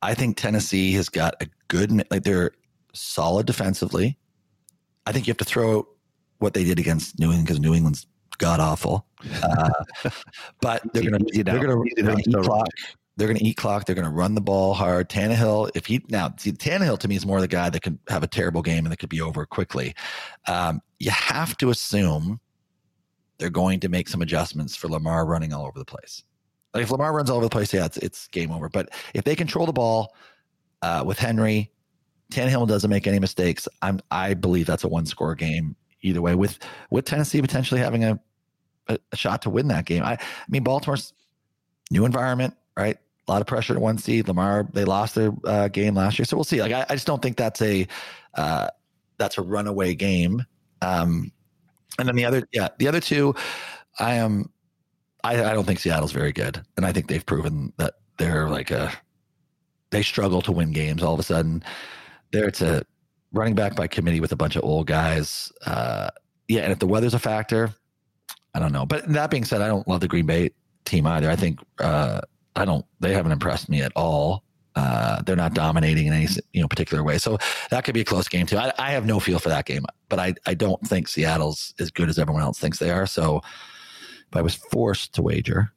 I 0.02 0.14
think 0.14 0.36
Tennessee 0.36 0.92
has 0.94 1.08
got 1.08 1.34
a 1.40 1.48
good, 1.68 2.04
like 2.10 2.24
they're 2.24 2.52
solid 2.92 3.46
defensively. 3.46 4.18
I 5.06 5.12
think 5.12 5.26
you 5.26 5.30
have 5.30 5.38
to 5.38 5.44
throw 5.44 5.86
what 6.38 6.54
they 6.54 6.64
did 6.64 6.78
against 6.78 7.18
New 7.18 7.26
England 7.26 7.46
because 7.46 7.60
New 7.60 7.74
England's 7.74 8.06
god 8.38 8.60
awful. 8.60 9.06
Uh, 9.42 9.70
but 10.60 10.82
they're 10.92 11.08
going 11.10 11.24
to 11.24 11.42
they're 11.44 11.64
going 11.64 11.88
to 11.94 12.20
eat 12.20 12.44
clock. 12.44 12.68
They're 13.16 13.28
going 13.28 13.38
to 13.38 13.44
eat 13.44 13.56
clock. 13.56 13.84
They're 13.84 13.94
going 13.94 14.06
to 14.06 14.10
run 14.10 14.34
the 14.34 14.40
ball 14.40 14.74
hard. 14.74 15.08
Tannehill, 15.08 15.70
if 15.74 15.86
he 15.86 16.04
now 16.08 16.34
see 16.36 16.52
Tannehill 16.52 16.98
to 16.98 17.08
me 17.08 17.16
is 17.16 17.24
more 17.24 17.40
the 17.40 17.48
guy 17.48 17.70
that 17.70 17.82
can 17.82 17.98
have 18.08 18.22
a 18.22 18.26
terrible 18.26 18.62
game 18.62 18.84
and 18.84 18.92
that 18.92 18.96
could 18.96 19.08
be 19.08 19.20
over 19.20 19.46
quickly. 19.46 19.94
Um, 20.48 20.80
you 20.98 21.10
have 21.10 21.56
to 21.58 21.70
assume 21.70 22.40
they're 23.38 23.50
going 23.50 23.80
to 23.80 23.88
make 23.88 24.08
some 24.08 24.22
adjustments 24.22 24.74
for 24.74 24.88
Lamar 24.88 25.26
running 25.26 25.52
all 25.52 25.66
over 25.66 25.78
the 25.78 25.84
place. 25.84 26.24
Like 26.72 26.82
if 26.82 26.90
Lamar 26.90 27.12
runs 27.12 27.30
all 27.30 27.36
over 27.36 27.46
the 27.46 27.50
place, 27.50 27.72
yeah, 27.72 27.84
it's, 27.84 27.98
it's 27.98 28.26
game 28.28 28.50
over. 28.50 28.68
But 28.68 28.90
if 29.14 29.24
they 29.24 29.36
control 29.36 29.66
the 29.66 29.72
ball 29.72 30.16
uh, 30.82 31.04
with 31.06 31.18
Henry, 31.18 31.70
Tannehill 32.32 32.66
doesn't 32.66 32.90
make 32.90 33.06
any 33.06 33.20
mistakes. 33.20 33.68
I'm 33.82 34.00
I 34.10 34.34
believe 34.34 34.66
that's 34.66 34.82
a 34.82 34.88
one 34.88 35.06
score 35.06 35.34
game 35.34 35.76
either 36.02 36.20
way. 36.20 36.34
With 36.34 36.58
with 36.90 37.04
Tennessee 37.04 37.40
potentially 37.40 37.80
having 37.80 38.04
a, 38.04 38.18
a, 38.88 38.98
a 39.12 39.16
shot 39.16 39.42
to 39.42 39.50
win 39.50 39.68
that 39.68 39.84
game. 39.84 40.02
I, 40.02 40.14
I 40.14 40.18
mean 40.48 40.64
Baltimore's 40.64 41.12
new 41.90 42.04
environment, 42.04 42.54
right? 42.76 42.98
A 43.26 43.32
lot 43.32 43.40
of 43.40 43.46
pressure 43.46 43.74
at 43.74 43.80
one 43.80 43.98
seed. 43.98 44.28
Lamar, 44.28 44.68
they 44.72 44.84
lost 44.84 45.14
their 45.14 45.32
uh, 45.44 45.68
game 45.68 45.94
last 45.94 46.18
year, 46.18 46.26
so 46.26 46.36
we'll 46.36 46.44
see. 46.44 46.60
Like 46.60 46.72
I, 46.72 46.86
I 46.88 46.94
just 46.94 47.06
don't 47.06 47.22
think 47.22 47.36
that's 47.36 47.62
a 47.62 47.86
uh, 48.34 48.68
that's 49.18 49.38
a 49.38 49.42
runaway 49.42 49.94
game. 49.94 50.44
Um, 50.82 51.32
and 51.98 52.08
then 52.08 52.16
the 52.16 52.24
other, 52.24 52.46
yeah, 52.52 52.68
the 52.78 52.88
other 52.88 53.00
two, 53.00 53.34
I 53.98 54.14
am. 54.14 54.50
I, 55.22 55.42
I 55.42 55.54
don't 55.54 55.64
think 55.64 55.78
Seattle's 55.78 56.12
very 56.12 56.32
good, 56.32 56.62
and 56.76 56.84
I 56.84 56.92
think 56.92 57.08
they've 57.08 57.24
proven 57.24 57.72
that 57.78 57.94
they're 58.18 58.48
like 58.48 58.70
a. 58.70 58.92
They 59.90 60.02
struggle 60.02 60.42
to 60.42 60.52
win 60.52 60.72
games. 60.72 61.02
All 61.02 61.14
of 61.14 61.20
a 61.20 61.22
sudden, 61.22 61.62
there 62.32 62.46
it's 62.46 62.60
a 62.60 62.84
running 63.32 63.54
back 63.54 63.74
by 63.74 63.86
committee 63.86 64.20
with 64.20 64.32
a 64.32 64.36
bunch 64.36 64.56
of 64.56 64.64
old 64.64 64.86
guys. 64.86 65.52
Uh, 65.64 66.10
yeah, 66.48 66.62
and 66.62 66.72
if 66.72 66.78
the 66.78 66.86
weather's 66.86 67.14
a 67.14 67.18
factor, 67.18 67.72
I 68.54 68.58
don't 68.58 68.72
know. 68.72 68.84
But 68.84 69.08
that 69.12 69.30
being 69.30 69.44
said, 69.44 69.62
I 69.62 69.68
don't 69.68 69.86
love 69.88 70.00
the 70.00 70.08
Green 70.08 70.26
Bay 70.26 70.50
team 70.84 71.06
either. 71.06 71.30
I 71.30 71.36
think 71.36 71.60
uh, 71.78 72.20
I 72.56 72.64
don't. 72.64 72.84
They 73.00 73.12
haven't 73.12 73.32
impressed 73.32 73.68
me 73.68 73.82
at 73.82 73.92
all. 73.96 74.44
Uh, 74.76 75.22
they're 75.22 75.36
not 75.36 75.54
dominating 75.54 76.08
in 76.08 76.12
any 76.12 76.26
you 76.52 76.60
know 76.60 76.68
particular 76.68 77.04
way. 77.04 77.18
So 77.18 77.38
that 77.70 77.84
could 77.84 77.94
be 77.94 78.00
a 78.00 78.04
close 78.04 78.28
game 78.28 78.46
too. 78.46 78.58
I, 78.58 78.72
I, 78.76 78.90
have 78.90 79.06
no 79.06 79.20
feel 79.20 79.38
for 79.38 79.48
that 79.48 79.66
game, 79.66 79.84
but 80.08 80.18
I, 80.18 80.34
I 80.46 80.54
don't 80.54 80.84
think 80.84 81.06
Seattle's 81.06 81.74
as 81.78 81.90
good 81.92 82.08
as 82.08 82.18
everyone 82.18 82.42
else 82.42 82.58
thinks 82.58 82.80
they 82.80 82.90
are. 82.90 83.06
So 83.06 83.36
if 83.36 84.36
I 84.36 84.42
was 84.42 84.56
forced 84.56 85.14
to 85.14 85.22
wager, 85.22 85.72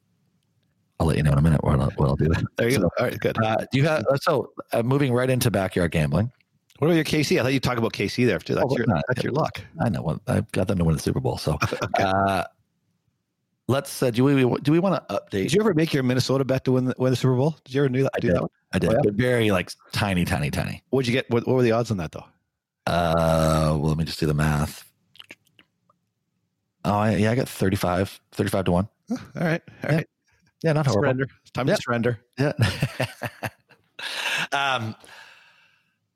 I'll 0.98 1.06
let 1.06 1.16
you 1.16 1.22
know 1.22 1.30
in 1.30 1.38
a 1.38 1.42
minute 1.42 1.62
what 1.62 1.78
I'll, 1.78 1.90
what 1.90 2.08
I'll 2.08 2.16
do. 2.16 2.32
There 2.56 2.68
you 2.68 2.74
so, 2.74 2.80
go. 2.82 2.90
All 2.98 3.06
right, 3.06 3.18
good. 3.20 3.38
Uh, 3.42 3.56
do 3.70 3.78
you 3.78 3.86
have 3.86 4.04
so 4.20 4.50
uh, 4.72 4.82
moving 4.82 5.12
right 5.12 5.30
into 5.30 5.48
backyard 5.48 5.92
gambling? 5.92 6.32
What 6.78 6.88
about 6.88 6.94
your 6.96 7.04
KC? 7.04 7.38
I 7.38 7.42
thought 7.42 7.52
you 7.52 7.60
talked 7.60 7.78
about 7.78 7.92
KC 7.92 8.26
there 8.26 8.38
too. 8.38 8.56
That's 8.56 8.66
oh, 8.68 8.76
your 8.76 8.86
not, 8.86 9.04
that's 9.08 9.22
your 9.22 9.32
luck. 9.32 9.60
I 9.80 9.88
know. 9.88 10.02
Well, 10.02 10.20
I've 10.26 10.50
got 10.52 10.66
them 10.66 10.78
to 10.78 10.84
win 10.84 10.96
the 10.96 11.02
Super 11.02 11.20
Bowl. 11.20 11.38
So 11.38 11.56
okay. 11.72 12.02
Uh, 12.02 12.44
let's 13.68 14.02
uh, 14.02 14.10
do 14.10 14.24
we 14.24 14.58
do 14.60 14.72
we 14.72 14.78
want 14.78 15.08
to 15.08 15.14
update? 15.14 15.42
Did 15.42 15.52
you 15.52 15.60
ever 15.60 15.74
make 15.74 15.92
your 15.92 16.02
Minnesota 16.02 16.44
bet 16.44 16.64
to 16.64 16.72
win 16.72 16.86
the, 16.86 16.94
win 16.98 17.10
the 17.10 17.16
Super 17.16 17.36
Bowl? 17.36 17.56
Did 17.64 17.74
you 17.74 17.80
ever 17.82 17.88
do 17.88 18.02
that? 18.02 18.12
I 18.14 18.20
did. 18.20 18.34
That 18.34 18.48
I 18.72 18.78
did, 18.78 18.90
oh, 18.90 18.92
yeah? 18.94 19.00
but 19.04 19.14
very 19.14 19.50
like 19.50 19.70
tiny, 19.92 20.24
tiny, 20.24 20.50
tiny. 20.50 20.82
What'd 20.90 21.06
you 21.06 21.12
get? 21.12 21.30
What, 21.30 21.46
what, 21.46 21.54
were 21.54 21.62
the 21.62 21.72
odds 21.72 21.90
on 21.90 21.98
that 21.98 22.12
though? 22.12 22.24
Uh, 22.86 23.76
well, 23.78 23.90
let 23.90 23.98
me 23.98 24.04
just 24.04 24.18
do 24.18 24.26
the 24.26 24.34
math. 24.34 24.90
Oh, 26.84 26.96
I, 26.96 27.16
yeah, 27.16 27.30
I 27.30 27.34
got 27.34 27.48
35, 27.48 28.20
35 28.32 28.64
to 28.64 28.72
one. 28.72 28.88
All 29.10 29.18
right, 29.34 29.62
all 29.84 29.90
yeah. 29.90 29.96
right. 29.96 30.06
Yeah, 30.62 30.72
not 30.72 30.86
horrible. 30.86 31.02
Surrender. 31.02 31.28
It's 31.42 31.50
time 31.52 31.66
to 31.66 31.76
surrender. 31.76 32.20
Yeah. 32.38 32.52
um. 34.52 34.94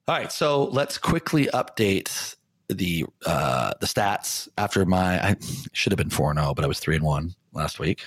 All 0.09 0.17
right, 0.17 0.33
so 0.33 0.65
let's 0.65 0.99
quickly 0.99 1.47
update 1.55 2.35
the 2.69 3.05
uh 3.27 3.73
the 3.81 3.87
stats 3.87 4.49
after 4.59 4.85
my 4.85 5.23
I 5.23 5.37
should 5.73 5.93
have 5.93 5.99
been 5.99 6.11
4 6.11 6.35
0 6.35 6.55
but 6.55 6.65
I 6.65 6.69
was 6.69 6.81
3 6.81 6.97
and 6.97 7.05
1 7.05 7.35
last 7.53 7.79
week. 7.79 8.05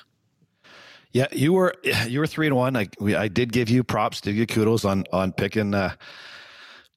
Yeah, 1.12 1.28
you 1.32 1.54
were 1.54 1.74
you 2.08 2.20
were 2.20 2.28
three 2.28 2.48
and 2.48 2.56
one. 2.56 2.76
I 2.76 2.90
we, 3.00 3.16
I 3.16 3.30
did 3.30 3.54
give 3.54 3.70
you 3.70 3.84
props, 3.84 4.20
did 4.22 4.34
give 4.34 4.50
kudos 4.50 4.84
on 4.84 5.06
on 5.14 5.32
picking 5.32 5.74
uh, 5.74 5.96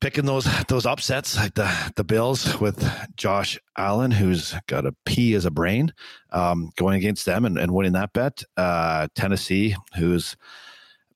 picking 0.01 0.25
those 0.25 0.45
those 0.67 0.87
upsets 0.87 1.37
like 1.37 1.55
the 1.55 1.71
the 1.95 2.03
Bills 2.03 2.59
with 2.61 2.85
Josh 3.17 3.59
Allen, 3.77 4.11
who's 4.11 4.55
got 4.67 4.87
a 4.87 4.95
P 5.05 5.35
as 5.35 5.45
a 5.45 5.53
brain, 5.53 5.93
um, 6.33 6.71
going 6.77 6.97
against 6.97 7.27
them 7.27 7.45
and, 7.45 7.59
and 7.59 7.73
winning 7.73 7.93
that 7.93 8.13
bet. 8.13 8.43
Uh, 8.57 9.07
Tennessee, 9.15 9.77
who's 9.97 10.37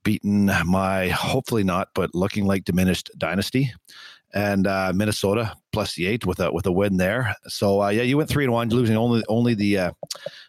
beaten 0.05 0.51
my 0.65 1.09
hopefully 1.09 1.65
not, 1.65 1.89
but 1.95 2.15
looking 2.15 2.45
like 2.45 2.65
diminished 2.65 3.11
dynasty 3.19 3.73
and 4.35 4.67
uh, 4.67 4.93
Minnesota 4.95 5.55
plus 5.73 5.95
the 5.95 6.07
eight 6.07 6.27
with 6.27 6.41
a 6.41 6.53
with 6.53 6.67
a 6.67 6.73
win 6.73 6.97
there. 6.97 7.35
So 7.49 7.83
uh, 7.83 7.89
yeah, 7.89 8.03
you 8.03 8.17
went 8.17 8.29
three 8.29 8.45
and 8.45 8.53
one, 8.53 8.69
losing 8.69 8.97
only 8.97 9.23
only 9.29 9.55
the 9.55 9.79
uh, 9.79 9.93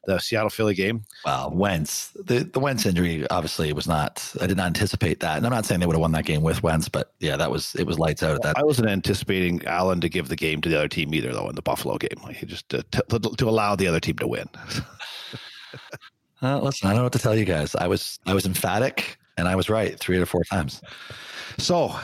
the 0.05 0.19
Seattle 0.19 0.49
Philly 0.49 0.73
game. 0.73 1.03
Well, 1.25 1.51
Wentz 1.51 2.09
the 2.11 2.43
the 2.43 2.59
Wentz 2.59 2.85
injury 2.85 3.27
obviously 3.29 3.73
was 3.73 3.87
not. 3.87 4.33
I 4.41 4.47
did 4.47 4.57
not 4.57 4.67
anticipate 4.67 5.19
that, 5.21 5.37
and 5.37 5.45
I'm 5.45 5.51
not 5.51 5.65
saying 5.65 5.79
they 5.79 5.85
would 5.85 5.95
have 5.95 6.01
won 6.01 6.11
that 6.13 6.25
game 6.25 6.43
with 6.43 6.63
Wentz, 6.63 6.89
but 6.89 7.13
yeah, 7.19 7.37
that 7.37 7.51
was 7.51 7.75
it 7.75 7.87
was 7.87 7.99
lights 7.99 8.23
out 8.23 8.35
at 8.35 8.41
that. 8.43 8.57
I 8.57 8.63
wasn't 8.63 8.89
anticipating 8.89 9.65
Allen 9.65 10.01
to 10.01 10.09
give 10.09 10.27
the 10.27 10.35
game 10.35 10.61
to 10.61 10.69
the 10.69 10.77
other 10.77 10.89
team 10.89 11.13
either, 11.13 11.33
though. 11.33 11.49
In 11.49 11.55
the 11.55 11.61
Buffalo 11.61 11.97
game, 11.97 12.21
like 12.23 12.37
he 12.37 12.45
just 12.45 12.69
to, 12.69 12.83
to, 12.83 13.19
to 13.19 13.49
allow 13.49 13.75
the 13.75 13.87
other 13.87 13.99
team 13.99 14.15
to 14.17 14.27
win. 14.27 14.47
uh, 16.41 16.59
listen, 16.59 16.87
I 16.87 16.91
don't 16.91 16.97
know 16.97 17.03
what 17.03 17.13
to 17.13 17.19
tell 17.19 17.35
you 17.35 17.45
guys. 17.45 17.75
I 17.75 17.87
was 17.87 18.19
I 18.25 18.33
was 18.33 18.45
emphatic, 18.45 19.17
and 19.37 19.47
I 19.47 19.55
was 19.55 19.69
right 19.69 19.97
three 19.99 20.17
or 20.17 20.25
four 20.25 20.43
times. 20.43 20.81
So 21.57 21.95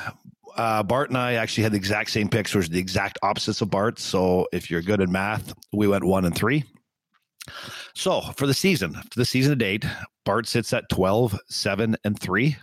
uh, 0.60 0.84
Bart 0.84 1.10
and 1.10 1.18
I 1.18 1.36
actually 1.36 1.64
had 1.64 1.72
the 1.72 1.78
exact 1.78 2.12
same 2.12 2.28
picks, 2.28 2.54
which 2.54 2.66
is 2.66 2.70
the 2.70 2.80
exact 2.80 3.18
opposites 3.24 3.62
of 3.62 3.70
Bart. 3.70 3.98
So 3.98 4.46
if 4.52 4.70
you're 4.70 4.82
good 4.82 5.00
in 5.00 5.10
math, 5.10 5.54
we 5.72 5.88
went 5.88 6.04
one 6.04 6.26
and 6.26 6.36
three. 6.36 6.66
So 7.96 8.20
for 8.36 8.46
the 8.46 8.54
season, 8.54 8.94
for 8.94 9.16
the 9.16 9.24
season 9.24 9.52
to 9.52 9.56
date, 9.56 9.86
Bart 10.26 10.48
sits 10.48 10.74
at 10.74 10.90
12, 10.90 11.40
7, 11.48 11.96
and 12.04 12.20
3. 12.20 12.58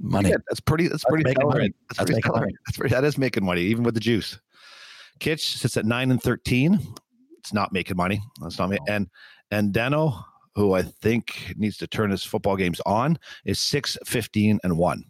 Money. 0.00 0.30
Yeah, 0.30 0.36
that's 0.48 0.60
pretty 0.60 0.88
that's 0.88 1.04
pretty 1.04 1.24
making 1.24 1.46
money. 1.46 1.68
That's, 1.88 1.98
That's 1.98 1.98
pretty 1.98 2.14
making 2.14 2.32
money. 2.32 2.54
That's 2.66 2.78
pretty, 2.78 2.94
that 2.94 3.04
is 3.04 3.18
making 3.18 3.44
money, 3.44 3.60
even 3.60 3.84
with 3.84 3.94
the 3.94 4.00
juice. 4.00 4.40
Kitch 5.20 5.58
sits 5.58 5.76
at 5.76 5.84
9 5.84 6.10
and 6.10 6.22
13. 6.22 6.80
It's 7.38 7.52
not 7.52 7.72
making 7.72 7.98
money. 7.98 8.22
That's 8.40 8.58
not 8.58 8.70
ma- 8.70 8.76
and 8.88 9.08
and 9.50 9.72
Dano, 9.72 10.24
who 10.54 10.72
I 10.72 10.82
think 10.82 11.52
needs 11.56 11.76
to 11.76 11.86
turn 11.86 12.10
his 12.10 12.24
football 12.24 12.56
games 12.56 12.80
on, 12.86 13.18
is 13.44 13.60
6, 13.60 13.98
15, 14.06 14.58
and 14.64 14.78
1. 14.78 15.04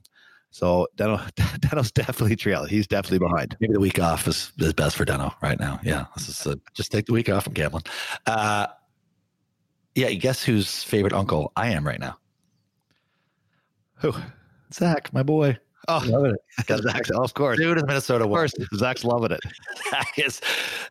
So 0.52 0.86
Dano 0.96 1.16
Dano's 1.60 1.90
definitely 1.90 2.36
trailing. 2.36 2.68
He's 2.68 2.86
definitely 2.86 3.26
behind. 3.26 3.56
Maybe 3.58 3.72
the 3.72 3.80
week 3.80 3.98
off 3.98 4.28
is, 4.28 4.52
is 4.58 4.74
best 4.74 4.96
for 4.96 5.04
Deno 5.04 5.34
right 5.42 5.58
now. 5.58 5.80
Yeah, 5.82 6.06
this 6.14 6.28
is 6.28 6.46
uh 6.46 6.54
just 6.74 6.92
take 6.92 7.06
the 7.06 7.12
week 7.12 7.28
off 7.28 7.44
from 7.44 7.54
gambling. 7.54 7.84
Uh, 8.26 8.66
yeah, 9.94 10.10
guess 10.12 10.44
whose 10.44 10.84
favorite 10.84 11.14
uncle 11.14 11.52
I 11.56 11.68
am 11.70 11.86
right 11.86 11.98
now? 11.98 12.18
Who? 13.96 14.12
Zach, 14.72 15.12
my 15.12 15.22
boy. 15.22 15.58
Oh, 15.88 16.02
Loving 16.06 16.34
it. 16.34 16.82
Zach, 16.82 17.10
of 17.14 17.34
course. 17.34 17.58
Dude 17.58 17.78
is 17.78 17.84
Minnesota. 17.84 18.24
Of 18.24 18.30
course. 18.30 18.52
Zach's 18.76 19.04
loving 19.04 19.32
it. 19.32 19.40
Zach 19.90 20.18
is 20.18 20.40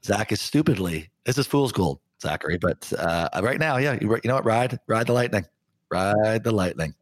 Zach 0.04 0.32
is 0.32 0.42
stupidly. 0.42 1.10
This 1.26 1.38
is 1.38 1.46
fool's 1.46 1.72
gold, 1.72 2.00
Zachary. 2.22 2.58
But 2.58 2.92
uh, 2.98 3.30
right 3.44 3.60
now, 3.60 3.78
yeah, 3.78 3.98
you, 4.02 4.10
you 4.24 4.28
know 4.28 4.36
what? 4.36 4.46
Ride, 4.46 4.80
ride 4.88 5.08
the 5.08 5.14
lightning, 5.14 5.46
ride 5.92 6.44
the 6.44 6.52
lightning. 6.52 6.96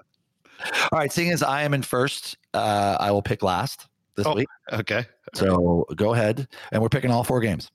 All 0.92 1.00
right, 1.00 1.12
seeing 1.12 1.32
as 1.32 1.42
I 1.42 1.64
am 1.64 1.74
in 1.74 1.82
first, 1.82 2.38
uh, 2.54 2.98
I 3.00 3.12
will 3.12 3.22
pick 3.22 3.44
last 3.44 3.88
this 4.16 4.26
Oh. 4.26 4.34
week. 4.36 4.48
Okay. 4.74 5.06
So 5.36 5.86
go 5.96 6.14
ahead, 6.14 6.48
and 6.72 6.82
we're 6.82 6.90
picking 6.90 7.12
all 7.12 7.24
four 7.24 7.40
games. 7.40 7.70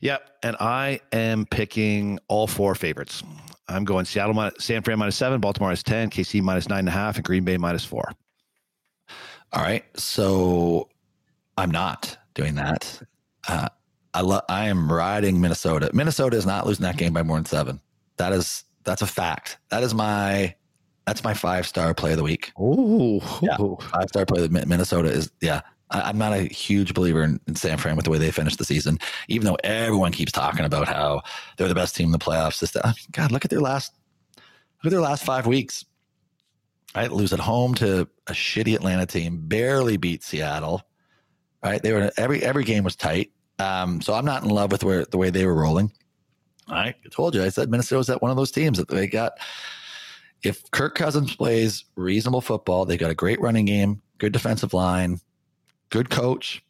Yep. 0.00 0.30
And 0.42 0.56
I 0.60 1.00
am 1.12 1.46
picking 1.46 2.18
all 2.28 2.46
four 2.46 2.74
favorites. 2.74 3.22
I'm 3.68 3.84
going 3.84 4.04
Seattle, 4.04 4.34
minus, 4.34 4.64
San 4.64 4.82
Fran 4.82 4.98
minus 4.98 5.16
seven, 5.16 5.40
Baltimore 5.40 5.72
is 5.72 5.82
minus 5.88 6.10
10, 6.10 6.10
KC 6.10 6.40
minus 6.42 6.68
nine 6.68 6.80
and 6.80 6.88
a 6.88 6.92
half, 6.92 7.16
and 7.16 7.24
Green 7.24 7.44
Bay 7.44 7.56
minus 7.56 7.84
four. 7.84 8.12
All 9.52 9.62
right, 9.62 9.84
so 9.98 10.88
I'm 11.56 11.70
not 11.70 12.16
doing 12.34 12.54
that. 12.56 13.00
Uh, 13.48 13.68
I 14.14 14.20
lo- 14.20 14.40
I 14.48 14.66
am 14.68 14.90
riding 14.92 15.40
Minnesota. 15.40 15.90
Minnesota 15.92 16.36
is 16.36 16.46
not 16.46 16.66
losing 16.66 16.82
that 16.84 16.96
game 16.96 17.12
by 17.12 17.22
more 17.22 17.36
than 17.38 17.46
seven. 17.46 17.80
That 18.18 18.32
is 18.32 18.64
that's 18.84 19.02
a 19.02 19.06
fact. 19.06 19.58
That 19.70 19.82
is 19.82 19.94
my 19.94 20.54
that's 21.06 21.22
my 21.22 21.34
five 21.34 21.66
star 21.66 21.94
play 21.94 22.12
of 22.12 22.16
the 22.16 22.22
week. 22.22 22.52
Oh, 22.58 23.20
Yeah. 23.42 23.56
Five 23.90 24.08
star 24.08 24.26
play 24.26 24.44
of 24.44 24.50
Minnesota 24.50 25.08
is 25.08 25.30
yeah. 25.40 25.60
I, 25.90 26.00
I'm 26.02 26.18
not 26.18 26.32
a 26.32 26.42
huge 26.42 26.94
believer 26.94 27.22
in, 27.22 27.40
in 27.46 27.54
San 27.54 27.78
Fran 27.78 27.94
with 27.94 28.06
the 28.06 28.10
way 28.10 28.18
they 28.18 28.32
finished 28.32 28.58
the 28.58 28.64
season, 28.64 28.98
even 29.28 29.46
though 29.46 29.56
everyone 29.62 30.10
keeps 30.10 30.32
talking 30.32 30.64
about 30.64 30.88
how 30.88 31.22
they're 31.56 31.68
the 31.68 31.76
best 31.76 31.94
team 31.94 32.06
in 32.06 32.12
the 32.12 32.18
playoffs. 32.18 32.58
This, 32.58 32.76
I 32.76 32.88
mean, 32.88 32.94
God, 33.12 33.30
look 33.30 33.44
at 33.44 33.50
their 33.50 33.60
last 33.60 33.92
look 34.36 34.86
at 34.86 34.90
their 34.90 35.00
last 35.00 35.24
five 35.24 35.46
weeks. 35.46 35.84
Right, 36.94 37.12
lose 37.12 37.32
at 37.32 37.40
home 37.40 37.74
to 37.76 38.08
a 38.26 38.32
shitty 38.32 38.74
Atlanta 38.74 39.04
team, 39.04 39.38
barely 39.42 39.98
beat 39.98 40.24
Seattle. 40.24 40.82
Right, 41.62 41.82
they 41.82 41.92
were 41.92 42.10
every 42.16 42.42
every 42.42 42.64
game 42.64 42.84
was 42.84 42.96
tight. 42.96 43.30
Um, 43.58 44.00
so 44.00 44.14
I'm 44.14 44.24
not 44.24 44.42
in 44.42 44.48
love 44.48 44.72
with 44.72 44.82
where 44.82 45.04
the 45.04 45.18
way 45.18 45.30
they 45.30 45.46
were 45.46 45.54
rolling. 45.54 45.92
I 46.68 46.94
told 47.12 47.34
you, 47.34 47.44
I 47.44 47.48
said 47.50 47.70
Minnesota 47.70 47.98
was 47.98 48.10
at 48.10 48.22
one 48.22 48.30
of 48.30 48.36
those 48.36 48.50
teams 48.50 48.78
that 48.78 48.88
they 48.88 49.06
got. 49.06 49.32
If 50.46 50.70
Kirk 50.70 50.94
Cousins 50.94 51.34
plays 51.34 51.84
reasonable 51.96 52.40
football, 52.40 52.84
they've 52.84 52.98
got 52.98 53.10
a 53.10 53.16
great 53.16 53.40
running 53.40 53.64
game, 53.64 54.00
good 54.18 54.32
defensive 54.32 54.72
line, 54.72 55.18
good 55.90 56.08
coach. 56.08 56.62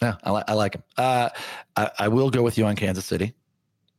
Yeah, 0.00 0.14
I, 0.22 0.30
li- 0.30 0.44
I 0.46 0.54
like 0.54 0.76
him. 0.76 0.82
Uh, 0.96 1.28
I, 1.76 1.90
I 1.98 2.08
will 2.08 2.30
go 2.30 2.42
with 2.42 2.56
you 2.58 2.66
on 2.66 2.76
Kansas 2.76 3.04
City. 3.04 3.34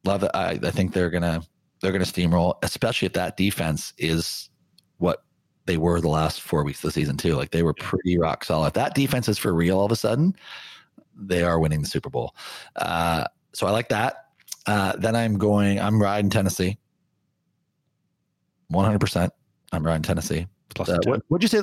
Love 0.05 0.23
it. 0.23 0.31
I, 0.33 0.59
I 0.63 0.71
think 0.71 0.93
they're 0.93 1.09
gonna 1.09 1.43
they're 1.81 1.91
gonna 1.91 2.05
steamroll, 2.05 2.55
especially 2.63 3.05
if 3.05 3.13
that 3.13 3.35
defense 3.35 3.93
is 3.97 4.49
what 4.97 5.23
they 5.65 5.75
were 5.75 5.99
the 5.99 6.09
last 6.09 6.41
four 6.41 6.63
weeks 6.63 6.79
of 6.79 6.89
the 6.89 6.91
season 6.91 7.17
too. 7.17 7.35
Like 7.35 7.51
they 7.51 7.63
were 7.63 7.73
pretty 7.73 8.17
rock 8.17 8.45
solid. 8.45 8.67
If 8.67 8.73
that 8.73 8.95
defense 8.95 9.27
is 9.27 9.37
for 9.37 9.53
real 9.53 9.79
all 9.79 9.85
of 9.85 9.91
a 9.91 9.97
sudden, 9.97 10.35
they 11.15 11.43
are 11.43 11.59
winning 11.59 11.81
the 11.81 11.87
Super 11.87 12.09
Bowl. 12.09 12.33
Uh, 12.77 13.25
so 13.53 13.67
I 13.67 13.71
like 13.71 13.89
that. 13.89 14.27
Uh, 14.65 14.93
then 14.97 15.15
I'm 15.15 15.37
going. 15.37 15.79
I'm 15.79 16.01
riding 16.01 16.29
Tennessee. 16.29 16.77
One 18.73 18.85
hundred 18.85 18.99
percent. 18.99 19.31
I'm 19.71 19.85
riding 19.85 20.01
Tennessee. 20.03 20.47
Plus 20.75 20.89
Uh, 20.89 20.97
what 21.05 21.21
would 21.29 21.41
you 21.41 21.47
say? 21.47 21.61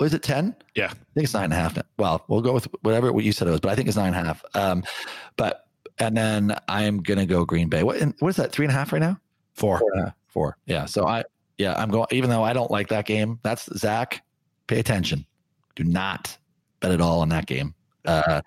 Was 0.00 0.14
it 0.14 0.22
ten? 0.22 0.56
Yeah. 0.74 0.86
I 0.86 0.88
think 0.88 1.24
it's 1.24 1.34
nine 1.34 1.44
and 1.44 1.52
a 1.52 1.56
half. 1.56 1.76
now. 1.76 1.82
Well, 1.98 2.24
we'll 2.28 2.40
go 2.40 2.52
with 2.52 2.66
whatever 2.82 3.12
what 3.12 3.24
you 3.24 3.32
said 3.32 3.46
it 3.46 3.50
was, 3.52 3.60
but 3.60 3.70
I 3.70 3.74
think 3.76 3.88
it's 3.88 3.96
nine 3.96 4.14
and 4.14 4.16
a 4.16 4.26
half. 4.26 4.44
Um, 4.54 4.82
but 5.36 5.66
and 5.98 6.16
then 6.16 6.56
I'm 6.68 7.02
gonna 7.02 7.26
go 7.26 7.44
Green 7.44 7.68
Bay. 7.68 7.82
What 7.82 8.00
what 8.20 8.28
is 8.28 8.36
that? 8.36 8.50
Three 8.52 8.64
and 8.64 8.72
a 8.74 8.76
half 8.76 8.92
right 8.92 9.00
now? 9.00 9.20
Four. 9.54 9.78
Four. 9.78 9.92
half. 9.96 10.14
Four. 10.28 10.56
Yeah. 10.66 10.86
So 10.86 11.06
I 11.06 11.24
yeah 11.58 11.74
I'm 11.76 11.90
going. 11.90 12.06
Even 12.10 12.30
though 12.30 12.42
I 12.42 12.52
don't 12.52 12.70
like 12.70 12.88
that 12.88 13.06
game, 13.06 13.38
that's 13.42 13.68
Zach. 13.78 14.22
Pay 14.66 14.78
attention. 14.80 15.26
Do 15.76 15.84
not 15.84 16.36
bet 16.80 16.90
at 16.92 17.00
all 17.00 17.20
on 17.20 17.28
that 17.30 17.46
game. 17.46 17.74
Uh, 18.04 18.40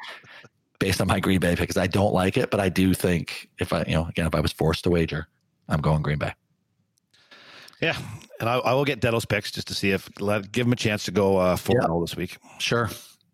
based 0.79 0.99
on 0.99 1.07
my 1.07 1.19
Green 1.19 1.39
Bay 1.39 1.51
pick, 1.51 1.59
because 1.59 1.77
I 1.77 1.87
don't 1.87 2.13
like 2.13 2.35
it, 2.37 2.51
but 2.51 2.59
I 2.59 2.67
do 2.69 2.93
think 2.93 3.49
if 3.59 3.71
I 3.71 3.83
you 3.87 3.93
know 3.93 4.05
again 4.07 4.25
if 4.27 4.35
I 4.35 4.39
was 4.41 4.51
forced 4.51 4.83
to 4.85 4.89
wager, 4.89 5.27
I'm 5.69 5.79
going 5.81 6.01
Green 6.01 6.17
Bay. 6.17 6.33
Yeah. 7.81 7.97
And 8.39 8.49
I, 8.49 8.55
I 8.57 8.73
will 8.73 8.85
get 8.85 9.01
Deno's 9.01 9.25
picks 9.25 9.51
just 9.51 9.67
to 9.67 9.73
see 9.75 9.91
if 9.91 10.09
let 10.21 10.51
give 10.51 10.65
him 10.67 10.73
a 10.73 10.77
chance 10.77 11.05
to 11.05 11.11
go 11.11 11.37
uh, 11.37 11.55
4 11.55 11.75
Yeah. 11.75 11.85
0 11.87 12.01
this 12.01 12.15
week. 12.15 12.37
Sure. 12.59 12.89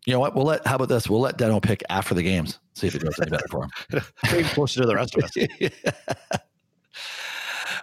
You 0.05 0.13
know 0.13 0.19
what? 0.19 0.35
We'll 0.35 0.45
let. 0.45 0.65
How 0.65 0.75
about 0.77 0.89
this? 0.89 1.07
We'll 1.09 1.19
let 1.21 1.37
Deno 1.37 1.61
pick 1.61 1.83
after 1.89 2.15
the 2.15 2.23
games. 2.23 2.59
See 2.73 2.87
if 2.87 2.95
it 2.95 3.03
goes 3.03 3.19
any 3.19 3.29
better 3.29 3.47
for 3.49 3.63
him. 3.91 4.01
Closer 4.45 4.81
to 4.81 4.87
the 4.87 4.95
rest 4.95 5.15
of 5.15 5.23
us. 5.23 5.31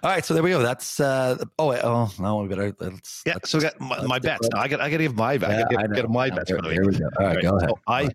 All 0.01 0.09
right, 0.11 0.23
so 0.23 0.33
there 0.33 0.43
we 0.43 0.51
go. 0.51 0.61
That's 0.61 0.99
uh 0.99 1.37
oh 1.57 1.67
wait, 1.69 1.81
oh 1.83 2.09
no, 2.19 2.37
we 2.37 2.47
better 2.47 2.73
let's 2.79 3.21
Yeah. 3.25 3.33
let's- 3.33 3.49
So 3.49 3.57
I 3.57 3.61
got 3.63 3.79
my, 3.81 4.01
my 4.05 4.19
bets. 4.19 4.47
Now 4.53 4.61
I 4.61 4.67
got 4.69 4.79
I 4.79 4.89
got 4.89 4.97
to 4.97 5.03
give 5.03 5.15
my 5.15 5.31
I 5.33 5.37
got 5.37 5.69
to 5.69 5.87
give, 5.93 6.09
my 6.09 6.27
Yeah, 6.27 6.35
bets 6.35 6.49
here- 6.49 6.57
for 6.57 6.63
the 6.63 6.69
week. 6.69 6.81
we 6.81 6.97
go. 6.97 7.09
All 7.19 7.25
right, 7.25 7.41
go 7.41 7.57
ahead. 7.57 7.69
So 7.69 7.79
I 7.87 8.09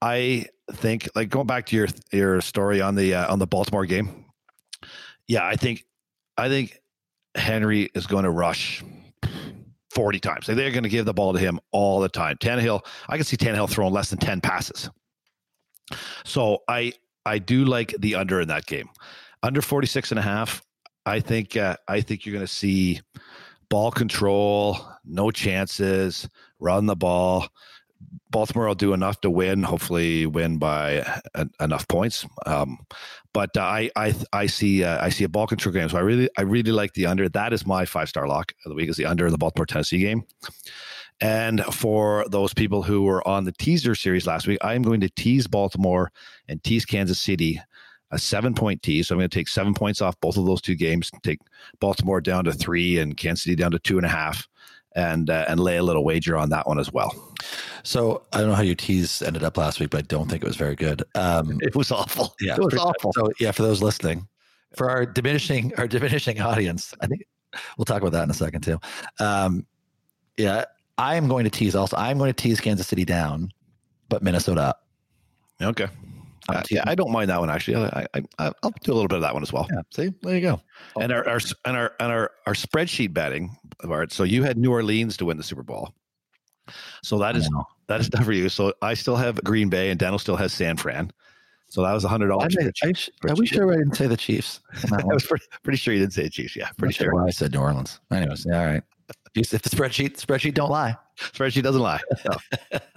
I 0.00 0.46
think 0.72 1.08
like 1.14 1.28
going 1.28 1.46
back 1.46 1.66
to 1.66 1.76
your 1.76 1.88
your 2.12 2.40
story 2.40 2.80
on 2.80 2.94
the 2.94 3.14
uh, 3.14 3.30
on 3.32 3.38
the 3.38 3.46
Baltimore 3.46 3.84
game. 3.86 4.24
Yeah, 5.28 5.44
I 5.46 5.56
think 5.56 5.84
I 6.38 6.48
think 6.48 6.80
Henry 7.34 7.90
is 7.94 8.06
going 8.06 8.24
to 8.24 8.30
rush 8.30 8.82
40 9.94 10.20
times. 10.20 10.46
They're 10.46 10.70
going 10.70 10.84
to 10.84 10.88
give 10.88 11.04
the 11.04 11.14
ball 11.14 11.32
to 11.32 11.38
him 11.38 11.60
all 11.72 12.00
the 12.00 12.08
time. 12.08 12.36
Tannehill, 12.36 12.84
I 13.08 13.16
can 13.16 13.24
see 13.24 13.36
Tannehill 13.36 13.68
throwing 13.68 13.92
less 13.92 14.10
than 14.10 14.18
10 14.18 14.40
passes. 14.40 14.90
So 16.24 16.58
I 16.68 16.92
I 17.26 17.38
do 17.38 17.64
like 17.64 17.94
the 17.98 18.14
under 18.14 18.40
in 18.40 18.48
that 18.48 18.66
game. 18.66 18.88
Under 19.42 19.60
46 19.60 20.12
and 20.12 20.18
a 20.18 20.22
half, 20.22 20.62
I 21.06 21.20
think 21.20 21.56
uh, 21.56 21.76
I 21.88 22.00
think 22.00 22.24
you're 22.24 22.32
going 22.32 22.46
to 22.46 22.52
see 22.52 23.00
ball 23.68 23.90
control, 23.90 24.78
no 25.04 25.30
chances, 25.30 26.28
run 26.58 26.86
the 26.86 26.96
ball. 26.96 27.48
Baltimore 28.30 28.66
will 28.66 28.74
do 28.74 28.92
enough 28.92 29.20
to 29.22 29.30
win. 29.30 29.62
Hopefully, 29.62 30.26
win 30.26 30.58
by 30.58 31.04
en- 31.34 31.50
enough 31.60 31.86
points. 31.88 32.26
Um, 32.46 32.78
but 33.32 33.56
uh, 33.56 33.62
I 33.62 33.90
I 33.96 34.14
I 34.32 34.46
see 34.46 34.84
uh, 34.84 35.04
I 35.04 35.08
see 35.10 35.24
a 35.24 35.28
ball 35.28 35.46
control 35.46 35.72
game. 35.72 35.88
So 35.88 35.98
I 35.98 36.02
really 36.02 36.28
I 36.38 36.42
really 36.42 36.72
like 36.72 36.94
the 36.94 37.06
under. 37.06 37.28
That 37.28 37.52
is 37.52 37.66
my 37.66 37.84
five 37.84 38.08
star 38.08 38.28
lock 38.28 38.52
of 38.64 38.70
the 38.70 38.74
week. 38.76 38.88
Is 38.88 38.96
the 38.96 39.06
under 39.06 39.26
in 39.26 39.32
the 39.32 39.38
Baltimore 39.38 39.66
Tennessee 39.66 39.98
game. 39.98 40.24
And 41.20 41.62
for 41.66 42.24
those 42.30 42.54
people 42.54 42.82
who 42.82 43.02
were 43.02 43.26
on 43.28 43.44
the 43.44 43.52
teaser 43.52 43.94
series 43.94 44.26
last 44.26 44.46
week, 44.46 44.58
I 44.62 44.72
am 44.74 44.82
going 44.82 45.00
to 45.00 45.10
tease 45.10 45.46
Baltimore 45.46 46.10
and 46.48 46.62
tease 46.64 46.86
Kansas 46.86 47.20
City 47.20 47.60
a 48.10 48.18
seven 48.18 48.54
point 48.54 48.82
tease. 48.82 49.08
So 49.08 49.14
I'm 49.14 49.18
going 49.18 49.30
to 49.30 49.38
take 49.38 49.48
seven 49.48 49.74
points 49.74 50.00
off 50.00 50.20
both 50.20 50.36
of 50.36 50.46
those 50.46 50.60
two 50.60 50.74
games, 50.74 51.10
take 51.22 51.40
Baltimore 51.78 52.20
down 52.20 52.44
to 52.44 52.52
three 52.52 52.98
and 52.98 53.16
Kansas 53.16 53.44
City 53.44 53.56
down 53.56 53.70
to 53.72 53.78
two 53.78 53.98
and 53.98 54.06
a 54.06 54.10
half, 54.10 54.48
and 54.96 55.30
uh, 55.30 55.44
and 55.48 55.60
lay 55.60 55.76
a 55.76 55.82
little 55.82 56.04
wager 56.04 56.36
on 56.36 56.50
that 56.50 56.66
one 56.66 56.78
as 56.78 56.92
well. 56.92 57.34
So 57.82 58.22
I 58.32 58.38
don't 58.38 58.48
know 58.48 58.54
how 58.54 58.62
your 58.62 58.74
tease 58.74 59.22
ended 59.22 59.42
up 59.42 59.56
last 59.56 59.80
week, 59.80 59.90
but 59.90 59.98
I 59.98 60.02
don't 60.02 60.28
think 60.28 60.42
it 60.42 60.46
was 60.46 60.56
very 60.56 60.76
good. 60.76 61.02
Um, 61.14 61.58
It 61.62 61.74
was 61.74 61.90
awful. 61.90 62.34
yeah, 62.40 62.54
it 62.54 62.60
was 62.62 62.74
awful. 62.76 63.12
So 63.12 63.30
yeah, 63.40 63.52
for 63.52 63.62
those 63.62 63.80
listening, 63.82 64.26
for 64.76 64.90
our 64.90 65.06
diminishing 65.06 65.72
our 65.78 65.88
diminishing 65.88 66.40
audience, 66.40 66.94
I 67.00 67.06
think 67.06 67.24
we'll 67.78 67.84
talk 67.86 68.02
about 68.02 68.12
that 68.12 68.24
in 68.24 68.30
a 68.30 68.34
second 68.34 68.62
too. 68.62 68.78
Um, 69.18 69.66
yeah, 70.36 70.64
I 70.98 71.14
am 71.16 71.28
going 71.28 71.44
to 71.44 71.50
tease 71.50 71.74
also. 71.74 71.96
I'm 71.96 72.18
going 72.18 72.32
to 72.32 72.42
tease 72.42 72.60
Kansas 72.60 72.86
City 72.86 73.04
down, 73.04 73.50
but 74.08 74.22
Minnesota 74.22 74.60
up. 74.62 74.86
Okay. 75.62 75.88
Uh, 76.48 76.62
yeah, 76.70 76.82
I 76.86 76.94
don't 76.94 77.12
mind 77.12 77.30
that 77.30 77.38
one 77.38 77.48
actually. 77.50 77.76
I, 77.76 78.06
I, 78.14 78.22
I 78.38 78.52
I'll 78.62 78.72
do 78.82 78.92
a 78.92 78.94
little 78.94 79.08
bit 79.08 79.16
of 79.16 79.22
that 79.22 79.34
one 79.34 79.42
as 79.42 79.52
well. 79.52 79.68
yeah. 79.72 79.82
See, 79.94 80.12
there 80.22 80.34
you 80.34 80.40
go. 80.40 80.60
And 81.00 81.12
our, 81.12 81.26
our 81.28 81.38
and 81.64 81.76
our 81.76 81.92
and 82.00 82.10
our 82.12 82.30
our 82.46 82.54
spreadsheet 82.54 83.12
betting, 83.14 83.56
Bart. 83.88 84.12
So 84.12 84.24
you 84.24 84.42
had 84.42 84.58
New 84.58 84.70
Orleans 84.70 85.16
to 85.18 85.24
win 85.24 85.36
the 85.36 85.42
Super 85.42 85.62
Bowl. 85.62 85.94
So 87.02 87.18
that 87.18 87.36
is 87.36 87.48
that 87.88 88.00
is 88.00 88.08
done 88.08 88.24
for 88.24 88.32
you. 88.32 88.48
So 88.48 88.72
I 88.82 88.94
still 88.94 89.16
have 89.16 89.42
Green 89.42 89.68
Bay, 89.68 89.90
and 89.90 89.98
Daniel 89.98 90.18
still 90.18 90.36
has 90.36 90.52
San 90.52 90.76
Fran. 90.76 91.10
So 91.68 91.82
that 91.82 91.92
was 91.92 92.04
a 92.04 92.08
hundred 92.08 92.26
I, 92.26 92.28
dollars. 92.30 92.56
I, 92.82 92.92
sh- 92.92 93.10
I 93.28 93.32
wish 93.32 93.52
I 93.52 93.58
didn't 93.58 93.94
say 93.94 94.06
the 94.06 94.16
Chiefs. 94.16 94.60
I 94.92 95.04
was 95.04 95.24
pretty, 95.24 95.44
pretty 95.62 95.78
sure 95.78 95.94
you 95.94 96.00
didn't 96.00 96.12
say 96.12 96.28
Chiefs. 96.28 96.56
Yeah, 96.56 96.68
pretty 96.76 96.94
sure. 96.94 97.14
why 97.14 97.26
I 97.26 97.30
said 97.30 97.52
New 97.52 97.60
Orleans. 97.60 98.00
Anyways, 98.10 98.46
yeah, 98.48 98.60
all 98.60 98.66
right. 98.66 98.82
If 99.34 99.50
the 99.50 99.58
spreadsheet 99.58 100.16
spreadsheet 100.24 100.54
don't 100.54 100.70
lie. 100.70 100.96
Spreadsheet 101.18 101.62
doesn't 101.62 101.82
lie. 101.82 102.00
No. 102.24 102.78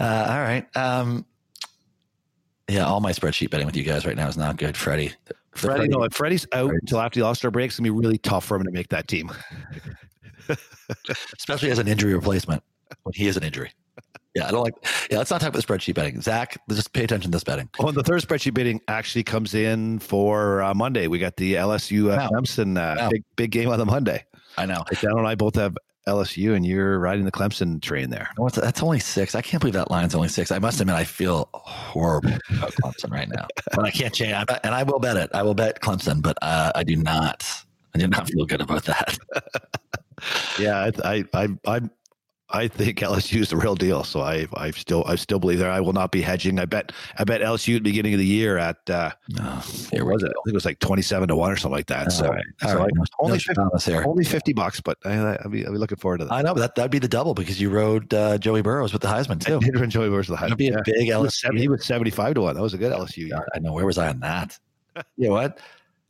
Uh, 0.00 0.26
all 0.30 0.40
right. 0.40 0.66
Um, 0.76 1.24
yeah, 2.72 2.86
all 2.86 3.00
my 3.00 3.12
spreadsheet 3.12 3.50
betting 3.50 3.66
with 3.66 3.76
you 3.76 3.82
guys 3.82 4.06
right 4.06 4.16
now 4.16 4.28
is 4.28 4.36
not 4.36 4.56
good, 4.56 4.76
Freddie. 4.76 5.12
Freddie, 5.52 5.88
no, 5.88 6.02
if 6.04 6.14
Freddie's 6.14 6.46
out 6.52 6.68
Freddie. 6.68 6.78
until 6.80 7.00
after 7.00 7.20
the 7.20 7.26
All 7.26 7.34
Star 7.34 7.50
break, 7.50 7.66
it's 7.68 7.78
gonna 7.78 7.86
be 7.86 7.90
really 7.90 8.18
tough 8.18 8.44
for 8.44 8.56
him 8.56 8.64
to 8.64 8.70
make 8.70 8.88
that 8.88 9.08
team. 9.08 9.30
especially 11.38 11.70
as 11.70 11.78
an 11.78 11.88
injury 11.88 12.14
replacement 12.14 12.62
when 13.02 13.12
he 13.14 13.26
is 13.26 13.36
an 13.36 13.42
injury. 13.42 13.70
Yeah, 14.34 14.48
I 14.48 14.50
don't 14.50 14.62
like. 14.62 14.74
Yeah, 15.10 15.18
let's 15.18 15.30
not 15.30 15.42
talk 15.42 15.50
about 15.50 15.62
the 15.62 15.72
spreadsheet 15.72 15.94
betting. 15.94 16.22
Zach, 16.22 16.58
just 16.70 16.94
pay 16.94 17.04
attention 17.04 17.30
to 17.30 17.36
this 17.36 17.44
betting. 17.44 17.68
Oh, 17.78 17.90
the 17.92 18.02
third 18.02 18.22
spreadsheet 18.22 18.54
betting 18.54 18.80
actually 18.88 19.24
comes 19.24 19.52
in 19.52 19.98
for 19.98 20.62
uh, 20.62 20.72
Monday. 20.72 21.06
We 21.06 21.18
got 21.18 21.36
the 21.36 21.54
LSU 21.54 22.10
uh, 22.10 22.30
Clemson 22.30 22.78
uh, 22.78 23.10
big 23.10 23.24
big 23.36 23.50
game 23.50 23.68
on 23.68 23.78
the 23.78 23.84
Monday. 23.84 24.24
I 24.56 24.64
know. 24.64 24.84
Dan 25.00 25.18
and 25.18 25.26
I 25.26 25.34
both 25.34 25.54
have 25.56 25.76
LSU, 26.06 26.54
and 26.54 26.66
you're 26.66 26.98
riding 26.98 27.24
the 27.24 27.32
Clemson 27.32 27.80
train 27.80 28.10
there. 28.10 28.28
That's 28.54 28.82
only 28.82 28.98
six. 28.98 29.34
I 29.34 29.42
can't 29.42 29.60
believe 29.60 29.74
that 29.74 29.90
line's 29.90 30.14
only 30.14 30.28
six. 30.28 30.50
I 30.50 30.58
must 30.58 30.80
admit, 30.80 30.96
I 30.96 31.04
feel 31.04 31.48
horrible 31.52 32.36
about 32.50 32.72
Clemson 32.74 33.10
right 33.10 33.28
now, 33.28 33.46
but 33.74 33.84
I 33.84 33.90
can't 33.90 34.12
change. 34.12 34.32
I 34.32 34.44
bet, 34.44 34.60
and 34.64 34.74
I 34.74 34.82
will 34.82 34.98
bet 34.98 35.16
it. 35.16 35.30
I 35.32 35.42
will 35.42 35.54
bet 35.54 35.80
Clemson, 35.80 36.22
but 36.22 36.36
uh, 36.42 36.72
I 36.74 36.82
do 36.82 36.96
not. 36.96 37.46
I 37.94 37.98
do 37.98 38.08
not 38.08 38.28
feel 38.28 38.46
good 38.46 38.60
about 38.60 38.84
that. 38.84 39.16
Yeah, 40.56 40.78
I 41.04 41.14
I 41.14 41.24
I 41.34 41.48
I, 41.66 41.80
I 42.54 42.68
think 42.68 42.98
LSU 43.00 43.40
is 43.40 43.48
the 43.50 43.56
real 43.56 43.74
deal. 43.74 44.04
So 44.04 44.20
I 44.20 44.46
I 44.54 44.70
still 44.72 45.04
I 45.06 45.16
still 45.16 45.38
believe 45.38 45.58
there. 45.58 45.70
I 45.70 45.80
will 45.80 45.92
not 45.92 46.12
be 46.12 46.20
hedging. 46.20 46.58
I 46.58 46.66
bet 46.66 46.92
I 47.18 47.24
bet 47.24 47.40
LSU 47.40 47.76
at 47.76 47.82
the 47.84 47.90
beginning 47.90 48.12
of 48.14 48.18
the 48.18 48.26
year 48.26 48.58
at 48.58 48.88
uh, 48.90 49.10
No, 49.30 49.42
what 49.44 50.04
was 50.04 50.22
it? 50.22 50.28
I 50.30 50.40
think 50.44 50.48
it 50.48 50.54
was 50.54 50.64
like 50.64 50.78
twenty 50.78 51.02
seven 51.02 51.28
to 51.28 51.36
one 51.36 51.50
or 51.50 51.56
something 51.56 51.76
like 51.76 51.86
that. 51.86 52.12
so 52.12 52.28
right, 52.28 52.44
so 52.60 52.76
right. 52.78 52.90
Only 53.20 53.34
no 53.34 53.38
50 53.38 53.54
Thomas 53.54 53.84
here. 53.86 54.04
only 54.06 54.24
fifty 54.24 54.52
bucks, 54.52 54.80
but 54.80 54.98
I, 55.04 55.36
I'll 55.42 55.48
be 55.50 55.64
I'll 55.66 55.72
be 55.72 55.78
looking 55.78 55.98
forward 55.98 56.18
to 56.18 56.24
that. 56.26 56.32
I 56.34 56.42
know, 56.42 56.54
but 56.54 56.60
that 56.60 56.74
that'd 56.74 56.90
be 56.90 56.98
the 56.98 57.08
double 57.08 57.34
because 57.34 57.60
you 57.60 57.70
rode 57.70 58.12
uh, 58.12 58.36
Joey 58.38 58.62
Burrows 58.62 58.92
with 58.92 59.02
the 59.02 59.08
Heisman 59.08 59.40
too. 59.44 59.56
I 59.56 59.58
did 59.60 59.76
enjoy 59.76 60.10
where's 60.10 60.28
the 60.28 60.36
hype. 60.36 60.50
That'd 60.50 60.58
be 60.58 60.68
a 60.68 60.72
Yeah. 60.72 60.80
big 60.84 61.04
He 61.04 61.14
was, 61.14 61.40
LSU. 61.42 61.58
he 61.58 61.68
was 61.68 61.84
75 61.84 62.34
to 62.34 62.40
1. 62.42 62.54
That 62.56 62.62
was 62.62 62.74
a 62.74 62.78
good 62.78 62.92
LSU 62.92 63.28
year. 63.28 63.46
I 63.54 63.58
know. 63.60 63.72
Where 63.72 63.86
was 63.86 63.98
I 63.98 64.08
on 64.08 64.20
that? 64.20 64.58
you 65.16 65.28
know 65.28 65.34
what? 65.34 65.58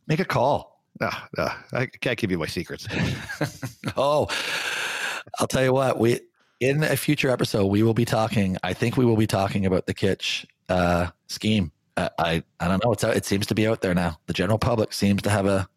Make 0.07 0.19
a 0.19 0.25
call. 0.25 0.81
No, 1.01 1.09
no, 1.37 1.49
I 1.73 1.87
can't 1.87 2.17
give 2.19 2.29
you 2.31 2.37
my 2.37 2.45
secrets. 2.45 2.87
Oh, 3.97 4.27
I'll 5.39 5.47
tell 5.47 5.63
you 5.63 5.73
what. 5.73 5.97
We 5.99 6.19
in 6.59 6.83
a 6.83 6.95
future 6.95 7.29
episode 7.29 7.65
we 7.67 7.83
will 7.83 7.93
be 7.93 8.05
talking. 8.05 8.57
I 8.63 8.73
think 8.73 8.97
we 8.97 9.05
will 9.05 9.17
be 9.17 9.27
talking 9.27 9.65
about 9.65 9.85
the 9.85 9.93
Kitch 9.93 10.45
uh, 10.69 11.07
scheme. 11.27 11.71
Uh, 11.97 12.09
I 12.17 12.43
I 12.59 12.67
don't 12.67 12.83
know. 12.83 12.91
It's 12.91 13.03
out, 13.03 13.15
it 13.15 13.25
seems 13.25 13.45
to 13.47 13.55
be 13.55 13.67
out 13.67 13.81
there 13.81 13.93
now. 13.93 14.19
The 14.27 14.33
general 14.33 14.57
public 14.57 14.93
seems 14.93 15.21
to 15.23 15.29
have 15.29 15.45
a. 15.45 15.67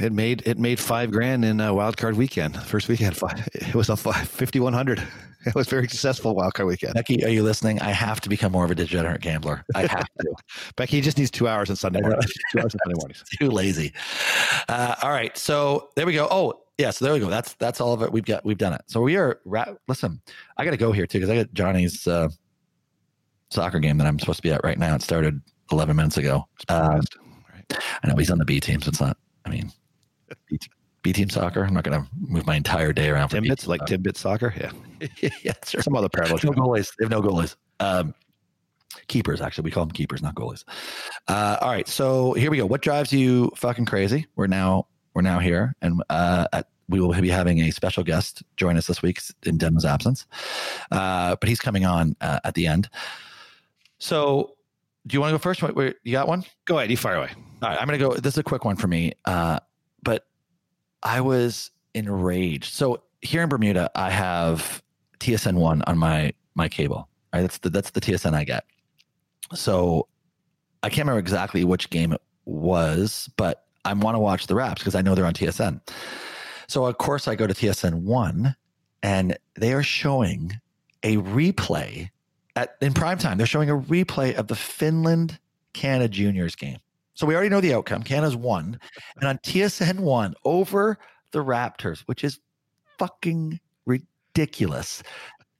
It 0.00 0.12
made 0.12 0.42
it 0.46 0.58
made 0.58 0.80
five 0.80 1.10
grand 1.10 1.44
in 1.44 1.60
uh, 1.60 1.74
wild 1.74 1.96
card 1.96 2.16
weekend. 2.16 2.56
First 2.62 2.88
weekend, 2.88 3.16
five, 3.16 3.46
it 3.52 3.74
was 3.74 3.90
a 3.90 3.96
five, 3.96 4.28
5100. 4.28 5.06
It 5.46 5.54
was 5.54 5.68
very 5.68 5.88
successful 5.88 6.34
wild 6.34 6.54
card 6.54 6.68
weekend. 6.68 6.94
Becky, 6.94 7.24
are 7.24 7.30
you 7.30 7.42
listening? 7.42 7.80
I 7.80 7.90
have 7.90 8.20
to 8.22 8.28
become 8.28 8.52
more 8.52 8.64
of 8.64 8.70
a 8.70 8.74
degenerate 8.74 9.22
gambler. 9.22 9.64
I 9.74 9.82
have 9.86 10.06
to. 10.20 10.34
Becky 10.76 11.00
just 11.00 11.18
needs 11.18 11.30
two 11.30 11.48
hours 11.48 11.70
on 11.70 11.76
Sunday 11.76 12.00
mornings. 12.00 12.32
two 12.52 12.60
hours 12.60 12.74
on 12.74 12.78
Sunday 12.84 12.98
mornings. 12.98 13.24
Too 13.38 13.50
lazy. 13.50 13.92
Uh, 14.68 14.96
all 15.02 15.10
right, 15.10 15.36
so 15.36 15.90
there 15.96 16.06
we 16.06 16.12
go. 16.12 16.28
Oh, 16.30 16.60
yeah. 16.80 16.90
So 16.90 17.04
there 17.04 17.14
we 17.14 17.20
go. 17.20 17.28
That's 17.28 17.54
that's 17.54 17.80
all 17.80 17.92
of 17.92 18.02
it. 18.02 18.12
We've 18.12 18.24
got 18.24 18.44
we've 18.44 18.58
done 18.58 18.72
it. 18.72 18.82
So 18.86 19.00
we 19.00 19.16
are. 19.16 19.40
Ra- 19.44 19.74
listen, 19.88 20.20
I 20.56 20.64
got 20.64 20.72
to 20.72 20.76
go 20.76 20.92
here 20.92 21.06
too 21.06 21.18
because 21.18 21.30
I 21.30 21.36
got 21.36 21.52
Johnny's 21.52 22.06
uh, 22.06 22.28
soccer 23.50 23.78
game 23.78 23.98
that 23.98 24.06
I'm 24.06 24.18
supposed 24.18 24.38
to 24.38 24.42
be 24.42 24.52
at 24.52 24.64
right 24.64 24.78
now. 24.78 24.94
It 24.94 25.02
started 25.02 25.40
11 25.72 25.96
minutes 25.96 26.16
ago. 26.16 26.46
Um, 26.68 27.02
I 28.02 28.08
know 28.08 28.16
he's 28.16 28.30
on 28.30 28.38
the 28.38 28.44
B 28.44 28.60
team, 28.60 28.80
so 28.80 28.88
it's 28.88 29.00
not. 29.00 29.16
I 29.44 29.50
mean, 29.50 29.70
B, 30.46 30.58
B 31.02 31.12
team 31.12 31.30
soccer. 31.30 31.64
I'm 31.64 31.74
not 31.74 31.84
going 31.84 32.00
to 32.00 32.08
move 32.18 32.46
my 32.46 32.56
entire 32.56 32.92
day 32.92 33.08
around 33.10 33.28
for 33.28 33.36
Timbits, 33.36 33.66
like 33.66 33.80
soccer. 33.80 33.96
Timbit 33.96 34.16
soccer. 34.16 34.54
Yeah. 34.56 35.30
yeah, 35.42 35.52
sure. 35.64 35.82
Some 35.82 35.94
other 35.94 36.08
parallel. 36.08 36.38
No 36.42 36.50
goalies. 36.52 36.90
They 36.98 37.04
have 37.04 37.10
no 37.10 37.22
goalies. 37.22 37.56
Um, 37.78 38.14
keepers, 39.08 39.40
actually. 39.40 39.64
We 39.64 39.70
call 39.70 39.86
them 39.86 39.92
keepers, 39.92 40.22
not 40.22 40.34
goalies. 40.34 40.64
Uh, 41.28 41.58
all 41.60 41.70
right. 41.70 41.88
So 41.88 42.32
here 42.32 42.50
we 42.50 42.56
go. 42.58 42.66
What 42.66 42.82
drives 42.82 43.12
you 43.12 43.50
fucking 43.56 43.86
crazy? 43.86 44.26
We're 44.36 44.48
now 44.48 44.88
we're 45.14 45.22
now 45.22 45.38
here, 45.38 45.74
and 45.82 46.02
uh, 46.10 46.46
at, 46.52 46.68
we 46.88 47.00
will 47.00 47.12
be 47.12 47.28
having 47.28 47.60
a 47.60 47.70
special 47.70 48.02
guest 48.02 48.42
join 48.56 48.76
us 48.76 48.86
this 48.86 49.02
week 49.02 49.20
in 49.44 49.58
Den's 49.58 49.84
absence. 49.84 50.26
Uh, 50.90 51.36
but 51.36 51.48
he's 51.48 51.60
coming 51.60 51.84
on 51.84 52.16
uh, 52.20 52.40
at 52.44 52.54
the 52.54 52.66
end. 52.66 52.88
So, 53.98 54.56
do 55.06 55.14
you 55.14 55.20
want 55.20 55.30
to 55.30 55.34
go 55.34 55.38
first? 55.38 55.62
Wait, 55.62 55.74
wait, 55.74 55.96
you 56.02 56.12
got 56.12 56.28
one? 56.28 56.44
Go 56.64 56.78
ahead. 56.78 56.90
You 56.90 56.96
fire 56.96 57.16
away. 57.16 57.30
All 57.62 57.68
right, 57.68 57.78
I'm 57.80 57.86
going 57.86 57.98
to 57.98 58.04
go. 58.04 58.14
This 58.14 58.34
is 58.34 58.38
a 58.38 58.42
quick 58.42 58.64
one 58.64 58.76
for 58.76 58.88
me. 58.88 59.12
Uh, 59.24 59.60
but 60.02 60.26
I 61.02 61.20
was 61.20 61.70
enraged. 61.94 62.72
So 62.74 63.02
here 63.22 63.42
in 63.42 63.48
Bermuda, 63.48 63.90
I 63.94 64.10
have 64.10 64.82
TSN 65.20 65.54
one 65.54 65.82
on 65.82 65.98
my 65.98 66.32
my 66.54 66.68
cable. 66.68 67.08
Right, 67.32 67.42
that's 67.42 67.58
the 67.58 67.70
that's 67.70 67.90
the 67.90 68.00
TSN 68.00 68.34
I 68.34 68.44
get. 68.44 68.64
So 69.54 70.08
I 70.82 70.88
can't 70.88 71.00
remember 71.00 71.20
exactly 71.20 71.64
which 71.64 71.90
game 71.90 72.12
it 72.12 72.22
was, 72.44 73.28
but 73.36 73.66
I 73.84 73.92
want 73.92 74.14
to 74.14 74.18
watch 74.18 74.46
the 74.46 74.54
Raps 74.54 74.80
because 74.80 74.94
I 74.94 75.02
know 75.02 75.14
they're 75.14 75.26
on 75.26 75.34
TSN. 75.34 75.80
So 76.68 76.84
of 76.86 76.98
course 76.98 77.26
I 77.26 77.34
go 77.34 77.46
to 77.46 77.54
TSN 77.54 78.02
one, 78.02 78.54
and 79.02 79.36
they 79.54 79.72
are 79.72 79.82
showing 79.82 80.60
a 81.02 81.16
replay 81.16 82.10
at 82.56 82.76
in 82.80 82.92
prime 82.92 83.18
time. 83.18 83.38
They're 83.38 83.46
showing 83.46 83.70
a 83.70 83.78
replay 83.78 84.34
of 84.34 84.48
the 84.48 84.54
Finland 84.54 85.38
Canada 85.72 86.08
Juniors 86.08 86.54
game. 86.54 86.78
So 87.14 87.26
we 87.26 87.34
already 87.34 87.50
know 87.50 87.60
the 87.60 87.74
outcome. 87.74 88.02
Canada's 88.02 88.36
won. 88.36 88.78
And 89.16 89.28
on 89.28 89.38
TSN 89.38 90.00
one 90.00 90.34
over 90.44 90.98
the 91.32 91.40
Raptors, 91.40 92.00
which 92.06 92.24
is 92.24 92.40
fucking 92.98 93.60
ridiculous. 93.86 95.02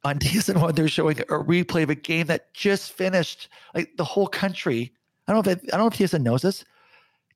On 0.04 0.18
TSN 0.18 0.60
one, 0.60 0.74
they're 0.74 0.88
showing 0.88 1.20
a 1.20 1.24
replay 1.24 1.82
of 1.82 1.90
a 1.90 1.94
game 1.94 2.26
that 2.28 2.54
just 2.54 2.92
finished. 2.92 3.48
Like 3.74 3.96
the 3.96 4.04
whole 4.04 4.26
country. 4.26 4.92
I 5.26 5.32
don't 5.32 5.46
know 5.46 5.52
if 5.52 5.58
I 5.58 5.76
don't 5.76 5.80
know 5.80 5.86
if 5.86 5.98
TSN 5.98 6.22
knows 6.22 6.42
this. 6.42 6.64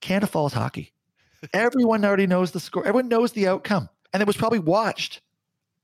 Follows 0.03 0.53
hockey. 0.53 0.93
Everyone 1.53 2.05
already 2.05 2.27
knows 2.27 2.53
the 2.53 2.61
score. 2.61 2.87
Everyone 2.87 3.09
knows 3.09 3.33
the 3.33 3.49
outcome. 3.49 3.89
And 4.13 4.21
it 4.21 4.27
was 4.27 4.37
probably 4.37 4.61
watched 4.61 5.21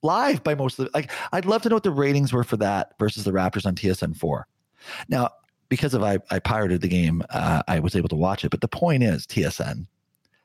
live 0.03 0.43
by 0.43 0.55
most 0.55 0.79
of 0.79 0.87
the 0.87 0.91
like 0.95 1.11
I'd 1.33 1.45
love 1.45 1.63
to 1.63 1.69
know 1.69 1.77
what 1.77 1.83
the 1.83 1.91
ratings 1.91 2.33
were 2.33 2.45
for 2.45 2.57
that 2.59 2.95
versus 2.99 3.25
the 3.25 3.33
Raptors 3.33 3.67
on 3.67 3.75
TSN 3.75 4.17
four. 4.17 4.47
Now, 5.09 5.31
because 5.69 5.95
of 5.95 6.03
I, 6.03 6.19
I 6.31 6.39
pirated 6.39 6.81
the 6.81 6.89
game, 6.89 7.23
uh, 7.31 7.63
I 7.69 7.81
was 7.81 7.95
able 7.95 8.09
to 8.09 8.17
watch 8.17 8.45
it. 8.45 8.51
But 8.51 8.61
the 8.61 8.69
point 8.69 9.03
is, 9.03 9.27
TSN, 9.27 9.87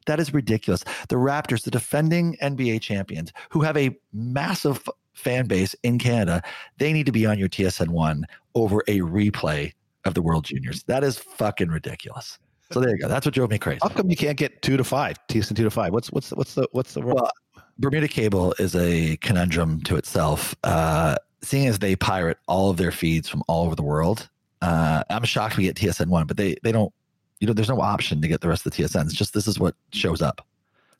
that 0.06 0.20
is 0.20 0.34
ridiculous. 0.34 0.84
The 1.10 1.16
Raptors, 1.16 1.64
the 1.64 1.72
defending 1.72 2.38
NBA 2.42 2.82
champions, 2.82 3.32
who 3.50 3.62
have 3.62 3.78
a 3.78 3.98
massive 4.14 4.88
fan 5.14 5.48
base 5.48 5.76
in 5.84 6.00
Canada, 6.00 6.42
they 6.78 6.94
need 6.94 7.06
to 7.06 7.12
be 7.12 7.26
on 7.26 7.40
your 7.40 7.50
TSN 7.50 7.90
one 7.90 8.26
over 8.54 8.82
a 8.88 9.00
replay 9.00 9.74
of 10.04 10.14
the 10.14 10.22
World 10.22 10.46
Juniors. 10.46 10.84
That 10.84 11.04
is 11.04 11.18
fucking 11.18 11.70
ridiculous. 11.70 12.38
So 12.72 12.80
there 12.80 12.90
you 12.92 12.98
go. 12.98 13.08
That's 13.08 13.26
what 13.26 13.36
drove 13.36 13.52
me 13.52 13.60
crazy. 13.60 13.80
How 13.82 13.90
come 13.90 14.10
you 14.10 14.16
can't 14.16 14.38
get 14.38 14.62
two 14.62 14.78
to 14.78 14.84
five? 14.84 15.18
TSN 15.28 15.56
two 15.56 15.64
to 15.64 15.72
five. 15.72 15.94
What's 15.94 16.12
what's 16.12 16.30
the, 16.30 16.36
what's 16.36 16.56
the 16.56 16.68
what's 16.72 16.94
the 16.94 17.02
Well, 17.02 17.30
Bermuda 17.78 18.08
Cable 18.08 18.56
is 18.60 18.76
a 18.76 19.18
conundrum 19.18 19.82
to 19.82 19.96
itself. 19.96 20.56
Uh, 20.64 21.16
seeing 21.42 21.68
as 21.68 21.80
they 21.80 21.96
pirate 21.96 22.38
all 22.48 22.70
of 22.70 22.78
their 22.78 22.92
feeds 22.92 23.30
from 23.30 23.44
all 23.48 23.66
over 23.66 23.76
the 23.76 23.84
world, 23.84 24.30
uh, 24.62 25.04
I'm 25.10 25.24
shocked 25.26 25.58
we 25.58 25.64
get 25.64 25.76
TSN 25.76 26.08
one, 26.08 26.26
but 26.26 26.38
they 26.38 26.56
they 26.64 26.72
don't. 26.72 26.94
You 27.40 27.48
know, 27.48 27.54
there's 27.54 27.70
no 27.70 27.82
option 27.82 28.22
to 28.22 28.28
get 28.28 28.42
the 28.42 28.48
rest 28.48 28.66
of 28.66 28.72
the 28.72 28.84
TSNs. 28.84 29.06
It's 29.06 29.14
just 29.14 29.34
this 29.34 29.48
is 29.48 29.60
what 29.60 29.76
shows 29.92 30.22
up. 30.22 30.46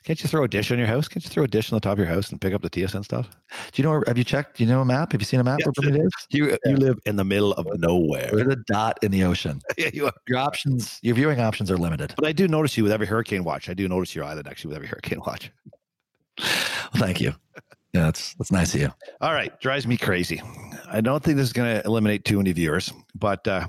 Can't 0.06 0.22
you 0.22 0.30
throw 0.30 0.44
a 0.44 0.48
dish 0.48 0.72
on 0.72 0.78
your 0.78 0.86
house? 0.86 1.08
Can't 1.08 1.24
you 1.24 1.32
throw 1.32 1.44
a 1.46 1.48
dish 1.48 1.72
on 1.72 1.78
the 1.78 1.80
top 1.80 1.94
of 1.94 1.98
your 1.98 2.08
house 2.08 2.30
and 2.30 2.40
pick 2.40 2.54
up 2.54 2.62
the 2.62 2.70
TSN 2.70 3.04
stuff? 3.04 3.28
Do 3.72 3.82
you 3.82 3.90
know? 3.90 4.04
Have 4.06 4.20
you 4.20 4.24
checked? 4.24 4.58
Do 4.58 4.64
you 4.64 4.70
know 4.70 4.82
a 4.82 4.86
map? 4.86 5.12
Have 5.14 5.20
you 5.20 5.26
seen 5.26 5.40
a 5.40 5.44
map 5.44 5.60
where 5.64 5.74
Bermuda 5.74 6.06
is? 6.06 6.12
You 6.30 6.56
you 6.64 6.78
live 6.78 7.00
in 7.08 7.16
the 7.16 7.26
middle 7.26 7.54
of 7.54 7.68
nowhere. 7.80 8.30
There's 8.32 8.54
a 8.54 8.58
dot 8.68 9.00
in 9.02 9.12
the 9.12 9.24
ocean. 9.24 9.62
yeah, 9.80 9.90
you 9.92 10.06
are. 10.06 10.14
Your 10.28 10.38
options, 10.38 11.00
your 11.02 11.16
viewing 11.16 11.40
options 11.40 11.72
are 11.72 11.78
limited. 11.78 12.14
But 12.16 12.28
I 12.28 12.34
do 12.34 12.48
notice 12.48 12.78
you 12.78 12.84
with 12.84 12.92
every 12.92 13.08
hurricane 13.08 13.44
watch. 13.44 13.68
I 13.68 13.74
do 13.74 13.88
notice 13.88 14.14
your 14.14 14.26
island 14.26 14.48
actually 14.48 14.70
with 14.70 14.76
every 14.76 14.88
hurricane 14.88 15.22
watch. 15.26 15.52
Well, 16.94 17.04
thank 17.04 17.20
you. 17.20 17.34
Yeah, 17.94 18.04
that's 18.04 18.36
that's 18.36 18.52
nice 18.52 18.74
of 18.76 18.82
you. 18.82 18.94
All 19.20 19.34
right, 19.34 19.60
drives 19.60 19.88
me 19.88 19.98
crazy. 19.98 20.42
I 20.88 21.02
don't 21.02 21.22
think 21.22 21.36
this 21.36 21.48
is 21.48 21.54
going 21.54 21.76
to 21.76 21.86
eliminate 21.86 22.24
too 22.24 22.38
many 22.38 22.52
viewers, 22.54 22.94
but 23.16 23.46
uh, 23.48 23.68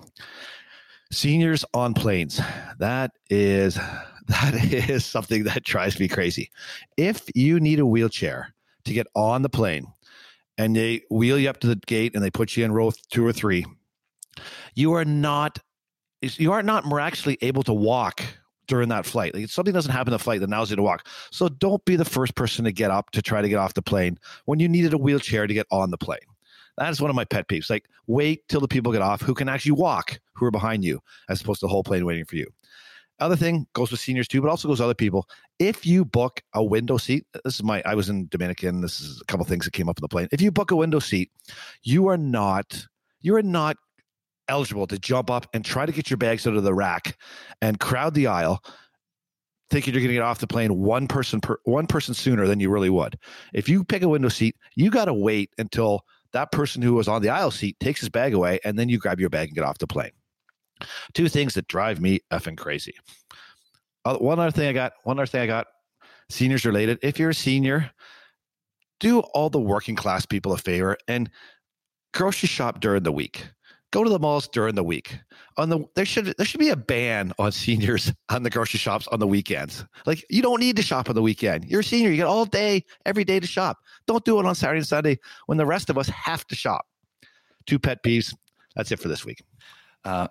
seniors 1.10 1.64
on 1.72 1.94
planes. 1.94 2.40
That 2.78 3.12
is 3.30 3.78
that 4.28 4.54
is 4.72 5.04
something 5.04 5.44
that 5.44 5.62
drives 5.62 6.00
me 6.00 6.08
crazy. 6.08 6.50
If 6.96 7.22
you 7.34 7.60
need 7.60 7.78
a 7.78 7.86
wheelchair 7.86 8.54
to 8.84 8.92
get 8.92 9.06
on 9.14 9.42
the 9.42 9.48
plane, 9.48 9.86
and 10.58 10.74
they 10.74 11.02
wheel 11.10 11.38
you 11.38 11.48
up 11.48 11.60
to 11.60 11.66
the 11.66 11.76
gate 11.86 12.14
and 12.14 12.24
they 12.24 12.30
put 12.30 12.56
you 12.56 12.64
in 12.64 12.72
row 12.72 12.90
two 13.10 13.24
or 13.24 13.32
three, 13.32 13.64
you 14.74 14.92
are 14.92 15.04
not 15.04 15.58
you 16.22 16.52
are 16.52 16.62
not 16.62 16.86
miraculously 16.86 17.38
able 17.42 17.62
to 17.62 17.74
walk 17.74 18.22
during 18.66 18.88
that 18.88 19.06
flight. 19.06 19.34
Like 19.34 19.44
if 19.44 19.50
something 19.52 19.74
doesn't 19.74 19.92
happen 19.92 20.12
in 20.12 20.18
the 20.18 20.22
flight 20.22 20.40
that 20.40 20.48
allows 20.48 20.70
you 20.70 20.76
to 20.76 20.82
walk. 20.82 21.06
So 21.30 21.48
don't 21.48 21.84
be 21.84 21.94
the 21.94 22.04
first 22.04 22.34
person 22.34 22.64
to 22.64 22.72
get 22.72 22.90
up 22.90 23.10
to 23.10 23.22
try 23.22 23.42
to 23.42 23.48
get 23.48 23.56
off 23.56 23.74
the 23.74 23.82
plane 23.82 24.18
when 24.46 24.58
you 24.58 24.68
needed 24.68 24.92
a 24.92 24.98
wheelchair 24.98 25.46
to 25.46 25.54
get 25.54 25.66
on 25.70 25.90
the 25.90 25.98
plane. 25.98 26.18
That 26.78 26.90
is 26.90 27.00
one 27.00 27.10
of 27.10 27.16
my 27.16 27.24
pet 27.24 27.48
peeves. 27.48 27.70
Like, 27.70 27.86
wait 28.06 28.46
till 28.48 28.60
the 28.60 28.68
people 28.68 28.92
get 28.92 29.02
off 29.02 29.22
who 29.22 29.34
can 29.34 29.48
actually 29.48 29.72
walk, 29.72 30.20
who 30.34 30.44
are 30.44 30.50
behind 30.50 30.84
you, 30.84 31.00
as 31.28 31.40
opposed 31.40 31.60
to 31.60 31.66
the 31.66 31.70
whole 31.70 31.84
plane 31.84 32.04
waiting 32.04 32.26
for 32.26 32.36
you. 32.36 32.46
Other 33.18 33.36
thing 33.36 33.66
goes 33.72 33.90
with 33.90 34.00
seniors 34.00 34.28
too, 34.28 34.42
but 34.42 34.50
also 34.50 34.68
goes 34.68 34.78
with 34.78 34.84
other 34.84 34.94
people. 34.94 35.28
If 35.58 35.86
you 35.86 36.04
book 36.04 36.42
a 36.52 36.62
window 36.62 36.98
seat, 36.98 37.24
this 37.44 37.54
is 37.54 37.62
my, 37.62 37.82
I 37.86 37.94
was 37.94 38.08
in 38.08 38.28
Dominican. 38.28 38.82
This 38.82 39.00
is 39.00 39.20
a 39.20 39.24
couple 39.24 39.46
things 39.46 39.64
that 39.64 39.72
came 39.72 39.88
up 39.88 39.98
on 39.98 40.02
the 40.02 40.08
plane. 40.08 40.28
If 40.32 40.42
you 40.42 40.50
book 40.50 40.70
a 40.70 40.76
window 40.76 40.98
seat, 40.98 41.30
you 41.82 42.08
are 42.08 42.18
not, 42.18 42.86
you're 43.22 43.42
not 43.42 43.78
eligible 44.48 44.86
to 44.88 44.98
jump 44.98 45.30
up 45.30 45.46
and 45.54 45.64
try 45.64 45.86
to 45.86 45.92
get 45.92 46.10
your 46.10 46.18
bags 46.18 46.46
out 46.46 46.56
of 46.56 46.62
the 46.62 46.74
rack 46.74 47.16
and 47.62 47.80
crowd 47.80 48.14
the 48.14 48.26
aisle 48.26 48.62
thinking 49.70 49.92
you're 49.92 50.00
going 50.00 50.08
to 50.08 50.14
get 50.14 50.22
off 50.22 50.38
the 50.38 50.46
plane 50.46 50.76
one 50.76 51.08
person 51.08 51.40
per 51.40 51.56
one 51.64 51.86
person 51.86 52.14
sooner 52.14 52.46
than 52.46 52.60
you 52.60 52.70
really 52.70 52.90
would. 52.90 53.18
If 53.52 53.68
you 53.68 53.82
pick 53.82 54.02
a 54.02 54.08
window 54.08 54.28
seat, 54.28 54.56
you 54.76 54.90
got 54.90 55.06
to 55.06 55.14
wait 55.14 55.50
until 55.58 56.02
that 56.32 56.52
person 56.52 56.82
who 56.82 56.94
was 56.94 57.08
on 57.08 57.22
the 57.22 57.30
aisle 57.30 57.50
seat 57.50 57.78
takes 57.80 58.00
his 58.00 58.08
bag 58.08 58.34
away 58.34 58.60
and 58.64 58.78
then 58.78 58.88
you 58.88 58.98
grab 58.98 59.18
your 59.18 59.30
bag 59.30 59.48
and 59.48 59.56
get 59.56 59.64
off 59.64 59.78
the 59.78 59.86
plane. 59.86 60.12
Two 61.14 61.28
things 61.28 61.54
that 61.54 61.68
drive 61.68 62.00
me 62.00 62.20
effing 62.30 62.56
crazy. 62.56 62.94
Uh, 64.04 64.16
one 64.18 64.38
other 64.38 64.50
thing 64.50 64.68
I 64.68 64.72
got, 64.72 64.92
one 65.04 65.18
other 65.18 65.26
thing 65.26 65.40
I 65.40 65.46
got, 65.46 65.66
seniors 66.30 66.64
related. 66.64 66.98
If 67.02 67.18
you're 67.18 67.30
a 67.30 67.34
senior, 67.34 67.90
do 69.00 69.20
all 69.20 69.50
the 69.50 69.60
working 69.60 69.96
class 69.96 70.26
people 70.26 70.52
a 70.52 70.58
favor 70.58 70.96
and 71.08 71.30
grocery 72.12 72.48
shop 72.48 72.80
during 72.80 73.02
the 73.02 73.12
week 73.12 73.46
go 73.96 74.04
to 74.04 74.10
the 74.10 74.18
malls 74.18 74.48
during 74.48 74.74
the 74.74 74.84
week. 74.84 75.18
On 75.56 75.68
the 75.68 75.84
there 75.94 76.04
should 76.04 76.34
there 76.36 76.46
should 76.46 76.60
be 76.60 76.68
a 76.68 76.76
ban 76.76 77.32
on 77.38 77.52
seniors 77.52 78.12
on 78.28 78.42
the 78.42 78.50
grocery 78.50 78.78
shops 78.78 79.06
on 79.08 79.20
the 79.20 79.26
weekends. 79.26 79.84
Like 80.04 80.24
you 80.28 80.42
don't 80.42 80.60
need 80.60 80.76
to 80.76 80.82
shop 80.82 81.08
on 81.08 81.14
the 81.14 81.22
weekend. 81.22 81.64
You're 81.64 81.80
a 81.80 81.84
senior. 81.84 82.10
You 82.10 82.18
got 82.18 82.26
all 82.26 82.44
day, 82.44 82.84
every 83.04 83.24
day 83.24 83.40
to 83.40 83.46
shop. 83.46 83.78
Don't 84.06 84.24
do 84.24 84.38
it 84.38 84.46
on 84.46 84.54
Saturday 84.54 84.78
and 84.78 84.86
Sunday 84.86 85.18
when 85.46 85.58
the 85.58 85.66
rest 85.66 85.90
of 85.90 85.98
us 85.98 86.08
have 86.08 86.46
to 86.48 86.54
shop. 86.54 86.86
Two 87.66 87.78
pet 87.78 88.02
peeves. 88.02 88.34
That's 88.74 88.92
it 88.92 89.00
for 89.00 89.08
this 89.08 89.24
week. 89.24 89.42
Uh, 90.04 90.28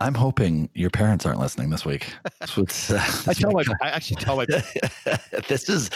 I'm 0.00 0.14
hoping 0.14 0.68
your 0.74 0.90
parents 0.90 1.24
aren't 1.24 1.40
listening 1.40 1.70
this 1.70 1.86
week. 1.86 2.12
This 2.40 2.90
uh, 2.90 3.30
I 3.30 3.32
tell 3.32 3.52
my, 3.52 3.64
I 3.80 3.88
actually 3.88 4.16
tell 4.16 4.36
my, 4.36 4.44
this 5.48 5.68
is, 5.68 5.90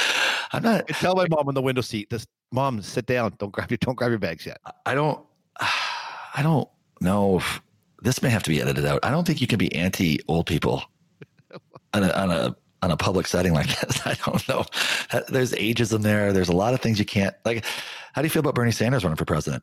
I'm 0.53 0.63
not. 0.63 0.85
I 0.89 0.93
tell 0.93 1.15
my 1.15 1.27
mom 1.29 1.49
in 1.49 1.55
the 1.55 1.61
window 1.61 1.83
seat, 1.83 2.09
this 2.09 2.27
mom, 2.51 2.81
sit 2.81 3.05
down. 3.07 3.35
Don't 3.39 3.51
grab 3.51 3.71
your, 3.71 3.79
don't 3.79 3.95
grab 3.95 4.11
your 4.11 4.19
bags 4.19 4.47
yet. 4.47 4.59
I 4.87 4.95
don't, 4.95 5.23
I 5.61 6.43
don't 6.43 6.69
know. 7.01 7.43
This 8.03 8.23
may 8.23 8.31
have 8.31 8.43
to 8.45 8.51
be 8.51 8.63
edited 8.63 8.87
out. 8.87 9.01
I 9.03 9.11
don't 9.11 9.27
think 9.27 9.43
you 9.43 9.47
can 9.47 9.59
be 9.59 9.75
anti 9.75 10.21
old 10.29 10.47
people 10.47 10.83
on 11.93 12.05
a, 12.05 12.11
on 12.13 12.31
a 12.31 12.57
on 12.83 12.91
a 12.91 12.97
public 12.97 13.27
setting 13.27 13.53
like 13.53 13.67
this. 13.81 14.07
I 14.07 14.15
don't 14.25 14.49
know. 14.49 14.65
There's 15.29 15.53
ageism 15.53 16.01
there. 16.01 16.33
There's 16.33 16.49
a 16.49 16.57
lot 16.57 16.73
of 16.73 16.81
things 16.81 16.99
you 16.99 17.05
can't 17.05 17.35
like. 17.45 17.67
How 18.15 18.23
do 18.23 18.27
you 18.27 18.31
feel 18.31 18.41
about 18.41 18.55
Bernie 18.55 18.71
Sanders 18.71 19.05
running 19.05 19.19
for 19.19 19.27
president 19.27 19.63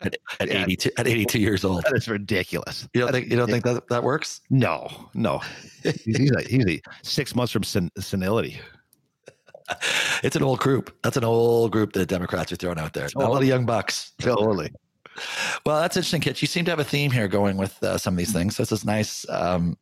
at, 0.00 0.16
at 0.40 0.48
yeah. 0.48 0.62
82 0.64 0.90
at 0.98 1.06
82 1.06 1.38
years 1.38 1.64
old? 1.64 1.84
That 1.84 1.94
is 1.96 2.08
ridiculous. 2.08 2.88
You 2.94 3.02
don't 3.02 3.12
think 3.12 3.30
you 3.30 3.36
don't 3.36 3.50
think 3.50 3.64
that 3.64 3.88
that 3.88 4.02
works? 4.02 4.40
No, 4.50 4.88
no. 5.14 5.40
he's 5.82 6.30
like 6.30 6.46
he's 6.46 6.64
like 6.64 6.84
six 7.02 7.34
months 7.34 7.52
from 7.52 7.62
sen- 7.62 7.90
senility. 7.98 8.60
It's 10.22 10.36
an 10.36 10.42
old 10.42 10.60
group. 10.60 10.96
That's 11.02 11.16
an 11.16 11.24
old 11.24 11.72
group 11.72 11.92
that 11.94 12.06
Democrats 12.06 12.52
are 12.52 12.56
throwing 12.56 12.78
out 12.78 12.92
there. 12.92 13.08
Not 13.16 13.28
a 13.28 13.32
lot 13.32 13.42
of 13.42 13.48
young 13.48 13.66
bucks. 13.66 14.12
Totally. 14.18 14.70
Well, 15.64 15.80
that's 15.80 15.96
interesting, 15.96 16.20
Kitch. 16.20 16.40
You 16.40 16.48
seem 16.48 16.64
to 16.66 16.70
have 16.70 16.78
a 16.78 16.84
theme 16.84 17.10
here 17.10 17.28
going 17.28 17.56
with 17.56 17.82
uh, 17.82 17.98
some 17.98 18.14
of 18.14 18.18
these 18.18 18.32
things. 18.32 18.56
So 18.56 18.62
this 18.62 18.72
is 18.72 18.84
nice. 18.84 19.28
Um, 19.28 19.76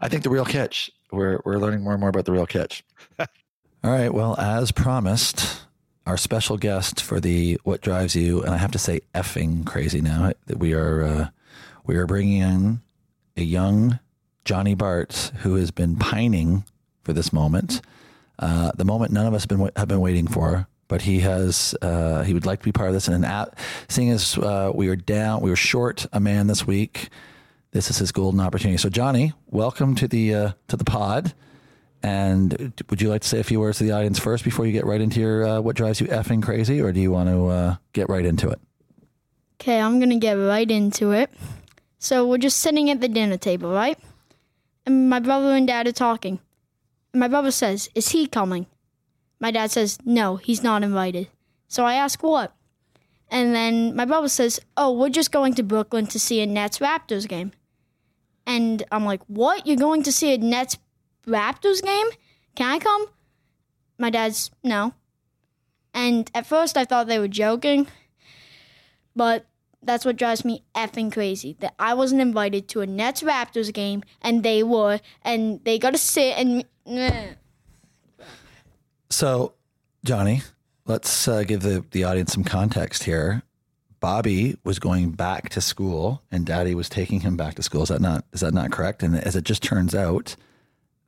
I 0.00 0.08
think 0.08 0.22
the 0.22 0.30
real 0.30 0.44
Kitch. 0.44 0.90
We're 1.12 1.40
we're 1.44 1.58
learning 1.58 1.82
more 1.82 1.92
and 1.92 2.00
more 2.00 2.10
about 2.10 2.24
the 2.24 2.32
real 2.32 2.46
Kitch. 2.46 2.84
All 3.18 3.26
right. 3.82 4.12
Well, 4.12 4.38
as 4.38 4.72
promised, 4.72 5.62
our 6.06 6.16
special 6.16 6.56
guest 6.56 7.02
for 7.02 7.20
the 7.20 7.58
"What 7.64 7.80
Drives 7.80 8.14
You," 8.14 8.42
and 8.42 8.54
I 8.54 8.58
have 8.58 8.72
to 8.72 8.78
say, 8.78 9.00
effing 9.14 9.64
crazy 9.64 10.00
now 10.00 10.32
that 10.46 10.58
we 10.58 10.72
are 10.74 11.02
uh, 11.02 11.28
we 11.84 11.96
are 11.96 12.06
bringing 12.06 12.40
in 12.40 12.80
a 13.36 13.42
young 13.42 13.98
Johnny 14.44 14.74
Bart 14.74 15.32
who 15.38 15.54
has 15.56 15.70
been 15.70 15.96
pining 15.96 16.64
for 17.02 17.12
this 17.12 17.32
moment, 17.32 17.80
uh, 18.38 18.72
the 18.74 18.84
moment 18.84 19.12
none 19.12 19.26
of 19.26 19.34
us 19.34 19.42
have 19.42 19.48
been 19.48 19.70
have 19.76 19.88
been 19.88 20.00
waiting 20.00 20.26
for 20.26 20.66
but 20.88 21.02
he 21.02 21.20
has 21.20 21.74
uh, 21.82 22.22
he 22.22 22.34
would 22.34 22.46
like 22.46 22.60
to 22.60 22.64
be 22.64 22.72
part 22.72 22.88
of 22.88 22.94
this. 22.94 23.08
And 23.08 23.16
an 23.16 23.24
app, 23.24 23.58
seeing 23.88 24.10
as 24.10 24.36
uh, 24.38 24.70
we 24.74 24.88
are 24.88 24.96
down, 24.96 25.40
we 25.40 25.50
were 25.50 25.56
short 25.56 26.06
a 26.12 26.20
man 26.20 26.46
this 26.46 26.66
week. 26.66 27.08
This 27.72 27.90
is 27.90 27.98
his 27.98 28.12
golden 28.12 28.40
opportunity. 28.40 28.76
So, 28.76 28.88
Johnny, 28.88 29.32
welcome 29.50 29.94
to 29.96 30.06
the 30.06 30.34
uh, 30.34 30.52
to 30.68 30.76
the 30.76 30.84
pod. 30.84 31.34
And 32.04 32.74
would 32.90 33.00
you 33.00 33.08
like 33.08 33.22
to 33.22 33.28
say 33.28 33.40
a 33.40 33.44
few 33.44 33.60
words 33.60 33.78
to 33.78 33.84
the 33.84 33.92
audience 33.92 34.18
first 34.18 34.44
before 34.44 34.66
you 34.66 34.72
get 34.72 34.84
right 34.84 35.00
into 35.00 35.20
your 35.20 35.46
uh, 35.46 35.60
what 35.60 35.74
drives 35.74 36.00
you 36.00 36.06
effing 36.08 36.42
crazy, 36.42 36.80
or 36.80 36.92
do 36.92 37.00
you 37.00 37.10
want 37.10 37.30
to 37.30 37.46
uh, 37.46 37.76
get 37.94 38.10
right 38.10 38.26
into 38.26 38.50
it? 38.50 38.60
Okay, 39.60 39.80
I'm 39.80 40.00
gonna 40.00 40.18
get 40.18 40.34
right 40.34 40.70
into 40.70 41.12
it. 41.12 41.30
So 41.98 42.26
we're 42.28 42.38
just 42.38 42.58
sitting 42.58 42.90
at 42.90 43.00
the 43.00 43.08
dinner 43.08 43.38
table, 43.38 43.72
right? 43.72 43.98
And 44.84 45.08
my 45.08 45.18
brother 45.18 45.54
and 45.54 45.66
dad 45.66 45.88
are 45.88 45.92
talking. 45.92 46.40
And 47.14 47.20
my 47.20 47.28
brother 47.28 47.50
says, 47.50 47.88
"Is 47.94 48.10
he 48.10 48.26
coming?" 48.26 48.66
My 49.44 49.50
dad 49.50 49.70
says, 49.70 49.98
No, 50.06 50.36
he's 50.36 50.62
not 50.62 50.82
invited. 50.82 51.28
So 51.68 51.84
I 51.84 51.94
ask 51.94 52.22
what? 52.22 52.54
And 53.30 53.54
then 53.54 53.94
my 53.94 54.06
brother 54.06 54.28
says, 54.28 54.58
Oh, 54.74 54.92
we're 54.92 55.10
just 55.10 55.32
going 55.32 55.52
to 55.54 55.62
Brooklyn 55.62 56.06
to 56.06 56.18
see 56.18 56.40
a 56.40 56.46
Nets 56.46 56.78
Raptors 56.78 57.28
game. 57.28 57.52
And 58.46 58.82
I'm 58.90 59.04
like, 59.04 59.20
What? 59.26 59.66
You're 59.66 59.76
going 59.76 60.02
to 60.04 60.12
see 60.12 60.32
a 60.32 60.38
Nets 60.38 60.78
Raptors 61.26 61.82
game? 61.82 62.06
Can 62.54 62.70
I 62.70 62.78
come? 62.78 63.06
My 63.98 64.10
dad's, 64.10 64.50
No. 64.62 64.94
And 65.92 66.28
at 66.34 66.46
first 66.46 66.76
I 66.76 66.84
thought 66.84 67.06
they 67.06 67.20
were 67.20 67.28
joking, 67.28 67.86
but 69.14 69.46
that's 69.80 70.04
what 70.04 70.16
drives 70.16 70.44
me 70.44 70.64
effing 70.74 71.12
crazy. 71.12 71.56
That 71.60 71.74
I 71.78 71.94
wasn't 71.94 72.20
invited 72.20 72.66
to 72.68 72.80
a 72.80 72.86
Nets 72.86 73.22
Raptors 73.22 73.72
game 73.72 74.02
and 74.20 74.42
they 74.42 74.62
were, 74.64 74.98
and 75.22 75.62
they 75.64 75.78
got 75.78 75.90
to 75.90 75.98
sit 75.98 76.36
and. 76.36 76.64
So, 79.10 79.52
Johnny, 80.04 80.42
let's 80.86 81.28
uh, 81.28 81.44
give 81.44 81.60
the, 81.60 81.84
the 81.92 82.02
audience 82.02 82.32
some 82.32 82.42
context 82.42 83.04
here. 83.04 83.44
Bobby 84.00 84.56
was 84.64 84.80
going 84.80 85.12
back 85.12 85.50
to 85.50 85.60
school, 85.60 86.20
and 86.32 86.44
Daddy 86.44 86.74
was 86.74 86.88
taking 86.88 87.20
him 87.20 87.36
back 87.36 87.54
to 87.54 87.62
school. 87.62 87.84
Is 87.84 87.90
that 87.90 88.00
not 88.00 88.24
is 88.32 88.40
that 88.40 88.52
not 88.52 88.72
correct? 88.72 89.02
And 89.04 89.16
as 89.16 89.36
it 89.36 89.44
just 89.44 89.62
turns 89.62 89.94
out, 89.94 90.34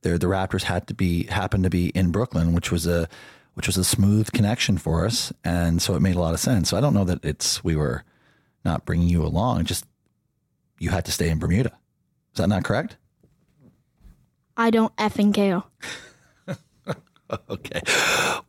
there 0.03 0.19
the 0.19 0.27
Raptors 0.27 0.63
had 0.63 0.87
to 0.89 0.95
be 0.95 1.25
happened 1.25 1.65
to 1.65 1.71
be 1.71 1.89
in 1.91 2.11
Brooklyn, 2.11 2.53
which 2.53 2.71
was 2.71 2.87
a 2.87 3.09
which 3.55 3.67
was 3.67 3.79
a 3.79 3.85
smooth 3.85 4.31
connection 4.33 4.77
for 4.77 5.07
us, 5.07 5.33
and 5.43 5.81
so 5.81 5.95
it 5.95 6.03
made 6.03 6.15
a 6.15 6.21
lot 6.21 6.35
of 6.35 6.41
sense. 6.41 6.69
So 6.69 6.77
I 6.77 6.81
don't 6.81 6.93
know 6.93 7.05
that 7.05 7.25
it's 7.25 7.65
we 7.65 7.75
were 7.75 8.05
not 8.65 8.85
bringing 8.85 9.09
you 9.09 9.25
along; 9.25 9.65
just 9.65 9.87
you 10.79 10.91
had 10.91 11.05
to 11.07 11.13
stay 11.13 11.31
in 11.31 11.39
Bermuda. 11.39 11.73
Is 12.33 12.39
that 12.39 12.49
not 12.49 12.65
correct? 12.65 12.97
I 14.59 14.71
don't 14.71 14.95
effing 14.97 15.33
care. 15.33 15.63
okay. 17.51 17.81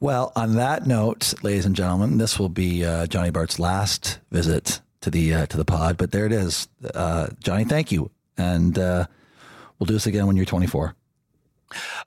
Well, 0.02 0.34
on 0.36 0.56
that 0.56 0.86
note, 0.86 1.34
ladies 1.42 1.66
and 1.66 1.76
gentlemen, 1.76 2.18
this 2.18 2.38
will 2.38 2.50
be 2.50 2.84
uh, 2.84 3.08
Johnny 3.08 3.30
Bart's 3.30 3.60
last 3.60 4.20
visit 4.30 4.82
to 5.02 5.10
the 5.10 5.34
uh, 5.34 5.46
to 5.46 5.56
the 5.56 5.64
pod. 5.64 5.96
But 5.96 6.12
there 6.12 6.26
it 6.26 6.34
is, 6.34 6.68
uh, 6.94 7.28
Johnny. 7.40 7.64
Thank 7.64 7.94
you, 7.94 8.12
and 8.38 8.78
uh, 8.78 9.06
we'll 9.80 9.86
do 9.86 9.94
this 9.94 10.06
again 10.06 10.28
when 10.28 10.36
you're 10.36 10.46
24. 10.46 10.97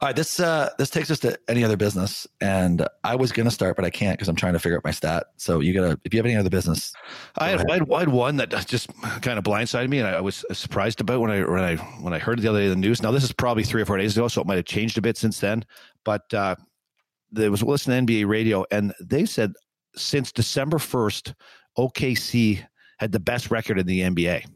All 0.00 0.08
right, 0.08 0.16
this 0.16 0.40
uh, 0.40 0.70
this 0.78 0.88
takes 0.88 1.10
us 1.10 1.18
to 1.20 1.38
any 1.48 1.62
other 1.64 1.76
business, 1.76 2.26
and 2.40 2.86
I 3.04 3.14
was 3.14 3.30
going 3.30 3.44
to 3.44 3.50
start, 3.50 3.76
but 3.76 3.84
I 3.84 3.90
can't 3.90 4.16
because 4.16 4.28
I'm 4.28 4.36
trying 4.36 4.54
to 4.54 4.58
figure 4.58 4.78
out 4.78 4.84
my 4.84 4.90
stat. 4.90 5.26
So 5.36 5.60
you 5.60 5.74
gotta, 5.74 6.00
if 6.04 6.14
you 6.14 6.18
have 6.18 6.24
any 6.24 6.36
other 6.36 6.48
business, 6.48 6.94
I 7.36 7.50
had, 7.50 7.70
I 7.70 7.74
had, 7.74 7.92
I 7.92 7.98
had 8.00 8.08
one 8.08 8.36
that 8.36 8.50
just 8.66 8.90
kind 9.20 9.38
of 9.38 9.44
blindsided 9.44 9.90
me, 9.90 9.98
and 9.98 10.08
I 10.08 10.20
was 10.20 10.44
surprised 10.52 11.00
about 11.02 11.20
when 11.20 11.30
I 11.30 11.40
when 11.42 11.60
I 11.60 11.76
when 11.76 12.14
I 12.14 12.18
heard 12.18 12.38
it 12.38 12.42
the 12.42 12.48
other 12.48 12.60
day 12.60 12.66
in 12.66 12.70
the 12.70 12.76
news. 12.76 13.02
Now 13.02 13.10
this 13.10 13.24
is 13.24 13.32
probably 13.32 13.64
three 13.64 13.82
or 13.82 13.86
four 13.86 13.98
days 13.98 14.16
ago, 14.16 14.28
so 14.28 14.40
it 14.40 14.46
might 14.46 14.56
have 14.56 14.64
changed 14.64 14.96
a 14.96 15.02
bit 15.02 15.18
since 15.18 15.40
then. 15.40 15.64
But 16.04 16.32
uh, 16.32 16.56
there 17.30 17.50
was 17.50 17.62
listening 17.62 18.06
to 18.06 18.12
NBA 18.12 18.28
radio, 18.28 18.64
and 18.70 18.94
they 18.98 19.26
said 19.26 19.52
since 19.94 20.32
December 20.32 20.78
first, 20.78 21.34
OKC 21.76 22.64
had 22.98 23.12
the 23.12 23.20
best 23.20 23.50
record 23.50 23.78
in 23.78 23.86
the 23.86 24.00
NBA. 24.00 24.46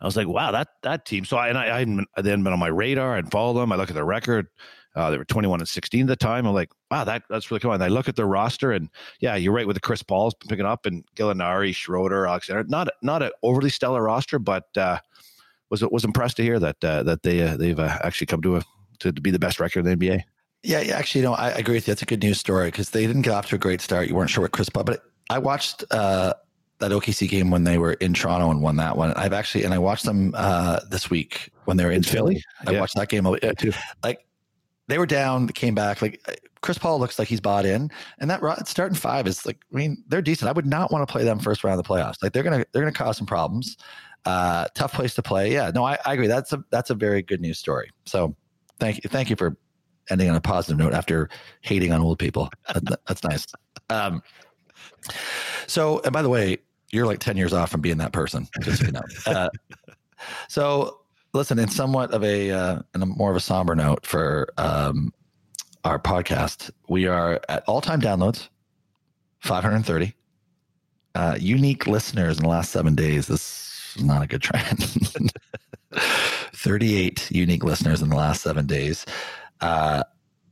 I 0.00 0.04
was 0.04 0.16
like, 0.16 0.28
wow, 0.28 0.50
that 0.52 0.68
that 0.82 1.04
team. 1.04 1.24
So 1.24 1.36
I 1.36 1.48
and 1.48 1.58
I, 1.58 1.76
I 1.76 1.78
hadn't 1.80 2.08
then 2.16 2.42
been 2.42 2.52
on 2.52 2.58
my 2.58 2.68
radar 2.68 3.16
and 3.16 3.30
followed 3.30 3.60
them. 3.60 3.72
I 3.72 3.76
look 3.76 3.90
at 3.90 3.94
their 3.94 4.04
record. 4.04 4.48
Uh, 4.96 5.08
they 5.10 5.18
were 5.18 5.24
21 5.24 5.60
and 5.60 5.68
16 5.68 6.02
at 6.02 6.08
the 6.08 6.16
time. 6.16 6.46
I'm 6.46 6.54
like, 6.54 6.70
wow, 6.90 7.04
that 7.04 7.22
that's 7.30 7.50
really 7.50 7.60
cool. 7.60 7.72
And 7.72 7.82
I 7.82 7.88
look 7.88 8.08
at 8.08 8.16
their 8.16 8.26
roster, 8.26 8.72
and 8.72 8.88
yeah, 9.20 9.36
you're 9.36 9.52
right 9.52 9.66
with 9.66 9.76
the 9.76 9.80
Chris 9.80 10.02
Paul's 10.02 10.34
picking 10.48 10.66
up 10.66 10.84
and 10.84 11.04
Gallinari, 11.14 11.74
Schroeder, 11.74 12.26
Alexander. 12.26 12.64
Not 12.68 12.88
not 13.02 13.22
an 13.22 13.30
overly 13.42 13.70
stellar 13.70 14.02
roster, 14.02 14.38
but 14.38 14.64
uh, 14.76 14.98
was 15.70 15.82
was 15.82 16.04
impressed 16.04 16.36
to 16.38 16.42
hear 16.42 16.58
that 16.58 16.82
uh, 16.82 17.02
that 17.04 17.22
they 17.22 17.42
uh, 17.42 17.56
they've 17.56 17.78
uh, 17.78 17.98
actually 18.02 18.26
come 18.26 18.42
to 18.42 18.56
a 18.56 18.62
to, 19.00 19.12
to 19.12 19.20
be 19.20 19.30
the 19.30 19.38
best 19.38 19.60
record 19.60 19.86
in 19.86 19.98
the 19.98 20.08
NBA. 20.08 20.22
Yeah, 20.62 20.80
yeah. 20.80 20.96
Actually, 20.96 21.22
no, 21.22 21.34
I 21.34 21.50
agree 21.50 21.74
with 21.74 21.86
you. 21.86 21.92
That's 21.92 22.02
a 22.02 22.06
good 22.06 22.22
news 22.22 22.38
story 22.38 22.68
because 22.68 22.90
they 22.90 23.06
didn't 23.06 23.22
get 23.22 23.32
off 23.32 23.48
to 23.48 23.54
a 23.54 23.58
great 23.58 23.80
start. 23.80 24.08
You 24.08 24.14
weren't 24.14 24.30
sure 24.30 24.42
what 24.42 24.52
Chris 24.52 24.68
Paul, 24.68 24.84
but 24.84 25.02
I 25.30 25.38
watched 25.38 25.84
uh, 25.90 26.34
that 26.80 26.90
OKC 26.90 27.28
game 27.28 27.50
when 27.50 27.64
they 27.64 27.78
were 27.78 27.92
in 27.94 28.14
Toronto 28.14 28.50
and 28.50 28.62
won 28.62 28.76
that 28.76 28.96
one. 28.96 29.12
I've 29.14 29.32
actually 29.32 29.64
and 29.64 29.72
I 29.72 29.78
watched 29.78 30.04
them 30.04 30.34
uh, 30.36 30.80
this 30.90 31.10
week 31.10 31.50
when 31.64 31.76
they 31.76 31.84
were 31.84 31.90
in, 31.90 31.98
in 31.98 32.02
Philly. 32.02 32.34
Philly. 32.34 32.44
I 32.66 32.70
yeah. 32.72 32.80
watched 32.80 32.96
that 32.96 33.08
game 33.08 33.26
yeah, 33.42 33.52
too. 33.52 33.72
Like 34.02 34.26
they 34.88 34.98
were 34.98 35.06
down, 35.06 35.46
came 35.48 35.74
back. 35.74 36.02
Like 36.02 36.20
Chris 36.62 36.78
Paul 36.78 36.98
looks 36.98 37.18
like 37.18 37.28
he's 37.28 37.40
bought 37.40 37.64
in, 37.64 37.90
and 38.18 38.30
that 38.30 38.68
starting 38.68 38.96
five 38.96 39.26
is 39.26 39.46
like. 39.46 39.58
I 39.72 39.76
mean, 39.76 40.02
they're 40.08 40.22
decent. 40.22 40.48
I 40.48 40.52
would 40.52 40.66
not 40.66 40.90
want 40.90 41.06
to 41.06 41.10
play 41.10 41.24
them 41.24 41.38
first 41.38 41.62
round 41.62 41.78
of 41.78 41.86
the 41.86 41.92
playoffs. 41.92 42.16
Like 42.22 42.32
they're 42.32 42.42
gonna 42.42 42.64
they're 42.72 42.82
gonna 42.82 42.92
cause 42.92 43.16
some 43.16 43.26
problems. 43.26 43.76
Uh, 44.26 44.66
tough 44.74 44.92
place 44.92 45.14
to 45.14 45.22
play. 45.22 45.52
Yeah, 45.52 45.70
no, 45.74 45.84
I, 45.84 45.96
I 46.04 46.14
agree. 46.14 46.26
That's 46.26 46.52
a 46.52 46.62
that's 46.70 46.90
a 46.90 46.94
very 46.94 47.22
good 47.22 47.40
news 47.40 47.58
story. 47.58 47.90
So 48.06 48.34
thank 48.78 49.02
you 49.02 49.08
thank 49.08 49.30
you 49.30 49.36
for 49.36 49.56
ending 50.10 50.28
on 50.28 50.36
a 50.36 50.40
positive 50.40 50.78
note 50.78 50.92
after 50.92 51.28
hating 51.60 51.92
on 51.92 52.00
old 52.00 52.18
people. 52.18 52.50
That, 52.74 53.00
that's 53.06 53.22
nice. 53.24 53.46
Um, 53.88 54.22
so, 55.66 56.00
and 56.04 56.12
by 56.12 56.22
the 56.22 56.28
way, 56.28 56.58
you're 56.92 57.06
like 57.06 57.18
10 57.18 57.36
years 57.36 57.52
off 57.52 57.70
from 57.70 57.80
being 57.80 57.98
that 57.98 58.12
person, 58.12 58.48
just 58.62 58.80
so 58.80 58.86
you 58.86 58.92
know. 58.92 59.02
Uh, 59.26 59.48
so, 60.48 61.00
listen, 61.32 61.58
in 61.58 61.68
somewhat 61.68 62.10
of 62.12 62.22
a, 62.22 62.50
uh, 62.50 62.82
in 62.94 63.02
a 63.02 63.06
more 63.06 63.30
of 63.30 63.36
a 63.36 63.40
somber 63.40 63.74
note 63.74 64.04
for 64.04 64.52
um, 64.58 65.12
our 65.84 65.98
podcast, 65.98 66.70
we 66.88 67.06
are 67.06 67.40
at 67.48 67.62
all 67.66 67.80
time 67.80 68.00
downloads, 68.00 68.48
530. 69.40 70.14
Uh, 71.14 71.36
unique 71.40 71.86
listeners 71.86 72.36
in 72.36 72.44
the 72.44 72.48
last 72.48 72.70
seven 72.70 72.94
days. 72.94 73.26
This 73.26 73.94
is 73.96 74.04
not 74.04 74.22
a 74.22 74.26
good 74.26 74.42
trend. 74.42 74.84
38 76.54 77.30
unique 77.30 77.64
listeners 77.64 78.02
in 78.02 78.10
the 78.10 78.16
last 78.16 78.42
seven 78.42 78.66
days. 78.66 79.06
Uh, 79.60 80.04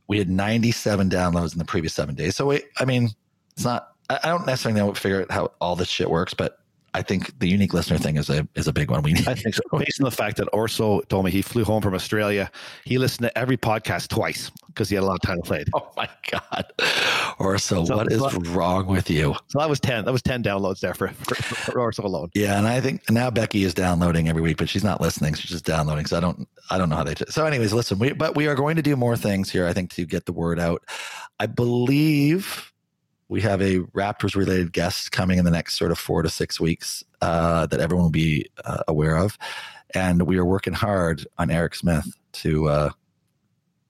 we 0.07 0.17
had 0.17 0.29
97 0.29 1.09
downloads 1.09 1.53
in 1.53 1.59
the 1.59 1.65
previous 1.65 1.93
seven 1.93 2.15
days. 2.15 2.35
So, 2.35 2.47
we, 2.47 2.63
I 2.79 2.85
mean, 2.85 3.09
it's 3.55 3.63
not, 3.63 3.89
I, 4.09 4.29
don't 4.29 4.45
necessarily 4.45 4.79
know 4.79 4.93
figure 4.93 5.21
out 5.21 5.31
how 5.31 5.51
all 5.61 5.75
this 5.75 5.87
shit 5.87 6.09
works, 6.09 6.33
but 6.33 6.59
I 6.93 7.01
think 7.01 7.37
the 7.39 7.47
unique 7.47 7.73
listener 7.73 7.97
thing 7.97 8.17
is 8.17 8.29
a 8.29 8.47
is 8.55 8.67
a 8.67 8.73
big 8.73 8.89
one. 8.89 9.03
We 9.03 9.13
need. 9.13 9.27
I 9.27 9.35
think 9.35 9.55
so. 9.55 9.61
Based 9.77 9.99
on 10.01 10.05
the 10.05 10.11
fact 10.11 10.37
that 10.37 10.47
Orso 10.51 11.01
told 11.01 11.25
me 11.25 11.31
he 11.31 11.41
flew 11.41 11.63
home 11.63 11.81
from 11.81 11.93
Australia, 11.93 12.49
he 12.85 12.97
listened 12.97 13.27
to 13.27 13.37
every 13.37 13.57
podcast 13.57 14.07
twice 14.07 14.51
because 14.67 14.89
he 14.89 14.95
had 14.95 15.03
a 15.03 15.05
lot 15.05 15.15
of 15.15 15.21
time 15.21 15.37
to 15.37 15.43
play. 15.43 15.63
Oh 15.73 15.91
my 15.95 16.09
god, 16.31 16.65
Orso, 17.39 17.85
so, 17.85 17.95
what 17.95 18.11
is 18.11 18.19
so, 18.19 18.29
wrong 18.51 18.87
with 18.87 19.09
you? 19.09 19.35
So 19.47 19.59
that 19.59 19.69
was 19.69 19.79
ten. 19.79 20.05
That 20.05 20.11
was 20.11 20.21
ten 20.21 20.41
downloads 20.41 20.79
there 20.79 20.93
for, 20.93 21.09
for, 21.09 21.35
for 21.35 21.79
Orso 21.79 22.05
alone. 22.05 22.29
Yeah, 22.33 22.57
and 22.57 22.67
I 22.67 22.81
think 22.81 23.09
now 23.09 23.29
Becky 23.29 23.63
is 23.63 23.73
downloading 23.73 24.29
every 24.29 24.41
week, 24.41 24.57
but 24.57 24.69
she's 24.69 24.83
not 24.83 24.99
listening. 24.99 25.35
She's 25.35 25.51
just 25.51 25.65
downloading. 25.65 26.05
So 26.05 26.17
I 26.17 26.19
don't 26.19 26.47
I 26.69 26.77
don't 26.77 26.89
know 26.89 26.95
how 26.95 27.03
they. 27.03 27.13
T- 27.15 27.25
so, 27.29 27.45
anyways, 27.45 27.73
listen. 27.73 27.99
We 27.99 28.13
but 28.13 28.35
we 28.35 28.47
are 28.47 28.55
going 28.55 28.77
to 28.77 28.81
do 28.81 28.95
more 28.95 29.15
things 29.15 29.51
here. 29.51 29.67
I 29.67 29.73
think 29.73 29.91
to 29.91 30.05
get 30.05 30.25
the 30.25 30.33
word 30.33 30.59
out. 30.59 30.83
I 31.39 31.45
believe 31.45 32.68
we 33.29 33.41
have 33.41 33.61
a 33.61 33.79
Raptors 33.79 34.35
related 34.35 34.73
guest 34.73 35.11
coming 35.11 35.37
in 35.37 35.45
the 35.45 35.51
next 35.51 35.77
sort 35.77 35.91
of 35.91 35.99
four 35.99 36.23
to 36.23 36.29
six 36.29 36.59
weeks 36.59 37.03
uh, 37.21 37.67
that 37.67 37.79
everyone 37.79 38.05
will 38.05 38.11
be 38.11 38.49
uh, 38.65 38.83
aware 38.87 39.15
of. 39.15 39.37
And 39.95 40.23
we 40.23 40.37
are 40.37 40.45
working 40.45 40.73
hard 40.73 41.25
on 41.37 41.49
Eric 41.49 41.75
Smith 41.75 42.11
to 42.33 42.67
uh, 42.67 42.89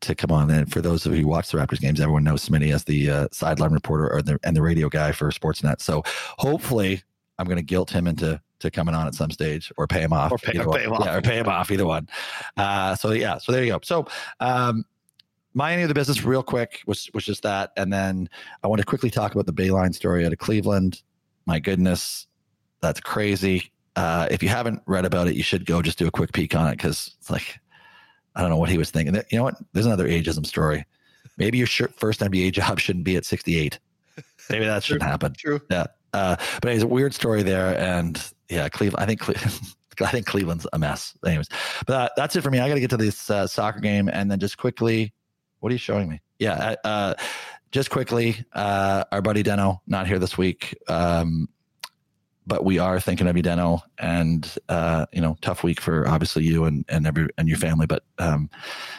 to 0.01 0.15
come 0.15 0.31
on. 0.31 0.49
And 0.49 0.71
for 0.71 0.81
those 0.81 1.05
of 1.05 1.13
you 1.13 1.23
who 1.23 1.27
watch 1.27 1.51
the 1.51 1.57
Raptors 1.57 1.79
games, 1.79 1.99
everyone 1.99 2.23
knows 2.23 2.47
Smitty 2.47 2.73
as 2.73 2.83
the 2.83 3.09
uh, 3.09 3.27
sideline 3.31 3.71
reporter 3.71 4.09
or 4.09 4.21
the, 4.21 4.39
and 4.43 4.55
the 4.55 4.61
radio 4.61 4.87
guy 4.87 5.11
for 5.11 5.29
Sportsnet. 5.31 5.81
So 5.81 6.03
hopefully, 6.37 7.03
I'm 7.37 7.45
going 7.45 7.57
to 7.57 7.63
guilt 7.63 7.89
him 7.89 8.07
into 8.07 8.39
to 8.59 8.71
coming 8.71 8.93
on 8.93 9.07
at 9.07 9.15
some 9.15 9.31
stage 9.31 9.71
or 9.77 9.87
pay 9.87 10.01
him 10.01 10.13
off. 10.13 10.31
Or 10.31 10.37
pay, 10.37 10.57
or 10.59 10.73
pay 10.73 10.83
him 10.83 10.93
off. 10.93 11.05
Yeah, 11.05 11.15
or 11.15 11.21
pay 11.21 11.37
him 11.37 11.47
off, 11.47 11.71
either 11.71 11.85
one. 11.85 12.07
Uh, 12.57 12.95
so 12.95 13.11
yeah, 13.11 13.37
so 13.37 13.51
there 13.51 13.63
you 13.63 13.71
go. 13.71 13.79
So 13.83 14.05
um, 14.41 14.85
my 15.53 15.73
any 15.73 15.81
of 15.81 15.87
the 15.87 15.93
business 15.93 16.23
real 16.23 16.43
quick 16.43 16.81
was 16.85 17.09
was 17.13 17.25
just 17.25 17.43
that, 17.43 17.71
and 17.77 17.91
then 17.91 18.29
I 18.63 18.67
want 18.67 18.79
to 18.79 18.85
quickly 18.85 19.09
talk 19.09 19.33
about 19.33 19.45
the 19.45 19.53
Beilein 19.53 19.93
story 19.93 20.25
out 20.25 20.33
of 20.33 20.39
Cleveland. 20.39 21.01
My 21.45 21.59
goodness, 21.59 22.27
that's 22.81 22.99
crazy. 22.99 23.71
Uh, 23.95 24.27
if 24.29 24.43
you 24.43 24.49
haven't 24.49 24.81
read 24.85 25.05
about 25.05 25.27
it, 25.27 25.35
you 25.35 25.43
should 25.43 25.65
go 25.65 25.81
just 25.81 25.97
do 25.97 26.07
a 26.07 26.11
quick 26.11 26.31
peek 26.31 26.55
on 26.55 26.67
it 26.67 26.77
because 26.77 27.15
it's 27.19 27.29
like 27.29 27.59
I 28.35 28.41
don't 28.41 28.49
know 28.49 28.57
what 28.57 28.69
he 28.69 28.77
was 28.77 28.91
thinking. 28.91 29.15
You 29.15 29.37
know 29.37 29.43
what? 29.43 29.55
There's 29.73 29.85
another 29.85 30.07
ageism 30.07 30.45
story. 30.45 30.85
Maybe 31.37 31.57
your 31.57 31.67
first 31.67 32.19
NBA 32.19 32.51
job 32.53 32.79
shouldn't 32.79 33.05
be 33.05 33.15
at 33.15 33.25
68. 33.25 33.79
Maybe 34.49 34.65
that 34.65 34.83
shouldn't 34.83 35.03
happen. 35.03 35.33
True. 35.37 35.59
Yeah. 35.69 35.87
Uh, 36.13 36.35
but 36.61 36.71
it's 36.71 36.83
a 36.83 36.87
weird 36.87 37.13
story 37.13 37.43
there, 37.43 37.77
and 37.77 38.23
yeah, 38.49 38.67
Cleveland. 38.69 39.03
I 39.03 39.05
think 39.05 39.19
Cleveland. 39.19 39.59
I 40.01 40.11
think 40.11 40.27
Cleveland's 40.27 40.65
a 40.71 40.79
mess. 40.79 41.13
Anyways, 41.25 41.49
but 41.85 41.93
uh, 41.93 42.09
that's 42.15 42.33
it 42.37 42.41
for 42.41 42.49
me. 42.49 42.59
I 42.59 42.69
got 42.69 42.75
to 42.75 42.79
get 42.79 42.89
to 42.91 42.97
this 42.97 43.29
uh, 43.29 43.45
soccer 43.47 43.81
game, 43.81 44.09
and 44.09 44.31
then 44.31 44.39
just 44.39 44.57
quickly 44.57 45.11
what 45.59 45.69
are 45.69 45.73
you 45.73 45.79
showing 45.79 46.09
me? 46.09 46.21
Yeah. 46.39 46.75
Uh, 46.83 46.87
uh, 46.87 47.13
just 47.71 47.89
quickly, 47.89 48.43
uh, 48.53 49.03
our 49.11 49.21
buddy 49.21 49.43
Deno 49.43 49.79
not 49.85 50.07
here 50.07 50.17
this 50.19 50.37
week, 50.37 50.77
um, 50.87 51.47
but 52.47 52.65
we 52.65 52.79
are 52.79 52.99
thinking 52.99 53.27
of 53.27 53.37
you, 53.37 53.43
Deno, 53.43 53.81
and 53.99 54.57
uh, 54.69 55.05
you 55.13 55.21
know, 55.21 55.37
tough 55.41 55.63
week 55.63 55.79
for 55.79 56.07
obviously 56.07 56.43
you 56.43 56.65
and 56.65 56.83
and 56.89 57.05
every 57.05 57.27
and 57.37 57.47
your 57.47 57.59
family. 57.59 57.85
But 57.85 58.03
um, 58.17 58.49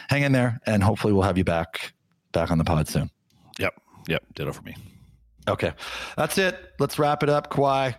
hang 0.07 0.23
in 0.23 0.31
there, 0.31 0.61
and 0.65 0.81
hopefully 0.81 1.11
we'll 1.11 1.23
have 1.23 1.37
you 1.37 1.43
back 1.43 1.93
back 2.31 2.49
on 2.49 2.57
the 2.57 2.63
pod 2.63 2.87
soon. 2.87 3.09
Yep. 3.59 3.73
Yep. 4.07 4.23
Ditto 4.35 4.53
for 4.53 4.61
me. 4.61 4.75
Okay, 5.49 5.73
that's 6.15 6.37
it. 6.37 6.57
Let's 6.79 6.97
wrap 6.97 7.23
it 7.23 7.29
up, 7.29 7.51
Kawhi. 7.51 7.93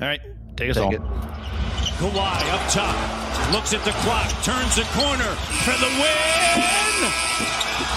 All 0.00 0.06
right, 0.06 0.20
take 0.56 0.70
us 0.70 0.76
take 0.76 0.84
home. 0.84 0.94
It. 0.94 1.00
Kawhi 1.00 2.52
up 2.52 2.70
top, 2.70 3.52
looks 3.52 3.72
at 3.72 3.84
the 3.84 3.92
clock, 4.02 4.28
turns 4.44 4.76
the 4.76 4.84
corner 4.92 5.34
for 5.64 5.72
the 5.80 5.88
win. 5.98 7.87